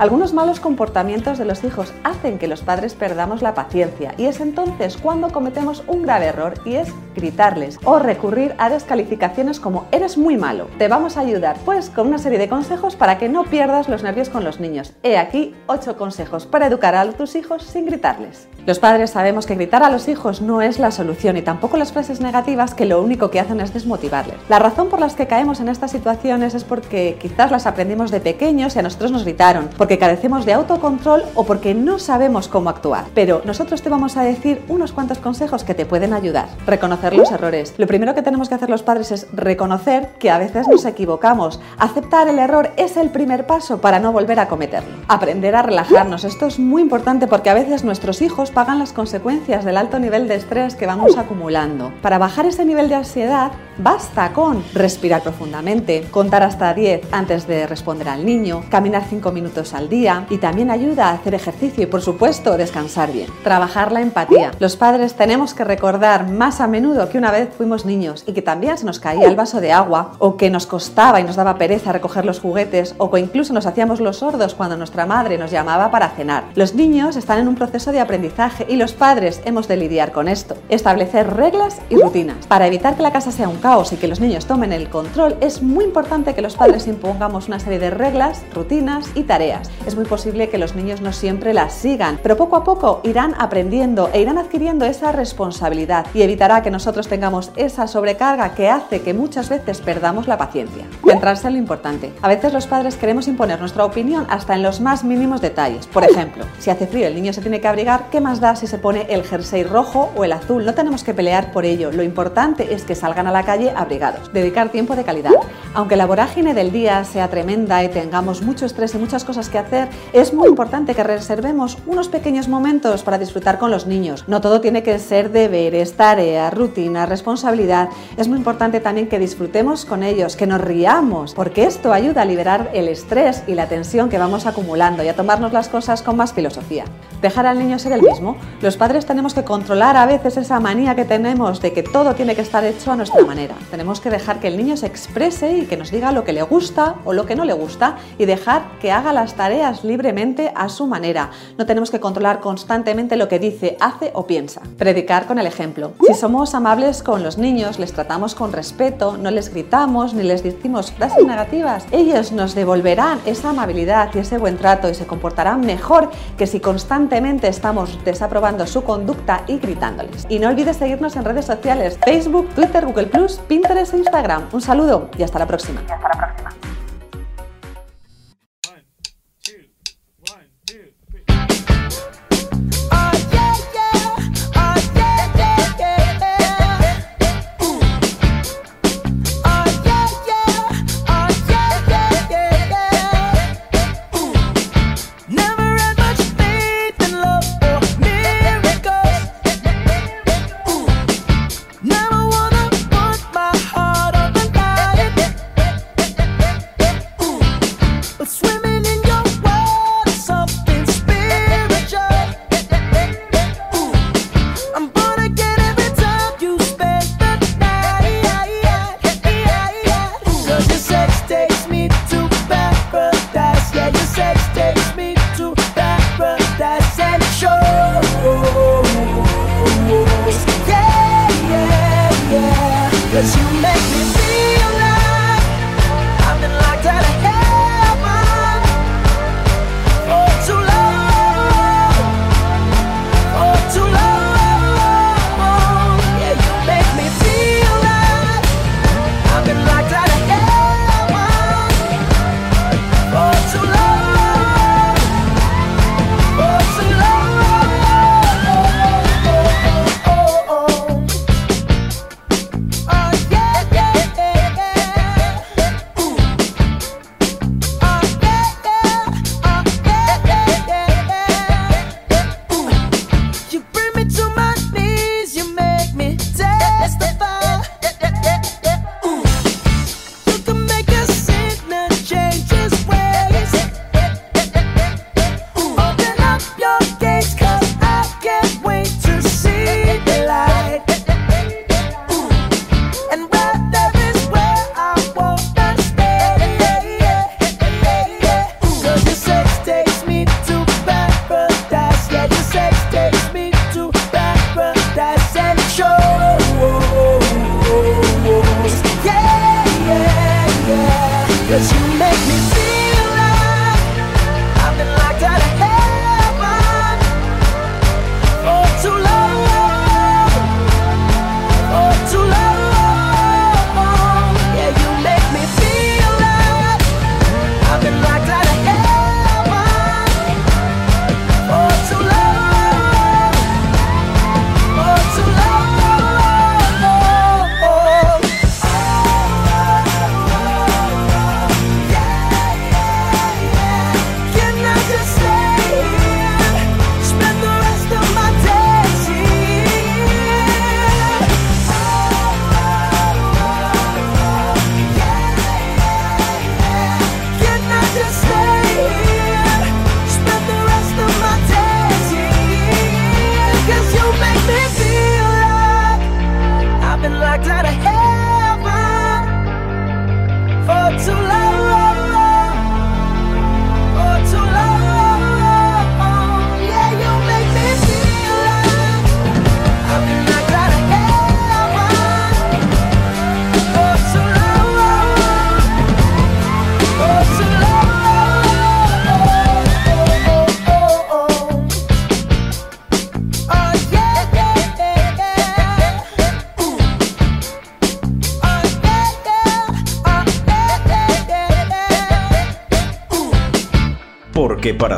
Algunos 0.00 0.32
malos 0.32 0.60
comportamientos 0.60 1.36
de 1.36 1.44
los 1.44 1.62
hijos 1.62 1.92
hacen 2.04 2.38
que 2.38 2.48
los 2.48 2.62
padres 2.62 2.94
perdamos 2.94 3.42
la 3.42 3.52
paciencia 3.52 4.14
y 4.16 4.24
es 4.24 4.40
entonces 4.40 4.96
cuando 4.96 5.28
cometemos 5.28 5.84
un 5.88 6.00
grave 6.00 6.24
error 6.24 6.54
y 6.64 6.76
es 6.76 6.88
gritarles 7.14 7.78
o 7.84 7.98
recurrir 7.98 8.54
a 8.56 8.70
descalificaciones 8.70 9.60
como 9.60 9.84
eres 9.92 10.16
muy 10.16 10.38
malo. 10.38 10.68
Te 10.78 10.88
vamos 10.88 11.18
a 11.18 11.20
ayudar 11.20 11.58
pues 11.66 11.90
con 11.90 12.06
una 12.06 12.16
serie 12.16 12.38
de 12.38 12.48
consejos 12.48 12.96
para 12.96 13.18
que 13.18 13.28
no 13.28 13.44
pierdas 13.44 13.90
los 13.90 14.02
nervios 14.02 14.30
con 14.30 14.42
los 14.42 14.58
niños. 14.58 14.94
He 15.02 15.18
aquí 15.18 15.54
8 15.66 15.98
consejos 15.98 16.46
para 16.46 16.68
educar 16.68 16.94
a 16.94 17.04
tus 17.12 17.36
hijos 17.36 17.62
sin 17.64 17.84
gritarles. 17.84 18.48
Los 18.64 18.78
padres 18.78 19.10
sabemos 19.10 19.44
que 19.44 19.54
gritar 19.54 19.82
a 19.82 19.90
los 19.90 20.08
hijos 20.08 20.40
no 20.40 20.62
es 20.62 20.78
la 20.78 20.92
solución 20.92 21.36
y 21.36 21.42
tampoco 21.42 21.76
las 21.76 21.92
frases 21.92 22.22
negativas 22.22 22.74
que 22.74 22.86
lo 22.86 23.02
único 23.02 23.30
que 23.30 23.40
hacen 23.40 23.60
es 23.60 23.74
desmotivarles. 23.74 24.36
La 24.48 24.58
razón 24.58 24.88
por 24.88 25.00
las 25.00 25.14
que 25.14 25.26
caemos 25.26 25.60
en 25.60 25.68
estas 25.68 25.90
situaciones 25.90 26.54
es 26.54 26.64
porque 26.64 27.18
quizás 27.20 27.50
las 27.50 27.66
aprendimos 27.66 28.10
de 28.10 28.20
pequeños 28.20 28.76
y 28.76 28.78
a 28.78 28.82
nosotros 28.82 29.12
nos 29.12 29.24
gritaron, 29.24 29.68
carecemos 29.98 30.44
de 30.46 30.52
autocontrol 30.52 31.22
o 31.34 31.44
porque 31.44 31.74
no 31.74 31.98
sabemos 31.98 32.48
cómo 32.48 32.70
actuar. 32.70 33.06
Pero 33.14 33.42
nosotros 33.44 33.82
te 33.82 33.88
vamos 33.88 34.16
a 34.16 34.22
decir 34.22 34.62
unos 34.68 34.92
cuantos 34.92 35.18
consejos 35.18 35.64
que 35.64 35.74
te 35.74 35.86
pueden 35.86 36.12
ayudar. 36.12 36.48
Reconocer 36.66 37.14
los 37.14 37.30
errores. 37.30 37.74
Lo 37.76 37.86
primero 37.86 38.14
que 38.14 38.22
tenemos 38.22 38.48
que 38.48 38.54
hacer 38.54 38.70
los 38.70 38.82
padres 38.82 39.10
es 39.10 39.26
reconocer 39.32 40.10
que 40.18 40.30
a 40.30 40.38
veces 40.38 40.68
nos 40.68 40.84
equivocamos. 40.84 41.60
Aceptar 41.78 42.28
el 42.28 42.38
error 42.38 42.70
es 42.76 42.96
el 42.96 43.10
primer 43.10 43.46
paso 43.46 43.80
para 43.80 43.98
no 43.98 44.12
volver 44.12 44.38
a 44.40 44.48
cometerlo. 44.48 44.96
Aprender 45.08 45.56
a 45.56 45.62
relajarnos. 45.62 46.24
Esto 46.24 46.46
es 46.46 46.58
muy 46.58 46.82
importante 46.82 47.26
porque 47.26 47.50
a 47.50 47.54
veces 47.54 47.84
nuestros 47.84 48.22
hijos 48.22 48.50
pagan 48.50 48.78
las 48.78 48.92
consecuencias 48.92 49.64
del 49.64 49.76
alto 49.76 49.98
nivel 49.98 50.28
de 50.28 50.36
estrés 50.36 50.74
que 50.74 50.86
vamos 50.86 51.16
acumulando. 51.16 51.92
Para 52.02 52.18
bajar 52.18 52.46
ese 52.46 52.64
nivel 52.64 52.88
de 52.88 52.96
ansiedad, 52.96 53.52
basta 53.78 54.32
con 54.32 54.62
respirar 54.74 55.22
profundamente, 55.22 56.06
contar 56.10 56.42
hasta 56.42 56.74
10 56.74 57.12
antes 57.12 57.46
de 57.46 57.66
responder 57.66 58.08
al 58.08 58.24
niño, 58.24 58.64
caminar 58.70 59.04
5 59.08 59.32
minutos 59.32 59.74
al 59.74 59.79
día 59.88 60.26
y 60.30 60.38
también 60.38 60.70
ayuda 60.70 61.08
a 61.08 61.12
hacer 61.14 61.34
ejercicio 61.34 61.82
y 61.82 61.86
por 61.86 62.02
supuesto 62.02 62.56
descansar 62.56 63.12
bien. 63.12 63.28
Trabajar 63.42 63.92
la 63.92 64.00
empatía. 64.00 64.50
Los 64.58 64.76
padres 64.76 65.14
tenemos 65.14 65.54
que 65.54 65.64
recordar 65.64 66.28
más 66.28 66.60
a 66.60 66.66
menudo 66.66 67.08
que 67.08 67.18
una 67.18 67.30
vez 67.30 67.48
fuimos 67.56 67.84
niños 67.84 68.24
y 68.26 68.32
que 68.32 68.42
también 68.42 68.78
se 68.78 68.86
nos 68.86 69.00
caía 69.00 69.26
el 69.26 69.36
vaso 69.36 69.60
de 69.60 69.72
agua 69.72 70.12
o 70.18 70.36
que 70.36 70.50
nos 70.50 70.66
costaba 70.66 71.20
y 71.20 71.24
nos 71.24 71.36
daba 71.36 71.58
pereza 71.58 71.92
recoger 71.92 72.24
los 72.24 72.40
juguetes 72.40 72.94
o 72.98 73.10
que 73.10 73.20
incluso 73.20 73.52
nos 73.52 73.66
hacíamos 73.66 74.00
los 74.00 74.18
sordos 74.18 74.54
cuando 74.54 74.76
nuestra 74.76 75.06
madre 75.06 75.38
nos 75.38 75.50
llamaba 75.50 75.90
para 75.90 76.10
cenar. 76.10 76.44
Los 76.54 76.74
niños 76.74 77.16
están 77.16 77.38
en 77.38 77.48
un 77.48 77.54
proceso 77.54 77.92
de 77.92 78.00
aprendizaje 78.00 78.66
y 78.68 78.76
los 78.76 78.92
padres 78.92 79.40
hemos 79.44 79.68
de 79.68 79.76
lidiar 79.76 80.12
con 80.12 80.28
esto. 80.28 80.56
Establecer 80.68 81.34
reglas 81.34 81.78
y 81.88 81.96
rutinas. 81.96 82.46
Para 82.46 82.66
evitar 82.66 82.96
que 82.96 83.02
la 83.02 83.12
casa 83.12 83.32
sea 83.32 83.48
un 83.48 83.58
caos 83.58 83.92
y 83.92 83.96
que 83.96 84.08
los 84.08 84.20
niños 84.20 84.46
tomen 84.46 84.72
el 84.72 84.88
control, 84.88 85.36
es 85.40 85.62
muy 85.62 85.84
importante 85.84 86.34
que 86.34 86.42
los 86.42 86.56
padres 86.56 86.86
impongamos 86.86 87.48
una 87.48 87.60
serie 87.60 87.78
de 87.78 87.90
reglas, 87.90 88.42
rutinas 88.54 89.10
y 89.14 89.22
tareas. 89.22 89.69
Es 89.86 89.96
muy 89.96 90.04
posible 90.04 90.48
que 90.48 90.58
los 90.58 90.74
niños 90.74 91.00
no 91.00 91.12
siempre 91.12 91.54
las 91.54 91.72
sigan, 91.72 92.18
pero 92.22 92.36
poco 92.36 92.56
a 92.56 92.64
poco 92.64 93.00
irán 93.04 93.34
aprendiendo 93.38 94.10
e 94.12 94.20
irán 94.20 94.38
adquiriendo 94.38 94.84
esa 94.84 95.12
responsabilidad 95.12 96.06
y 96.14 96.22
evitará 96.22 96.62
que 96.62 96.70
nosotros 96.70 97.08
tengamos 97.08 97.50
esa 97.56 97.86
sobrecarga 97.86 98.54
que 98.54 98.68
hace 98.68 99.02
que 99.02 99.14
muchas 99.14 99.48
veces 99.48 99.80
perdamos 99.80 100.28
la 100.28 100.38
paciencia. 100.38 100.84
Centrarse 101.06 101.48
en 101.48 101.54
lo 101.54 101.58
importante. 101.58 102.12
A 102.22 102.28
veces 102.28 102.52
los 102.52 102.66
padres 102.66 102.96
queremos 102.96 103.28
imponer 103.28 103.60
nuestra 103.60 103.84
opinión 103.84 104.26
hasta 104.28 104.54
en 104.54 104.62
los 104.62 104.80
más 104.80 105.04
mínimos 105.04 105.40
detalles. 105.40 105.86
Por 105.86 106.04
ejemplo, 106.04 106.44
si 106.58 106.70
hace 106.70 106.86
frío 106.86 107.06
el 107.06 107.14
niño 107.14 107.32
se 107.32 107.40
tiene 107.40 107.60
que 107.60 107.68
abrigar, 107.68 108.06
¿qué 108.10 108.20
más 108.20 108.40
da 108.40 108.56
si 108.56 108.66
se 108.66 108.78
pone 108.78 109.06
el 109.10 109.24
jersey 109.24 109.64
rojo 109.64 110.10
o 110.16 110.24
el 110.24 110.32
azul? 110.32 110.64
No 110.64 110.74
tenemos 110.74 111.04
que 111.04 111.14
pelear 111.14 111.52
por 111.52 111.64
ello. 111.64 111.90
Lo 111.92 112.02
importante 112.02 112.74
es 112.74 112.84
que 112.84 112.94
salgan 112.94 113.26
a 113.26 113.32
la 113.32 113.44
calle 113.44 113.72
abrigados. 113.74 114.32
Dedicar 114.32 114.70
tiempo 114.70 114.96
de 114.96 115.04
calidad. 115.04 115.32
Aunque 115.74 115.96
la 115.96 116.06
vorágine 116.06 116.54
del 116.54 116.72
día 116.72 117.04
sea 117.04 117.28
tremenda 117.28 117.82
y 117.84 117.88
tengamos 117.88 118.42
mucho 118.42 118.66
estrés 118.66 118.94
y 118.94 118.98
muchas 118.98 119.24
cosas 119.24 119.48
que 119.50 119.58
hacer, 119.58 119.88
es 120.12 120.32
muy 120.32 120.48
importante 120.48 120.94
que 120.94 121.02
reservemos 121.02 121.78
unos 121.86 122.08
pequeños 122.08 122.48
momentos 122.48 123.02
para 123.02 123.18
disfrutar 123.18 123.58
con 123.58 123.70
los 123.70 123.86
niños. 123.86 124.24
No 124.26 124.40
todo 124.40 124.60
tiene 124.60 124.82
que 124.82 124.98
ser 124.98 125.30
deberes, 125.30 125.94
tareas, 125.94 126.54
rutina, 126.54 127.06
responsabilidad. 127.06 127.88
Es 128.16 128.28
muy 128.28 128.38
importante 128.38 128.80
también 128.80 129.08
que 129.08 129.18
disfrutemos 129.18 129.84
con 129.84 130.02
ellos, 130.02 130.36
que 130.36 130.46
nos 130.46 130.60
riamos, 130.60 131.34
porque 131.34 131.64
esto 131.64 131.92
ayuda 131.92 132.22
a 132.22 132.24
liberar 132.24 132.70
el 132.72 132.88
estrés 132.88 133.42
y 133.46 133.54
la 133.54 133.68
tensión 133.68 134.08
que 134.08 134.18
vamos 134.18 134.46
acumulando 134.46 135.02
y 135.02 135.08
a 135.08 135.16
tomarnos 135.16 135.52
las 135.52 135.68
cosas 135.68 136.02
con 136.02 136.16
más 136.16 136.32
filosofía. 136.32 136.84
Dejar 137.20 137.46
al 137.46 137.58
niño 137.58 137.78
ser 137.78 137.92
el 137.92 138.02
mismo. 138.02 138.36
Los 138.62 138.76
padres 138.76 139.04
tenemos 139.06 139.34
que 139.34 139.44
controlar 139.44 139.96
a 139.96 140.06
veces 140.06 140.36
esa 140.36 140.60
manía 140.60 140.94
que 140.94 141.04
tenemos 141.04 141.60
de 141.60 141.72
que 141.72 141.82
todo 141.82 142.14
tiene 142.14 142.34
que 142.34 142.42
estar 142.42 142.64
hecho 142.64 142.92
a 142.92 142.96
nuestra 142.96 143.24
manera. 143.24 143.54
Tenemos 143.70 144.00
que 144.00 144.10
dejar 144.10 144.40
que 144.40 144.48
el 144.48 144.56
niño 144.56 144.76
se 144.76 144.86
exprese 144.86 145.58
y 145.58 145.66
que 145.66 145.76
nos 145.76 145.90
diga 145.90 146.12
lo 146.12 146.24
que 146.24 146.32
le 146.32 146.42
gusta 146.42 146.94
o 147.04 147.12
lo 147.12 147.26
que 147.26 147.36
no 147.36 147.44
le 147.44 147.52
gusta 147.52 147.96
y 148.18 148.24
dejar 148.24 148.62
que 148.80 148.92
haga 148.92 149.12
las 149.12 149.34
tareas 149.40 149.84
libremente 149.84 150.52
a 150.54 150.68
su 150.68 150.86
manera. 150.86 151.30
No 151.56 151.64
tenemos 151.64 151.90
que 151.90 151.98
controlar 151.98 152.40
constantemente 152.40 153.16
lo 153.16 153.26
que 153.26 153.38
dice, 153.38 153.78
hace 153.80 154.10
o 154.12 154.26
piensa. 154.26 154.60
Predicar 154.76 155.26
con 155.26 155.38
el 155.38 155.46
ejemplo. 155.46 155.92
Si 156.06 156.12
somos 156.12 156.54
amables 156.54 157.02
con 157.02 157.22
los 157.22 157.38
niños, 157.38 157.78
les 157.78 157.94
tratamos 157.94 158.34
con 158.34 158.52
respeto, 158.52 159.16
no 159.16 159.30
les 159.30 159.48
gritamos 159.48 160.12
ni 160.12 160.24
les 160.24 160.42
decimos 160.42 160.92
frases 160.92 161.24
negativas, 161.24 161.86
ellos 161.90 162.32
nos 162.32 162.54
devolverán 162.54 163.18
esa 163.24 163.48
amabilidad 163.48 164.10
y 164.12 164.18
ese 164.18 164.36
buen 164.36 164.58
trato 164.58 164.90
y 164.90 164.94
se 164.94 165.06
comportarán 165.06 165.62
mejor 165.62 166.10
que 166.36 166.46
si 166.46 166.60
constantemente 166.60 167.48
estamos 167.48 167.98
desaprobando 168.04 168.66
su 168.66 168.84
conducta 168.84 169.44
y 169.46 169.56
gritándoles. 169.56 170.26
Y 170.28 170.38
no 170.38 170.48
olvides 170.48 170.76
seguirnos 170.76 171.16
en 171.16 171.24
redes 171.24 171.46
sociales, 171.46 171.98
Facebook, 172.04 172.46
Twitter, 172.50 172.84
Google 172.84 173.08
Pinterest 173.48 173.94
e 173.94 173.96
Instagram. 173.96 174.48
Un 174.52 174.60
saludo 174.60 175.08
y 175.16 175.22
hasta 175.22 175.38
la 175.38 175.46
próxima. 175.46 175.80
hasta 175.80 176.08
la 176.08 176.26
próxima. 176.26 176.79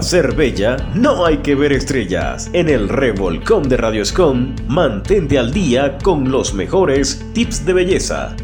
Ser 0.02 0.34
bella 0.34 0.76
no 0.94 1.24
hay 1.24 1.38
que 1.38 1.54
ver 1.54 1.72
estrellas. 1.72 2.50
En 2.52 2.68
el 2.68 2.88
Revolcón 2.88 3.68
de 3.68 3.76
Radioscom, 3.76 4.54
mantente 4.66 5.38
al 5.38 5.52
día 5.52 5.98
con 6.02 6.30
los 6.30 6.54
mejores 6.54 7.24
tips 7.34 7.64
de 7.64 7.72
belleza. 7.72 8.34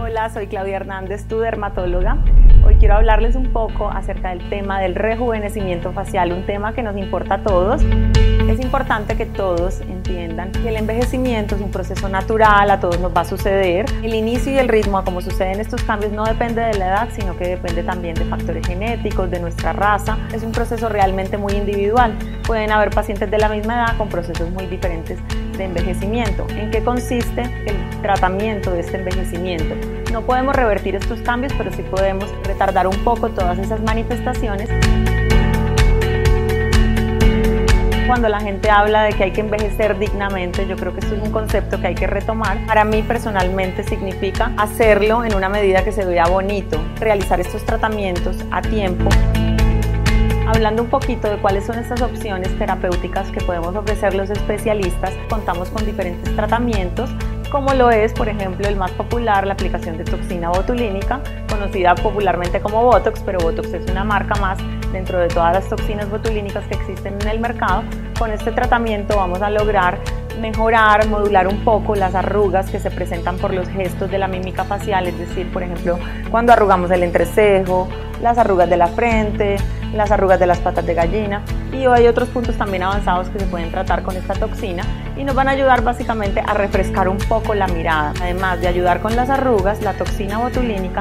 Hola, 0.00 0.30
soy 0.30 0.46
Claudia 0.46 0.76
Hernández, 0.76 1.26
tu 1.26 1.38
dermatóloga. 1.38 2.18
Hoy 2.64 2.76
quiero 2.76 2.94
hablarles 2.94 3.36
un 3.36 3.52
poco 3.52 3.88
acerca 3.90 4.30
del 4.30 4.48
tema 4.48 4.80
del 4.80 4.94
rejuvenecimiento 4.94 5.92
facial, 5.92 6.32
un 6.32 6.44
tema 6.46 6.74
que 6.74 6.82
nos 6.82 6.96
importa 6.96 7.36
a 7.36 7.42
todos. 7.42 7.82
Es 8.48 8.60
importante 8.60 9.16
que 9.16 9.26
todos 9.26 9.80
entiendan 10.44 10.62
que 10.62 10.68
el 10.68 10.76
envejecimiento 10.76 11.56
es 11.56 11.60
un 11.60 11.70
proceso 11.70 12.08
natural, 12.08 12.70
a 12.70 12.80
todos 12.80 12.98
nos 13.00 13.14
va 13.14 13.22
a 13.22 13.24
suceder. 13.24 13.86
El 14.02 14.14
inicio 14.14 14.52
y 14.52 14.58
el 14.58 14.68
ritmo 14.68 14.98
a 14.98 15.04
cómo 15.04 15.20
suceden 15.20 15.60
estos 15.60 15.82
cambios 15.82 16.12
no 16.12 16.24
depende 16.24 16.60
de 16.62 16.74
la 16.74 16.86
edad, 16.86 17.08
sino 17.14 17.36
que 17.36 17.48
depende 17.48 17.82
también 17.82 18.14
de 18.14 18.24
factores 18.24 18.66
genéticos, 18.66 19.30
de 19.30 19.40
nuestra 19.40 19.72
raza. 19.72 20.18
Es 20.32 20.42
un 20.42 20.52
proceso 20.52 20.88
realmente 20.88 21.38
muy 21.38 21.52
individual. 21.54 22.16
Pueden 22.46 22.70
haber 22.70 22.90
pacientes 22.90 23.30
de 23.30 23.38
la 23.38 23.48
misma 23.48 23.74
edad 23.74 23.96
con 23.96 24.08
procesos 24.08 24.50
muy 24.50 24.66
diferentes 24.66 25.18
de 25.56 25.64
envejecimiento. 25.64 26.46
¿En 26.50 26.70
qué 26.70 26.82
consiste 26.82 27.42
el 27.42 28.02
tratamiento 28.02 28.70
de 28.70 28.80
este 28.80 28.96
envejecimiento? 28.96 29.74
No 30.12 30.22
podemos 30.22 30.54
revertir 30.54 30.94
estos 30.94 31.20
cambios, 31.20 31.52
pero 31.56 31.72
sí 31.72 31.82
podemos 31.82 32.32
retardar 32.44 32.86
un 32.86 32.96
poco 33.04 33.30
todas 33.30 33.58
esas 33.58 33.80
manifestaciones. 33.82 34.68
Cuando 38.06 38.28
la 38.28 38.40
gente 38.40 38.70
habla 38.70 39.02
de 39.02 39.14
que 39.14 39.24
hay 39.24 39.30
que 39.32 39.40
envejecer 39.40 39.98
dignamente, 39.98 40.66
yo 40.66 40.76
creo 40.76 40.92
que 40.92 41.00
esto 41.00 41.14
es 41.14 41.22
un 41.22 41.30
concepto 41.30 41.80
que 41.80 41.86
hay 41.86 41.94
que 41.94 42.06
retomar. 42.06 42.58
Para 42.66 42.84
mí 42.84 43.02
personalmente 43.02 43.82
significa 43.82 44.52
hacerlo 44.58 45.24
en 45.24 45.34
una 45.34 45.48
medida 45.48 45.82
que 45.84 45.92
se 45.92 46.04
vea 46.04 46.26
bonito, 46.26 46.78
realizar 47.00 47.40
estos 47.40 47.64
tratamientos 47.64 48.36
a 48.50 48.60
tiempo 48.60 49.08
Hablando 50.46 50.82
un 50.82 50.90
poquito 50.90 51.30
de 51.30 51.38
cuáles 51.38 51.64
son 51.64 51.78
estas 51.78 52.02
opciones 52.02 52.56
terapéuticas 52.58 53.30
que 53.30 53.40
podemos 53.40 53.74
ofrecer 53.74 54.14
los 54.14 54.28
especialistas, 54.28 55.12
contamos 55.30 55.70
con 55.70 55.86
diferentes 55.86 56.36
tratamientos 56.36 57.10
como 57.50 57.72
lo 57.72 57.90
es, 57.90 58.12
por 58.12 58.28
ejemplo, 58.28 58.66
el 58.66 58.74
más 58.76 58.90
popular, 58.90 59.46
la 59.46 59.54
aplicación 59.54 59.96
de 59.96 60.04
toxina 60.04 60.50
botulínica, 60.50 61.20
conocida 61.48 61.94
popularmente 61.94 62.60
como 62.60 62.82
Botox, 62.82 63.20
pero 63.24 63.38
Botox 63.38 63.72
es 63.72 63.88
una 63.90 64.02
marca 64.02 64.34
más 64.40 64.58
dentro 64.94 65.18
de 65.18 65.28
todas 65.28 65.52
las 65.52 65.68
toxinas 65.68 66.08
botulínicas 66.08 66.66
que 66.66 66.74
existen 66.74 67.18
en 67.20 67.28
el 67.28 67.40
mercado. 67.40 67.82
Con 68.18 68.30
este 68.30 68.52
tratamiento 68.52 69.16
vamos 69.16 69.42
a 69.42 69.50
lograr 69.50 69.98
mejorar, 70.40 71.08
modular 71.08 71.46
un 71.46 71.64
poco 71.64 71.94
las 71.94 72.14
arrugas 72.14 72.70
que 72.70 72.78
se 72.78 72.90
presentan 72.90 73.36
por 73.38 73.54
los 73.54 73.68
gestos 73.68 74.10
de 74.10 74.18
la 74.18 74.28
mímica 74.28 74.64
facial, 74.64 75.06
es 75.06 75.18
decir, 75.18 75.50
por 75.52 75.62
ejemplo, 75.62 75.98
cuando 76.30 76.52
arrugamos 76.52 76.90
el 76.90 77.02
entrecejo, 77.02 77.88
las 78.20 78.38
arrugas 78.38 78.68
de 78.70 78.76
la 78.76 78.88
frente, 78.88 79.56
las 79.92 80.10
arrugas 80.10 80.40
de 80.40 80.46
las 80.46 80.58
patas 80.58 80.86
de 80.86 80.94
gallina 80.94 81.42
y 81.72 81.86
hay 81.86 82.06
otros 82.06 82.28
puntos 82.28 82.56
también 82.56 82.82
avanzados 82.82 83.28
que 83.28 83.38
se 83.38 83.46
pueden 83.46 83.70
tratar 83.70 84.02
con 84.02 84.16
esta 84.16 84.34
toxina 84.34 84.82
y 85.16 85.24
nos 85.24 85.34
van 85.34 85.48
a 85.48 85.52
ayudar 85.52 85.82
básicamente 85.82 86.40
a 86.40 86.54
refrescar 86.54 87.08
un 87.08 87.18
poco 87.18 87.54
la 87.54 87.66
mirada. 87.68 88.12
Además 88.20 88.60
de 88.60 88.68
ayudar 88.68 89.00
con 89.00 89.14
las 89.16 89.30
arrugas, 89.30 89.82
la 89.82 89.92
toxina 89.92 90.38
botulínica 90.38 91.00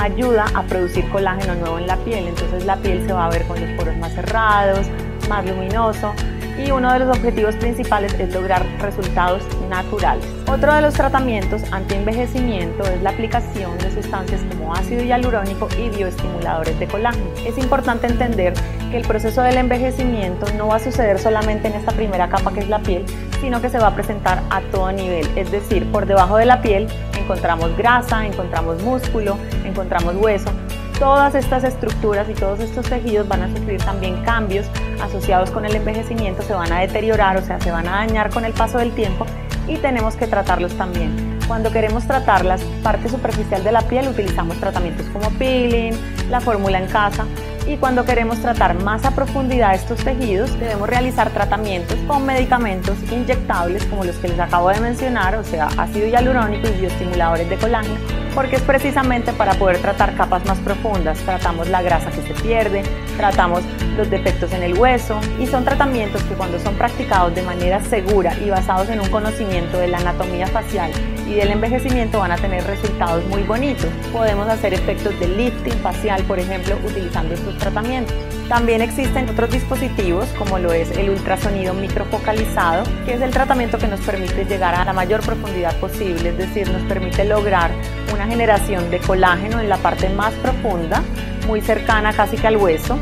ayuda 0.00 0.46
a 0.54 0.62
producir 0.62 1.08
colágeno 1.10 1.54
nuevo 1.54 1.78
en 1.78 1.86
la 1.86 1.96
piel, 1.98 2.26
entonces 2.26 2.64
la 2.64 2.76
piel 2.76 3.06
se 3.06 3.12
va 3.12 3.26
a 3.26 3.30
ver 3.30 3.44
con 3.46 3.60
los 3.60 3.70
poros 3.78 3.96
más 3.96 4.12
cerrados, 4.12 4.86
más 5.28 5.46
luminoso 5.46 6.12
y 6.58 6.70
uno 6.70 6.92
de 6.92 7.00
los 7.00 7.16
objetivos 7.16 7.56
principales 7.56 8.14
es 8.14 8.32
lograr 8.32 8.64
resultados 8.80 9.42
naturales. 9.68 10.24
Otro 10.48 10.74
de 10.74 10.82
los 10.82 10.94
tratamientos 10.94 11.62
anti-envejecimiento 11.72 12.84
es 12.84 13.02
la 13.02 13.10
aplicación 13.10 13.76
de 13.78 13.90
sustancias 13.90 14.40
como 14.50 14.74
ácido 14.74 15.02
hialurónico 15.02 15.68
y 15.78 15.88
bioestimuladores 15.90 16.78
de 16.78 16.86
colágeno. 16.86 17.30
Es 17.46 17.58
importante 17.58 18.06
entender 18.06 18.54
que 18.90 18.98
el 18.98 19.06
proceso 19.06 19.42
del 19.42 19.56
envejecimiento 19.56 20.46
no 20.56 20.68
va 20.68 20.76
a 20.76 20.80
suceder 20.80 21.18
solamente 21.18 21.68
en 21.68 21.74
esta 21.74 21.92
primera 21.92 22.28
capa 22.28 22.52
que 22.52 22.60
es 22.60 22.68
la 22.68 22.78
piel, 22.78 23.04
sino 23.40 23.60
que 23.60 23.68
se 23.68 23.78
va 23.78 23.88
a 23.88 23.94
presentar 23.94 24.42
a 24.50 24.60
todo 24.60 24.92
nivel, 24.92 25.26
es 25.36 25.50
decir, 25.50 25.90
por 25.90 26.06
debajo 26.06 26.36
de 26.36 26.46
la 26.46 26.62
piel 26.62 26.88
encontramos 27.24 27.76
grasa, 27.76 28.26
encontramos 28.26 28.82
músculo, 28.82 29.38
encontramos 29.64 30.14
hueso, 30.16 30.50
todas 30.98 31.34
estas 31.34 31.64
estructuras 31.64 32.28
y 32.28 32.34
todos 32.34 32.60
estos 32.60 32.86
tejidos 32.88 33.28
van 33.28 33.42
a 33.42 33.48
sufrir 33.48 33.82
también 33.82 34.22
cambios 34.22 34.66
asociados 35.02 35.50
con 35.50 35.64
el 35.64 35.74
envejecimiento, 35.74 36.42
se 36.42 36.54
van 36.54 36.72
a 36.72 36.80
deteriorar, 36.80 37.36
o 37.36 37.42
sea, 37.42 37.60
se 37.60 37.70
van 37.70 37.88
a 37.88 37.96
dañar 37.96 38.30
con 38.30 38.44
el 38.44 38.52
paso 38.52 38.78
del 38.78 38.92
tiempo 38.92 39.26
y 39.66 39.76
tenemos 39.76 40.16
que 40.16 40.26
tratarlos 40.26 40.74
también. 40.74 41.38
Cuando 41.46 41.70
queremos 41.70 42.06
tratar 42.06 42.44
la 42.44 42.56
parte 42.82 43.08
superficial 43.08 43.62
de 43.64 43.72
la 43.72 43.82
piel 43.82 44.08
utilizamos 44.08 44.56
tratamientos 44.58 45.06
como 45.08 45.30
peeling, 45.30 45.92
la 46.30 46.40
fórmula 46.40 46.78
en 46.78 46.86
casa 46.86 47.26
y 47.66 47.76
cuando 47.76 48.04
queremos 48.04 48.38
tratar 48.40 48.74
más 48.82 49.04
a 49.04 49.10
profundidad 49.14 49.74
estos 49.74 50.02
tejidos 50.04 50.58
debemos 50.58 50.88
realizar 50.88 51.30
tratamientos 51.30 51.96
con 52.06 52.24
medicamentos 52.24 52.96
inyectables 53.10 53.84
como 53.86 54.04
los 54.04 54.16
que 54.16 54.28
les 54.28 54.38
acabo 54.38 54.68
de 54.70 54.80
mencionar, 54.80 55.34
o 55.36 55.44
sea, 55.44 55.68
ácido 55.78 56.06
hialurónico 56.06 56.68
y 56.68 56.80
bioestimuladores 56.80 57.48
de 57.48 57.56
colágeno 57.56 58.23
porque 58.34 58.56
es 58.56 58.62
precisamente 58.62 59.32
para 59.32 59.54
poder 59.54 59.78
tratar 59.78 60.14
capas 60.16 60.44
más 60.46 60.58
profundas. 60.58 61.18
Tratamos 61.18 61.68
la 61.68 61.82
grasa 61.82 62.10
que 62.10 62.22
se 62.22 62.34
pierde, 62.42 62.82
tratamos 63.16 63.62
los 63.96 64.10
defectos 64.10 64.52
en 64.52 64.62
el 64.62 64.78
hueso 64.78 65.20
y 65.38 65.46
son 65.46 65.64
tratamientos 65.64 66.22
que 66.24 66.34
cuando 66.34 66.58
son 66.58 66.74
practicados 66.74 67.34
de 67.34 67.42
manera 67.42 67.82
segura 67.84 68.36
y 68.44 68.50
basados 68.50 68.88
en 68.88 69.00
un 69.00 69.08
conocimiento 69.08 69.78
de 69.78 69.88
la 69.88 69.98
anatomía 69.98 70.46
facial 70.48 70.90
y 71.26 71.34
del 71.34 71.50
envejecimiento 71.50 72.18
van 72.18 72.32
a 72.32 72.36
tener 72.36 72.64
resultados 72.64 73.24
muy 73.26 73.42
bonitos. 73.42 73.86
Podemos 74.12 74.48
hacer 74.48 74.74
efectos 74.74 75.18
de 75.20 75.28
lifting 75.28 75.78
facial, 75.80 76.22
por 76.24 76.38
ejemplo, 76.38 76.76
utilizando 76.86 77.34
estos 77.34 77.56
tratamientos. 77.58 78.14
También 78.48 78.82
existen 78.82 79.28
otros 79.28 79.50
dispositivos 79.50 80.26
como 80.38 80.58
lo 80.58 80.72
es 80.72 80.90
el 80.96 81.10
ultrasonido 81.10 81.72
microfocalizado, 81.72 82.84
que 83.06 83.14
es 83.14 83.22
el 83.22 83.30
tratamiento 83.30 83.78
que 83.78 83.88
nos 83.88 84.00
permite 84.00 84.44
llegar 84.44 84.74
a 84.74 84.84
la 84.84 84.92
mayor 84.92 85.20
profundidad 85.20 85.74
posible, 85.78 86.30
es 86.30 86.38
decir, 86.38 86.70
nos 86.70 86.82
permite 86.82 87.24
lograr 87.24 87.70
una 88.12 88.26
generación 88.26 88.90
de 88.90 88.98
colágeno 88.98 89.60
en 89.60 89.68
la 89.68 89.78
parte 89.78 90.08
más 90.10 90.32
profunda, 90.34 91.02
muy 91.46 91.60
cercana 91.60 92.12
casi 92.12 92.36
que 92.36 92.46
al 92.46 92.56
hueso, 92.56 92.98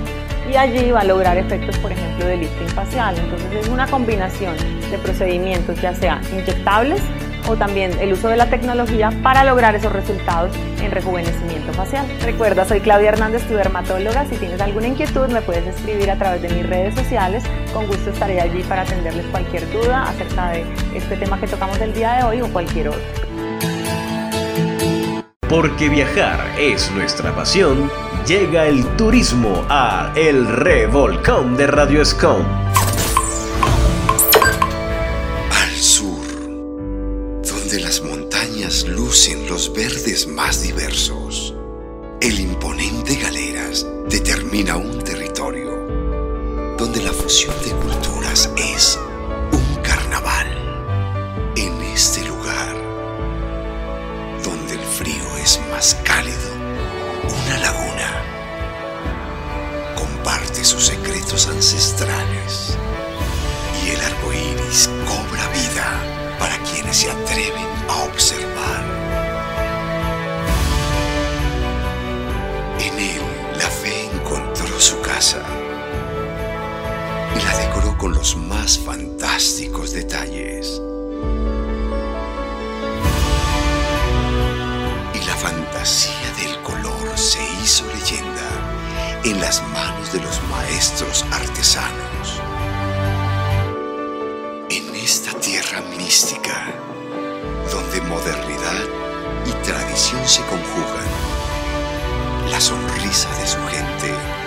y 0.50 0.56
allí 0.56 0.90
va 0.90 1.00
a 1.00 1.04
lograr 1.04 1.36
efectos, 1.38 1.76
por 1.78 1.92
ejemplo, 1.92 2.26
de 2.26 2.36
lifting 2.36 2.68
facial. 2.68 3.16
Entonces 3.16 3.64
es 3.64 3.68
una 3.68 3.86
combinación 3.86 4.56
de 4.90 4.98
procedimientos, 4.98 5.80
ya 5.80 5.94
sea 5.94 6.20
inyectables 6.32 7.00
o 7.48 7.56
también 7.56 7.92
el 8.00 8.12
uso 8.12 8.28
de 8.28 8.36
la 8.36 8.48
tecnología 8.50 9.10
para 9.22 9.44
lograr 9.44 9.74
esos 9.74 9.92
resultados 9.92 10.54
en 10.80 10.90
rejuvenecimiento 10.90 11.72
facial. 11.72 12.06
Recuerda, 12.22 12.64
soy 12.64 12.80
Claudia 12.80 13.10
Hernández, 13.10 13.46
tu 13.46 13.54
dermatóloga. 13.54 14.26
Si 14.26 14.36
tienes 14.36 14.60
alguna 14.60 14.88
inquietud, 14.88 15.28
me 15.28 15.42
puedes 15.42 15.66
escribir 15.66 16.10
a 16.10 16.16
través 16.16 16.42
de 16.42 16.48
mis 16.48 16.66
redes 16.66 16.94
sociales. 16.94 17.44
Con 17.72 17.86
gusto 17.86 18.10
estaré 18.10 18.40
allí 18.40 18.62
para 18.64 18.82
atenderles 18.82 19.26
cualquier 19.26 19.70
duda 19.72 20.04
acerca 20.04 20.50
de 20.50 20.64
este 20.94 21.16
tema 21.16 21.40
que 21.40 21.46
tocamos 21.46 21.78
el 21.80 21.92
día 21.92 22.14
de 22.14 22.24
hoy 22.24 22.40
o 22.42 22.48
cualquier 22.52 22.88
otro. 22.88 23.00
Porque 25.48 25.90
viajar 25.90 26.40
es 26.58 26.90
nuestra 26.92 27.34
pasión, 27.34 27.90
llega 28.26 28.66
el 28.66 28.84
turismo 28.96 29.66
a 29.68 30.12
El 30.16 30.46
Revolcón 30.48 31.56
de 31.58 31.66
Radio 31.66 32.00
Escom. 32.00 32.61
Lucen 39.12 39.46
los 39.46 39.70
verdes 39.74 40.26
más 40.26 40.62
diversos, 40.62 41.54
el 42.22 42.40
imponente 42.40 43.14
Galeras 43.16 43.86
determina 44.08 44.78
un 44.78 45.04
territorio 45.04 45.70
donde 46.78 47.02
la 47.02 47.12
fusión 47.12 47.54
de 47.62 47.72
culturas 47.72 48.48
es 48.56 48.98
un 49.52 49.82
carnaval. 49.82 50.46
En 51.56 51.78
este 51.82 52.24
lugar, 52.24 52.74
donde 54.42 54.72
el 54.72 54.86
frío 54.96 55.36
es 55.44 55.60
más 55.70 55.94
cálido, 56.04 56.50
una 57.28 57.58
laguna 57.58 58.24
comparte 59.94 60.64
sus 60.64 60.86
secretos 60.86 61.48
ancestrales 61.48 62.78
y 63.84 63.90
el 63.90 64.00
arco 64.00 64.32
iris 64.32 64.88
cobra 65.04 65.46
vida 65.48 66.38
para 66.38 66.56
quienes 66.62 66.96
se 66.96 67.10
atreven 67.10 67.68
a 67.90 68.04
observar. 68.04 68.81
Y 77.36 77.44
la 77.44 77.56
decoró 77.56 77.96
con 77.96 78.12
los 78.12 78.36
más 78.36 78.76
fantásticos 78.76 79.92
detalles. 79.92 80.82
Y 85.14 85.24
la 85.24 85.36
fantasía 85.36 86.28
del 86.40 86.60
color 86.62 87.16
se 87.16 87.38
hizo 87.62 87.86
leyenda 87.86 89.20
en 89.22 89.40
las 89.40 89.62
manos 89.68 90.12
de 90.12 90.18
los 90.18 90.42
maestros 90.50 91.24
artesanos. 91.30 92.40
En 94.70 94.92
esta 94.96 95.38
tierra 95.38 95.82
mística, 95.96 96.66
donde 97.70 98.00
modernidad 98.08 98.84
y 99.46 99.52
tradición 99.64 100.26
se 100.26 100.40
conjugan, 100.46 101.06
la 102.50 102.60
sonrisa 102.60 103.28
de 103.38 103.46
su 103.46 103.58
gente 103.68 104.42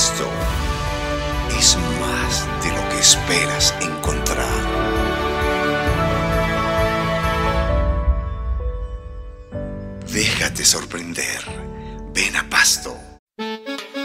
Pasto 0.00 0.28
es 1.58 1.76
más 2.00 2.46
de 2.62 2.70
lo 2.70 2.88
que 2.88 3.00
esperas 3.00 3.74
encontrar. 3.80 4.46
Déjate 10.10 10.64
sorprender. 10.64 11.42
Ven 12.14 12.36
a 12.36 12.48
Pasto. 12.48 12.96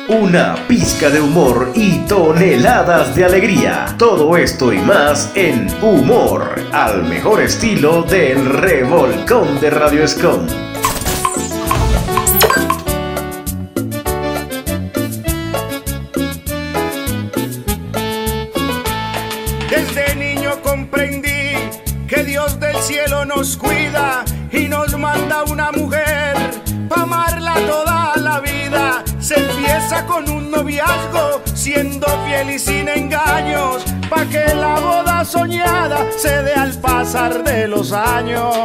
Una 0.09 0.55
pizca 0.67 1.09
de 1.09 1.21
humor 1.21 1.71
y 1.75 1.99
toneladas 2.07 3.15
de 3.15 3.25
alegría. 3.25 3.95
Todo 3.97 4.35
esto 4.35 4.73
y 4.73 4.79
más 4.79 5.31
en 5.35 5.67
Humor, 5.81 6.61
al 6.73 7.03
mejor 7.03 7.41
estilo 7.41 8.03
del 8.03 8.45
revolcón 8.45 9.61
de 9.61 9.69
Radio 9.69 10.03
Escom. 10.03 10.64
Cielo 23.05 23.25
nos 23.25 23.57
cuida 23.57 24.23
y 24.51 24.67
nos 24.67 24.97
manda 24.97 25.43
una 25.43 25.71
mujer 25.71 26.35
para 26.89 27.03
amarla 27.03 27.53
toda 27.67 28.13
la 28.17 28.39
vida. 28.39 29.03
Se 29.19 29.35
empieza 29.35 30.05
con 30.05 30.29
un 30.29 30.49
noviazgo, 30.51 31.41
siendo 31.53 32.07
fiel 32.25 32.51
y 32.51 32.59
sin 32.59 32.87
engaños, 32.89 33.83
para 34.09 34.25
que 34.25 34.53
la 34.55 34.79
boda 34.79 35.25
soñada 35.25 36.05
se 36.17 36.43
dé 36.43 36.53
al 36.53 36.73
pasar 36.73 37.43
de 37.43 37.67
los 37.67 37.91
años. 37.91 38.55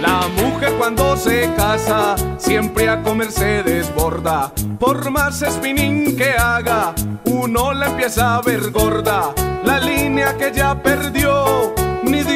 La 0.00 0.20
mujer 0.42 0.74
cuando 0.78 1.16
se 1.16 1.52
casa 1.54 2.14
siempre 2.38 2.88
a 2.88 3.02
comer 3.02 3.30
se 3.30 3.62
desborda. 3.62 4.52
Por 4.78 5.10
más 5.10 5.40
spinning 5.40 6.16
que 6.16 6.30
haga, 6.32 6.94
uno 7.24 7.72
la 7.72 7.88
empieza 7.88 8.36
a 8.36 8.42
ver 8.42 8.70
gorda. 8.70 9.32
La 9.64 9.80
línea 9.80 10.36
que 10.36 10.52
ya 10.52 10.80
perdió, 10.80 11.15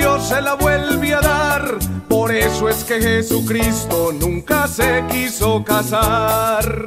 Dios 0.00 0.28
se 0.28 0.40
la 0.40 0.54
vuelve 0.54 1.12
a 1.14 1.20
dar. 1.20 1.78
Por 2.08 2.32
eso 2.32 2.70
es 2.70 2.84
que 2.84 3.02
Jesucristo 3.02 4.12
nunca 4.12 4.66
se 4.66 5.04
quiso 5.10 5.62
casar. 5.62 6.86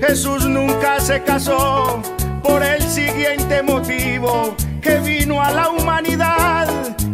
Jesús 0.00 0.46
nunca 0.46 1.00
se 1.00 1.24
casó 1.24 2.00
por 2.40 2.62
el 2.62 2.80
siguiente 2.82 3.64
motivo, 3.64 4.54
que 4.80 5.00
vino 5.00 5.42
a 5.42 5.50
la 5.50 5.70
humanidad 5.70 6.68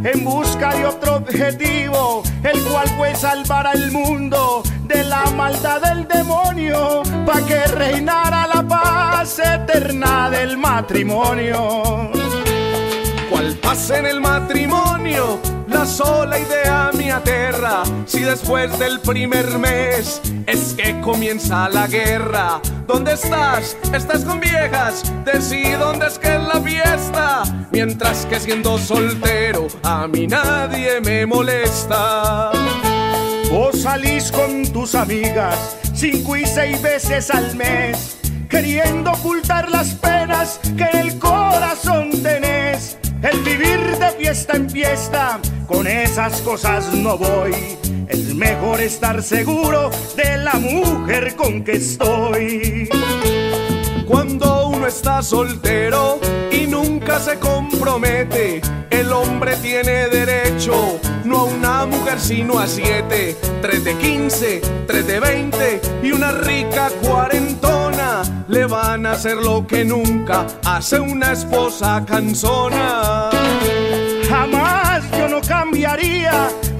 en 0.05 0.22
busca 0.22 0.74
de 0.74 0.85
otro 0.85 1.16
objetivo, 1.16 2.22
el 2.43 2.61
cual 2.64 2.87
fue 2.99 3.14
salvar 3.14 3.66
al 3.66 3.91
mundo 3.91 4.62
de 4.82 5.03
la 5.03 5.24
maldad 5.30 5.80
del 5.80 6.07
demonio, 6.07 7.03
para 7.24 7.47
que 7.47 7.66
reinara 7.68 8.47
la 8.47 8.62
paz 8.62 9.39
eterna 9.39 10.28
del 10.28 10.59
matrimonio. 10.59 12.12
¿Cuál 13.31 13.55
paz 13.57 13.91
en 13.91 14.07
el 14.07 14.20
matrimonio? 14.20 15.41
La 15.68 15.87
sola 15.87 16.39
idea 16.39 16.91
me 16.97 17.11
aterra. 17.12 17.83
Si 18.07 18.20
después 18.20 18.79
del 18.79 19.01
primer 19.01 19.59
mes 19.59 20.20
es 20.47 20.75
que 20.75 21.01
comienza 21.01 21.68
la 21.68 21.87
guerra. 21.87 22.61
¿Dónde 22.87 23.12
estás? 23.12 23.77
Estás 23.93 24.25
con 24.25 24.41
viejas. 24.41 25.12
Decí 25.25 25.70
dónde 25.72 26.07
es 26.07 26.18
que 26.18 26.35
es 26.35 26.43
la 26.43 26.61
fiesta. 26.61 27.43
Mientras 27.72 28.27
que 28.27 28.41
siendo 28.41 28.79
soltero, 28.79 29.68
a 29.83 30.07
mí 30.07 30.27
nadie 30.27 31.01
me 31.01 31.27
molesta. 31.27 32.53
Vos 33.51 33.83
salís 33.83 34.31
con 34.33 34.64
tus 34.72 34.95
amigas 34.95 35.77
cinco 35.95 36.37
y 36.37 36.45
seis 36.45 36.83
veces 36.83 37.31
al 37.31 37.55
mes, 37.57 38.18
queriendo 38.49 39.12
ocultar 39.12 39.70
las 39.70 39.95
penas 39.95 40.61
que 40.77 40.85
en 40.85 40.99
el 40.99 41.18
corazón 41.18 42.11
tenés. 42.22 42.54
El 43.25 43.41
vivir 43.41 43.81
de 43.99 44.11
fiesta 44.18 44.55
en 44.55 44.68
fiesta, 44.68 45.41
con 45.66 45.87
esas 45.87 46.43
cosas 46.43 46.93
no 46.93 47.16
voy. 47.16 47.55
Es 48.07 48.35
mejor 48.35 48.83
estar 48.83 49.22
seguro 49.22 49.91
de 50.14 50.37
la 50.37 50.53
mujer 50.55 51.35
con 51.35 51.64
que 51.64 51.72
estoy. 51.72 52.87
Cuando 54.07 54.69
uno 54.69 54.87
está 54.87 55.23
soltero 55.23 56.21
y 56.53 56.67
nunca 56.67 57.19
se 57.19 57.39
compromete, 57.39 58.61
el 58.91 59.13
hombre 59.13 59.57
tiene 59.57 60.09
derecho 60.09 61.01
no 61.25 61.39
a 61.39 61.45
una 61.45 61.87
mujer 61.87 62.21
sino 62.21 62.59
a 62.59 62.67
siete, 62.67 63.37
tres 63.63 63.85
de 63.85 63.97
quince, 63.97 64.61
tres 64.87 65.07
de 65.07 65.21
veinte 65.21 65.81
y 66.03 66.13
una 66.13 66.33
rica 66.33 66.91
cuarentona. 67.03 68.23
Le 68.49 68.67
van 68.67 69.07
a 69.07 69.13
hacer 69.13 69.37
lo 69.37 69.67
que 69.67 69.85
nunca 69.85 70.47
hace 70.65 71.01
una 71.01 71.33
esposa 71.33 72.05
cansona. 72.07 73.31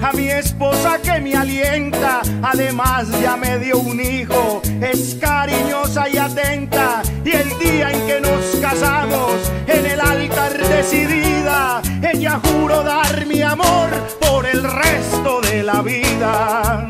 A 0.05 0.11
mi 0.13 0.29
esposa 0.29 0.99
que 1.01 1.19
me 1.19 1.35
alienta. 1.35 2.21
Además 2.43 3.07
ya 3.21 3.35
me 3.35 3.57
dio 3.57 3.79
un 3.79 3.99
hijo, 3.99 4.61
es 4.81 5.15
cariñosa 5.19 6.07
y 6.09 6.17
atenta. 6.17 7.01
Y 7.23 7.31
el 7.31 7.49
día 7.57 7.91
en 7.91 8.05
que 8.05 8.21
nos 8.21 8.55
casamos, 8.61 9.51
en 9.65 9.85
el 9.85 9.99
altar 9.99 10.57
decidida, 10.57 11.81
ella 12.03 12.39
juró 12.43 12.83
dar 12.83 13.25
mi 13.25 13.41
amor 13.41 13.89
por 14.19 14.45
el 14.45 14.63
resto 14.63 15.41
de 15.41 15.63
la 15.63 15.81
vida. 15.81 16.87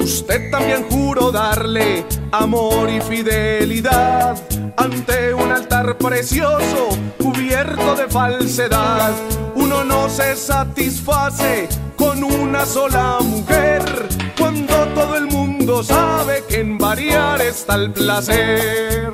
Usted 0.00 0.50
también 0.50 0.84
juró 0.88 1.30
darle 1.30 2.06
amor 2.32 2.88
y 2.88 3.00
fidelidad 3.02 4.36
ante 4.78 5.34
un 5.34 5.52
altar 5.52 5.98
precioso 5.98 6.88
cubierto 7.18 7.94
de 7.96 8.08
falsedad. 8.08 9.12
Uno 9.54 9.84
no 9.84 10.08
se 10.08 10.34
satisface 10.34 11.68
con 11.96 12.22
una 12.22 12.64
sola 12.66 13.18
mujer 13.20 13.82
cuando 14.38 14.74
todo 14.94 15.16
el 15.16 15.26
mundo 15.26 15.82
sabe 15.82 16.44
que 16.48 16.60
en 16.60 16.78
variar 16.78 17.40
está 17.40 17.74
el 17.74 17.92
placer. 17.92 19.12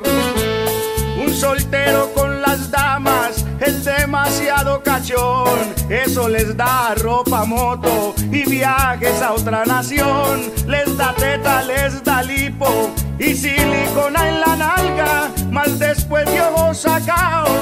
Un 1.21 1.33
soltero 1.33 2.11
con 2.13 2.41
las 2.41 2.71
damas 2.71 3.45
es 3.59 3.85
demasiado 3.85 4.81
cachón. 4.83 5.59
Eso 5.89 6.29
les 6.29 6.55
da 6.55 6.95
ropa, 6.95 7.45
moto 7.45 8.13
y 8.31 8.49
viajes 8.49 9.21
a 9.21 9.33
otra 9.33 9.65
nación. 9.65 10.51
Les 10.67 10.97
da 10.97 11.13
teta, 11.13 11.61
les 11.63 12.03
da 12.03 12.23
lipo 12.23 12.91
y 13.17 13.35
silicona 13.35 14.29
en 14.29 14.41
la 14.41 14.55
nalga. 14.55 15.31
Más 15.51 15.79
después 15.79 16.25
de 16.25 16.41
ojos 16.41 16.85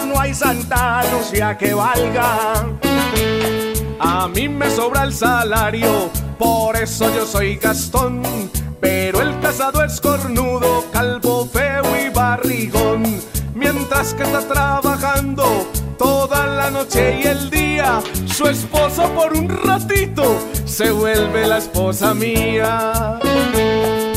no 0.05 0.19
hay 0.19 0.33
santa, 0.33 1.03
sea 1.23 1.57
que 1.57 1.73
valga. 1.73 2.65
A 3.99 4.27
mí 4.27 4.47
me 4.47 4.69
sobra 4.69 5.03
el 5.03 5.13
salario, 5.13 6.09
por 6.37 6.75
eso 6.75 7.13
yo 7.15 7.25
soy 7.25 7.55
Gastón. 7.55 8.21
Pero 8.79 9.21
el 9.21 9.39
casado 9.39 9.83
es 9.83 9.99
cornudo, 9.99 10.85
calvo, 10.91 11.47
feo 11.47 11.83
y 12.05 12.09
barrigón. 12.09 13.03
Mientras 13.55 14.13
que 14.13 14.23
está 14.23 14.41
trabajando 14.47 15.67
toda 15.97 16.45
la 16.45 16.69
noche 16.69 17.21
y 17.23 17.27
el 17.27 17.49
día, 17.49 17.99
su 18.27 18.47
esposo 18.47 19.09
por 19.15 19.33
un 19.33 19.49
ratito 19.49 20.37
se 20.65 20.91
vuelve 20.91 21.47
la 21.47 21.57
esposa 21.57 22.13
mía. 22.13 23.19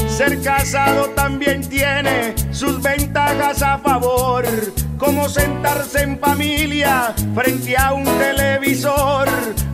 Ser 0.08 0.42
casado 0.42 1.06
también 1.16 1.66
tiene 1.66 2.34
sus 2.52 2.82
ventajas 2.82 3.62
a 3.62 3.78
favor, 3.78 4.44
como 5.00 5.30
sentarse 5.30 6.02
en 6.02 6.18
familia 6.18 7.14
frente 7.34 7.74
a 7.76 7.94
un 7.94 8.04
televisor, 8.04 9.26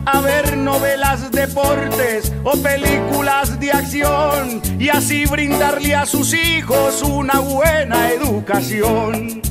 a 0.05 0.21
ver 0.21 0.55
novelas, 0.55 1.29
deportes 1.31 2.31
o 2.45 2.53
películas 2.53 3.59
de 3.59 3.71
acción 3.73 4.61
y 4.79 4.87
así 4.87 5.25
brindarle 5.25 5.95
a 5.95 6.05
sus 6.05 6.33
hijos 6.33 7.03
una 7.03 7.39
buena 7.39 8.09
educación. 8.09 9.41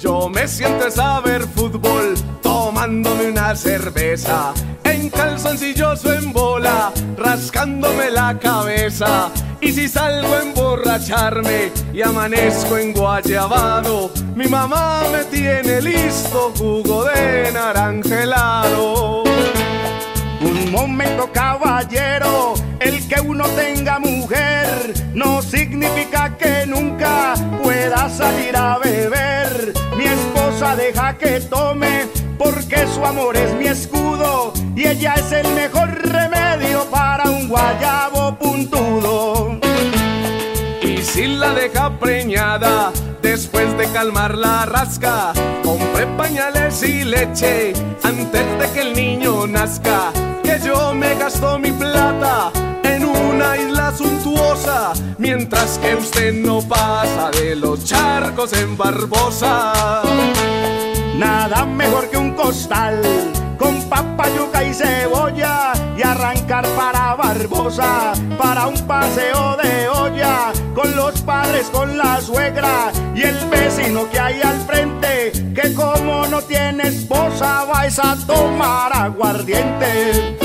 Yo 0.00 0.28
me 0.28 0.46
siento 0.46 0.86
a 1.02 1.20
ver 1.20 1.42
fútbol 1.42 2.14
tomándome 2.78 3.30
una 3.30 3.56
cerveza 3.56 4.54
en 4.84 5.10
calzoncillos 5.10 6.04
o 6.04 6.12
en 6.12 6.32
bola, 6.32 6.92
rascándome 7.16 8.08
la 8.08 8.38
cabeza. 8.38 9.32
Y 9.60 9.72
si 9.72 9.88
salgo 9.88 10.32
a 10.32 10.42
emborracharme 10.42 11.72
y 11.92 12.02
amanezco 12.02 12.78
en 12.78 12.92
guayabado, 12.92 14.12
mi 14.36 14.46
mamá 14.46 15.02
me 15.10 15.24
tiene 15.24 15.82
listo 15.82 16.52
jugo 16.56 17.04
de 17.06 17.50
naranja 17.52 18.22
helado. 18.22 19.24
Un 20.40 20.70
momento 20.70 21.30
caballero, 21.32 22.54
el 22.78 23.08
que 23.08 23.20
uno 23.20 23.44
tenga 23.56 23.98
mujer 23.98 24.94
no 25.14 25.42
significa 25.42 26.36
que 26.38 26.64
nunca 26.64 27.34
pueda 27.60 28.08
salir 28.08 28.56
a 28.56 28.78
beber. 28.78 29.72
Mi 29.96 30.04
esposa 30.04 30.76
deja 30.76 31.18
que 31.18 31.40
tome 31.40 32.06
porque 32.38 32.86
su 32.86 33.04
amor 33.04 33.36
es 33.36 33.52
mi 33.54 33.66
escudo 33.66 34.52
y 34.76 34.86
ella 34.86 35.14
es 35.14 35.32
el 35.32 35.48
mejor 35.54 35.90
remedio 35.90 36.84
para 36.90 37.28
un 37.30 37.48
guayabo 37.48 38.36
puntudo. 38.36 39.58
Y 40.82 41.02
si 41.02 41.26
la 41.26 41.52
deja 41.52 41.98
preñada. 41.98 42.92
Después 43.22 43.76
de 43.76 43.86
calmar 43.88 44.36
la 44.36 44.64
rasca, 44.64 45.32
compré 45.64 46.06
pañales 46.16 46.82
y 46.82 47.04
leche 47.04 47.72
antes 48.02 48.58
de 48.58 48.70
que 48.72 48.80
el 48.80 48.94
niño 48.94 49.46
nazca. 49.46 50.12
Que 50.42 50.60
yo 50.64 50.94
me 50.94 51.14
gasto 51.16 51.58
mi 51.58 51.72
plata 51.72 52.52
en 52.84 53.04
una 53.04 53.56
isla 53.56 53.92
suntuosa, 53.92 54.92
mientras 55.18 55.78
que 55.78 55.96
usted 55.96 56.32
no 56.32 56.62
pasa 56.62 57.30
de 57.32 57.56
los 57.56 57.84
charcos 57.84 58.52
en 58.52 58.76
Barbosa. 58.76 60.02
Nada 61.16 61.66
mejor 61.66 62.08
que 62.08 62.16
con 63.58 63.82
papa, 63.90 64.24
yuca 64.34 64.64
y 64.64 64.72
cebolla 64.72 65.72
y 65.98 66.02
arrancar 66.02 66.66
para 66.68 67.14
Barbosa 67.14 68.14
para 68.38 68.68
un 68.68 68.86
paseo 68.86 69.54
de 69.62 69.86
olla 69.90 70.50
con 70.74 70.96
los 70.96 71.20
padres, 71.20 71.66
con 71.66 71.98
la 71.98 72.18
suegra 72.22 72.90
y 73.14 73.20
el 73.20 73.36
vecino 73.50 74.08
que 74.08 74.18
hay 74.18 74.40
al 74.40 74.58
frente 74.60 75.30
que 75.54 75.74
como 75.74 76.26
no 76.28 76.40
tiene 76.40 76.84
esposa 76.84 77.64
vais 77.64 77.98
a 77.98 78.16
tomar 78.26 78.94
aguardiente. 78.94 80.38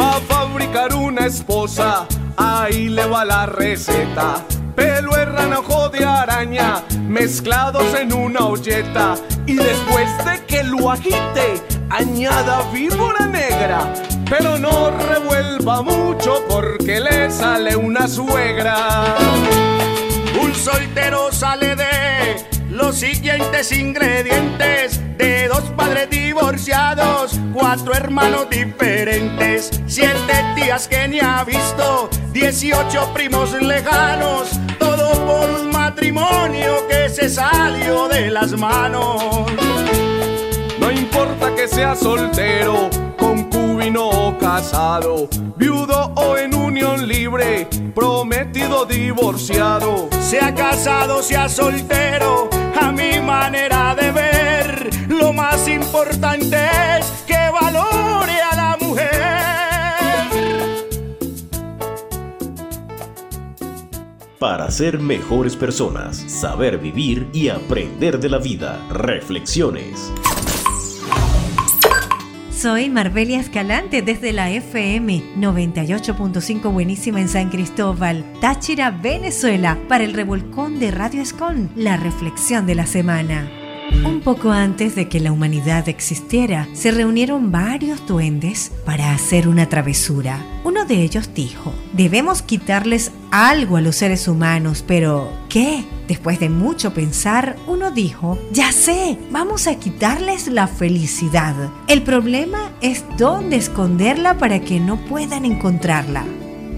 Va 0.00 0.18
a 0.18 0.20
fabricar 0.20 0.94
una 0.94 1.26
esposa, 1.26 2.06
ahí 2.36 2.90
le 2.90 3.06
va 3.06 3.24
la 3.24 3.46
receta. 3.46 4.44
Pelo 4.76 5.16
ojo 5.58 5.88
de 5.88 6.04
araña 6.04 6.82
mezclados 7.08 7.94
en 7.94 8.12
una 8.12 8.46
olleta 8.46 9.14
y 9.46 9.54
después 9.54 10.08
de 10.24 10.44
que 10.46 10.62
lo 10.62 10.90
agite 10.90 11.62
añada 11.88 12.62
víbora 12.72 13.26
negra, 13.26 13.92
pero 14.28 14.58
no 14.58 14.90
revuelva 14.90 15.82
mucho 15.82 16.44
porque 16.48 17.00
le 17.00 17.30
sale 17.30 17.76
una 17.76 18.06
suegra. 18.06 19.16
Un 20.40 20.54
soltero 20.54 21.32
sale 21.32 21.74
de 21.74 22.55
los 22.76 22.96
siguientes 22.96 23.72
ingredientes 23.72 25.00
de 25.16 25.48
dos 25.48 25.62
padres 25.76 26.10
divorciados, 26.10 27.40
cuatro 27.54 27.94
hermanos 27.94 28.50
diferentes, 28.50 29.70
siete 29.86 30.34
tías 30.54 30.86
que 30.86 31.08
ni 31.08 31.18
ha 31.20 31.42
visto, 31.44 32.10
dieciocho 32.32 33.12
primos 33.14 33.52
lejanos, 33.62 34.50
todo 34.78 35.10
por 35.26 35.50
un 35.60 35.70
matrimonio 35.70 36.86
que 36.86 37.08
se 37.08 37.30
salió 37.30 38.08
de 38.08 38.30
las 38.30 38.52
manos. 38.52 39.46
Que 41.56 41.68
sea 41.68 41.96
soltero, 41.96 42.90
concubino 43.18 44.10
o 44.10 44.38
casado, 44.38 45.26
viudo 45.56 46.12
o 46.14 46.36
en 46.36 46.54
unión 46.54 47.08
libre, 47.08 47.66
prometido 47.94 48.84
divorciado. 48.84 50.08
Sea 50.20 50.54
casado, 50.54 51.22
sea 51.22 51.48
soltero, 51.48 52.50
a 52.78 52.92
mi 52.92 53.20
manera 53.20 53.94
de 53.94 54.12
ver, 54.12 54.90
lo 55.08 55.32
más 55.32 55.66
importante 55.66 56.58
es 56.98 57.06
que 57.26 57.50
valore 57.50 58.38
a 58.52 58.54
la 58.54 58.76
mujer. 58.78 59.16
Para 64.38 64.70
ser 64.70 64.98
mejores 64.98 65.56
personas, 65.56 66.18
saber 66.18 66.76
vivir 66.76 67.28
y 67.32 67.48
aprender 67.48 68.20
de 68.20 68.28
la 68.28 68.38
vida. 68.38 68.78
Reflexiones. 68.90 70.12
Soy 72.66 72.90
Marbelia 72.90 73.38
Escalante 73.38 74.02
desde 74.02 74.32
la 74.32 74.50
FM 74.50 75.36
98.5 75.36 76.72
Buenísima 76.72 77.20
en 77.20 77.28
San 77.28 77.48
Cristóbal, 77.48 78.24
Táchira, 78.40 78.90
Venezuela, 78.90 79.78
para 79.88 80.02
el 80.02 80.14
revolcón 80.14 80.80
de 80.80 80.90
Radio 80.90 81.22
Escon, 81.22 81.70
la 81.76 81.96
reflexión 81.96 82.66
de 82.66 82.74
la 82.74 82.86
semana. 82.86 83.65
Un 84.04 84.20
poco 84.22 84.50
antes 84.50 84.94
de 84.94 85.08
que 85.08 85.20
la 85.20 85.32
humanidad 85.32 85.88
existiera, 85.88 86.68
se 86.72 86.90
reunieron 86.90 87.52
varios 87.52 88.06
duendes 88.06 88.72
para 88.84 89.12
hacer 89.12 89.48
una 89.48 89.68
travesura. 89.68 90.44
Uno 90.64 90.84
de 90.84 91.02
ellos 91.02 91.30
dijo, 91.34 91.72
debemos 91.92 92.42
quitarles 92.42 93.12
algo 93.30 93.76
a 93.76 93.80
los 93.80 93.96
seres 93.96 94.28
humanos, 94.28 94.84
pero 94.86 95.32
¿qué? 95.48 95.84
Después 96.08 96.40
de 96.40 96.48
mucho 96.48 96.92
pensar, 96.94 97.56
uno 97.66 97.90
dijo, 97.90 98.38
ya 98.52 98.72
sé, 98.72 99.18
vamos 99.30 99.66
a 99.66 99.76
quitarles 99.76 100.48
la 100.48 100.66
felicidad. 100.66 101.54
El 101.88 102.02
problema 102.02 102.72
es 102.80 103.04
dónde 103.16 103.56
esconderla 103.56 104.38
para 104.38 104.60
que 104.60 104.80
no 104.80 104.96
puedan 105.06 105.44
encontrarla. 105.44 106.24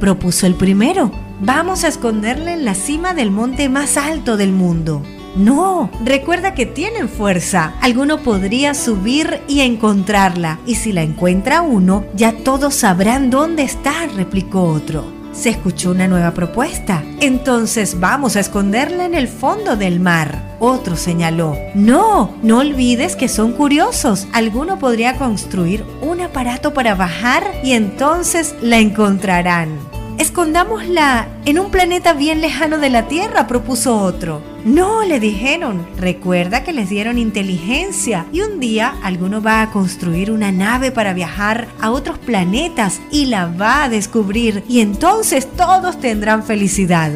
Propuso 0.01 0.47
el 0.47 0.55
primero, 0.55 1.11
vamos 1.41 1.85
a 1.85 1.89
esconderla 1.89 2.53
en 2.53 2.65
la 2.65 2.75
cima 2.75 3.15
del 3.15 3.31
monte 3.31 3.69
más 3.69 3.97
alto 3.97 4.37
del 4.37 4.53
mundo. 4.53 5.03
No, 5.37 5.91
recuerda 6.05 6.55
que 6.55 6.67
tienen 6.67 7.09
fuerza. 7.09 7.75
Alguno 7.81 8.23
podría 8.23 8.75
subir 8.75 9.41
y 9.49 9.61
encontrarla. 9.61 10.59
Y 10.67 10.77
si 10.77 10.93
la 10.93 11.03
encuentra 11.03 11.63
uno, 11.63 12.05
ya 12.15 12.33
todos 12.33 12.75
sabrán 12.75 13.31
dónde 13.31 13.63
está, 13.63 14.07
replicó 14.17 14.63
otro. 14.63 15.19
Se 15.33 15.51
escuchó 15.51 15.93
una 15.93 16.09
nueva 16.09 16.33
propuesta. 16.33 17.05
Entonces 17.21 18.01
vamos 18.01 18.35
a 18.35 18.41
esconderla 18.41 19.05
en 19.05 19.15
el 19.15 19.29
fondo 19.29 19.77
del 19.77 20.01
mar. 20.01 20.57
Otro 20.59 20.97
señaló. 20.97 21.57
No, 21.75 22.35
no 22.43 22.59
olvides 22.59 23.15
que 23.15 23.29
son 23.29 23.53
curiosos. 23.53 24.27
Alguno 24.33 24.81
podría 24.81 25.17
construir 25.17 25.85
un 26.03 26.21
aparato 26.21 26.75
para 26.75 26.97
bajar 26.97 27.45
y 27.63 27.73
entonces 27.73 28.57
la 28.61 28.79
encontrarán. 28.79 29.88
Escondámosla 30.19 31.29
en 31.45 31.61
un 31.61 31.71
planeta 31.71 32.13
bien 32.13 32.41
lejano 32.41 32.79
de 32.79 32.91
la 32.91 33.07
Tierra, 33.07 33.47
propuso 33.47 33.97
otro. 34.01 34.43
No, 34.65 35.05
le 35.05 35.21
dijeron. 35.21 35.87
Recuerda 35.97 36.65
que 36.65 36.73
les 36.73 36.91
dieron 36.91 37.19
inteligencia 37.19 38.27
y 38.33 38.41
un 38.41 38.59
día 38.59 38.97
alguno 39.05 39.41
va 39.41 39.63
a 39.63 39.71
construir 39.71 40.33
una 40.33 40.51
nave 40.51 40.91
para 40.91 41.15
viajar 41.15 41.69
a 41.81 41.93
otros 41.93 42.19
planetas 42.19 43.01
y 43.13 43.27
la 43.27 43.47
va 43.47 43.85
a 43.85 43.89
descubrir 43.89 44.65
y 44.69 44.81
entonces 44.81 45.47
todos 45.53 46.01
tendrán 46.01 46.43
felicidad. 46.43 47.13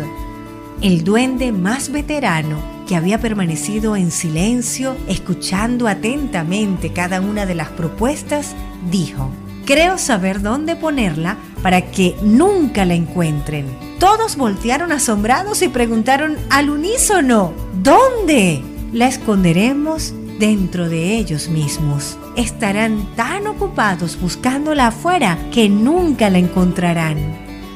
El 0.80 1.02
duende 1.02 1.50
más 1.50 1.90
veterano 1.90 2.58
que 2.86 2.94
había 2.94 3.20
permanecido 3.20 3.96
en 3.96 4.12
silencio, 4.12 4.96
escuchando 5.08 5.88
atentamente 5.88 6.92
cada 6.92 7.20
una 7.20 7.46
de 7.46 7.56
las 7.56 7.68
propuestas, 7.70 8.54
dijo, 8.90 9.30
Creo 9.64 9.98
saber 9.98 10.42
dónde 10.42 10.76
ponerla 10.76 11.36
para 11.62 11.90
que 11.90 12.16
nunca 12.22 12.84
la 12.84 12.94
encuentren. 12.94 13.66
Todos 13.98 14.36
voltearon 14.36 14.90
asombrados 14.90 15.62
y 15.62 15.68
preguntaron 15.68 16.36
al 16.50 16.70
unísono, 16.70 17.52
¿dónde? 17.82 18.62
La 18.92 19.06
esconderemos 19.06 20.14
dentro 20.40 20.88
de 20.88 21.16
ellos 21.16 21.48
mismos. 21.48 22.18
Estarán 22.36 23.14
tan 23.14 23.46
ocupados 23.46 24.20
buscándola 24.20 24.88
afuera 24.88 25.38
que 25.52 25.68
nunca 25.68 26.30
la 26.30 26.38
encontrarán. 26.38 27.16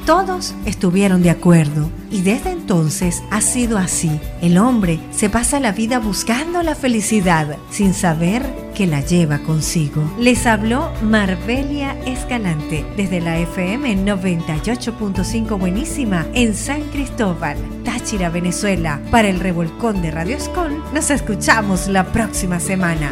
Todos 0.05 0.55
estuvieron 0.65 1.21
de 1.21 1.29
acuerdo 1.29 1.89
y 2.11 2.21
desde 2.21 2.51
entonces 2.51 3.23
ha 3.29 3.41
sido 3.41 3.77
así. 3.77 4.19
El 4.41 4.57
hombre 4.57 4.99
se 5.11 5.29
pasa 5.29 5.59
la 5.59 5.73
vida 5.73 5.99
buscando 5.99 6.63
la 6.63 6.75
felicidad 6.75 7.57
sin 7.69 7.93
saber 7.93 8.45
que 8.77 8.85
la 8.85 9.01
lleva 9.01 9.39
consigo. 9.39 10.03
Les 10.19 10.45
habló 10.45 10.93
Marbelia 11.01 11.97
Escalante 12.05 12.85
desde 12.95 13.19
la 13.19 13.39
FM 13.39 14.05
98.5 14.05 15.57
Buenísima 15.57 16.27
en 16.35 16.53
San 16.53 16.83
Cristóbal, 16.91 17.57
Táchira, 17.83 18.29
Venezuela. 18.29 19.01
Para 19.09 19.29
el 19.29 19.39
revolcón 19.39 20.03
de 20.03 20.11
Radio 20.11 20.37
Escon, 20.37 20.83
nos 20.93 21.09
escuchamos 21.09 21.87
la 21.87 22.11
próxima 22.11 22.59
semana. 22.59 23.11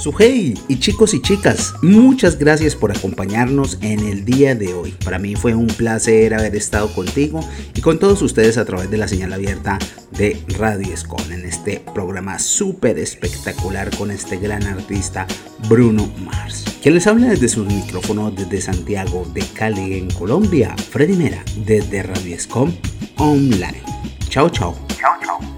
Su 0.00 0.14
hey 0.18 0.54
y 0.66 0.78
chicos 0.78 1.12
y 1.12 1.20
chicas, 1.20 1.74
muchas 1.82 2.38
gracias 2.38 2.74
por 2.74 2.90
acompañarnos 2.90 3.76
en 3.82 4.00
el 4.00 4.24
día 4.24 4.54
de 4.54 4.72
hoy. 4.72 4.92
Para 5.04 5.18
mí 5.18 5.36
fue 5.36 5.54
un 5.54 5.66
placer 5.66 6.32
haber 6.32 6.56
estado 6.56 6.90
contigo 6.94 7.46
y 7.74 7.82
con 7.82 7.98
todos 7.98 8.22
ustedes 8.22 8.56
a 8.56 8.64
través 8.64 8.90
de 8.90 8.96
la 8.96 9.08
señal 9.08 9.34
abierta 9.34 9.78
de 10.12 10.42
Radio 10.58 10.94
Escon 10.94 11.30
en 11.30 11.44
este 11.44 11.82
programa 11.92 12.38
súper 12.38 12.98
espectacular 12.98 13.94
con 13.94 14.10
este 14.10 14.38
gran 14.38 14.62
artista 14.62 15.26
Bruno 15.68 16.10
Mars. 16.24 16.64
Quien 16.80 16.94
les 16.94 17.06
habla 17.06 17.28
desde 17.28 17.48
su 17.48 17.66
micrófono 17.66 18.30
desde 18.30 18.62
Santiago 18.62 19.30
de 19.34 19.42
Cali 19.52 19.98
en 19.98 20.10
Colombia, 20.12 20.74
Freddy 20.78 21.12
Mera 21.12 21.44
desde 21.66 22.04
Radio 22.04 22.34
Escon 22.34 22.74
Online. 23.18 23.82
Chao, 24.30 24.48
chao. 24.48 24.89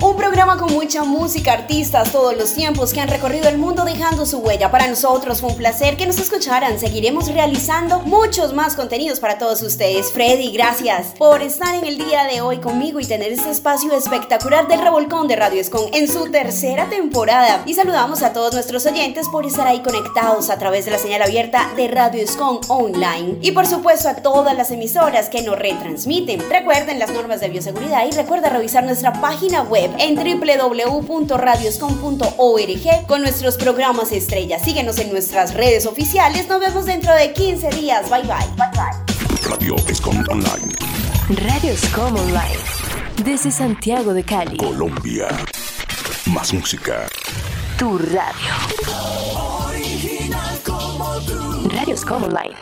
Un 0.00 0.16
programa 0.16 0.56
con 0.56 0.72
mucha 0.72 1.02
música, 1.02 1.52
artistas, 1.52 2.12
todos 2.12 2.36
los 2.36 2.52
tiempos 2.54 2.92
que 2.92 3.00
han 3.00 3.08
recorrido 3.08 3.48
el 3.48 3.58
mundo 3.58 3.84
dejando 3.84 4.24
su 4.24 4.38
huella. 4.38 4.70
Para 4.70 4.86
nosotros 4.86 5.40
fue 5.40 5.50
un 5.50 5.56
placer 5.56 5.96
que 5.96 6.06
nos 6.06 6.18
escucharan. 6.18 6.78
Seguiremos 6.78 7.28
realizando 7.32 8.00
muchos 8.00 8.52
más 8.52 8.76
contenidos 8.76 9.18
para 9.18 9.38
todos 9.38 9.62
ustedes. 9.62 10.12
Freddy, 10.12 10.52
gracias 10.52 11.14
por 11.18 11.42
estar 11.42 11.74
en 11.74 11.84
el 11.84 11.98
día 11.98 12.24
de 12.24 12.40
hoy 12.40 12.58
conmigo 12.58 13.00
y 13.00 13.04
tener 13.04 13.32
este 13.32 13.50
espacio 13.50 13.92
espectacular 13.92 14.68
del 14.68 14.80
Revolcón 14.80 15.26
de 15.26 15.36
Radio 15.36 15.60
Escon 15.60 15.86
en 15.92 16.06
su 16.08 16.30
tercera 16.30 16.88
temporada. 16.88 17.62
Y 17.66 17.74
saludamos 17.74 18.22
a 18.22 18.32
todos 18.32 18.54
nuestros 18.54 18.86
oyentes 18.86 19.28
por 19.28 19.44
estar 19.44 19.66
ahí 19.66 19.82
conectados 19.82 20.50
a 20.50 20.58
través 20.58 20.84
de 20.84 20.92
la 20.92 20.98
señal 20.98 21.22
abierta 21.22 21.70
de 21.76 21.88
Radio 21.88 22.22
Escon 22.22 22.60
Online. 22.68 23.38
Y 23.40 23.52
por 23.52 23.66
supuesto 23.66 24.08
a 24.08 24.16
todas 24.16 24.56
las 24.56 24.70
emisoras 24.70 25.28
que 25.28 25.42
nos 25.42 25.58
retransmiten. 25.58 26.48
Recuerden 26.48 27.00
las 27.00 27.10
normas 27.10 27.40
de 27.40 27.48
bioseguridad 27.48 28.06
y 28.06 28.12
recuerda 28.12 28.48
revisar 28.48 28.84
nuestra 28.84 29.12
página 29.12 29.31
web 29.68 29.90
en 29.98 30.14
www.radioscom.org 30.14 33.06
con 33.06 33.20
nuestros 33.22 33.56
programas 33.56 34.12
estrellas. 34.12 34.62
Síguenos 34.62 34.98
en 34.98 35.10
nuestras 35.10 35.54
redes 35.54 35.86
oficiales. 35.86 36.46
Nos 36.48 36.60
vemos 36.60 36.84
dentro 36.86 37.12
de 37.14 37.32
15 37.32 37.70
días. 37.70 38.08
Bye 38.10 38.22
bye. 38.22 38.46
Bye 38.56 38.70
bye. 38.72 38.92
Radio 39.48 39.76
Escom 39.88 40.16
Online. 40.28 40.72
Radio 41.28 41.72
Escom 41.72 42.16
Online. 42.16 42.58
Desde 43.24 43.50
Santiago 43.50 44.14
de 44.14 44.22
Cali. 44.24 44.56
Colombia. 44.56 45.26
Más 46.26 46.52
música. 46.52 47.08
Tu 47.78 47.98
radio. 47.98 48.52
Radio 51.74 51.94
Escom 51.94 52.22
Online. 52.24 52.54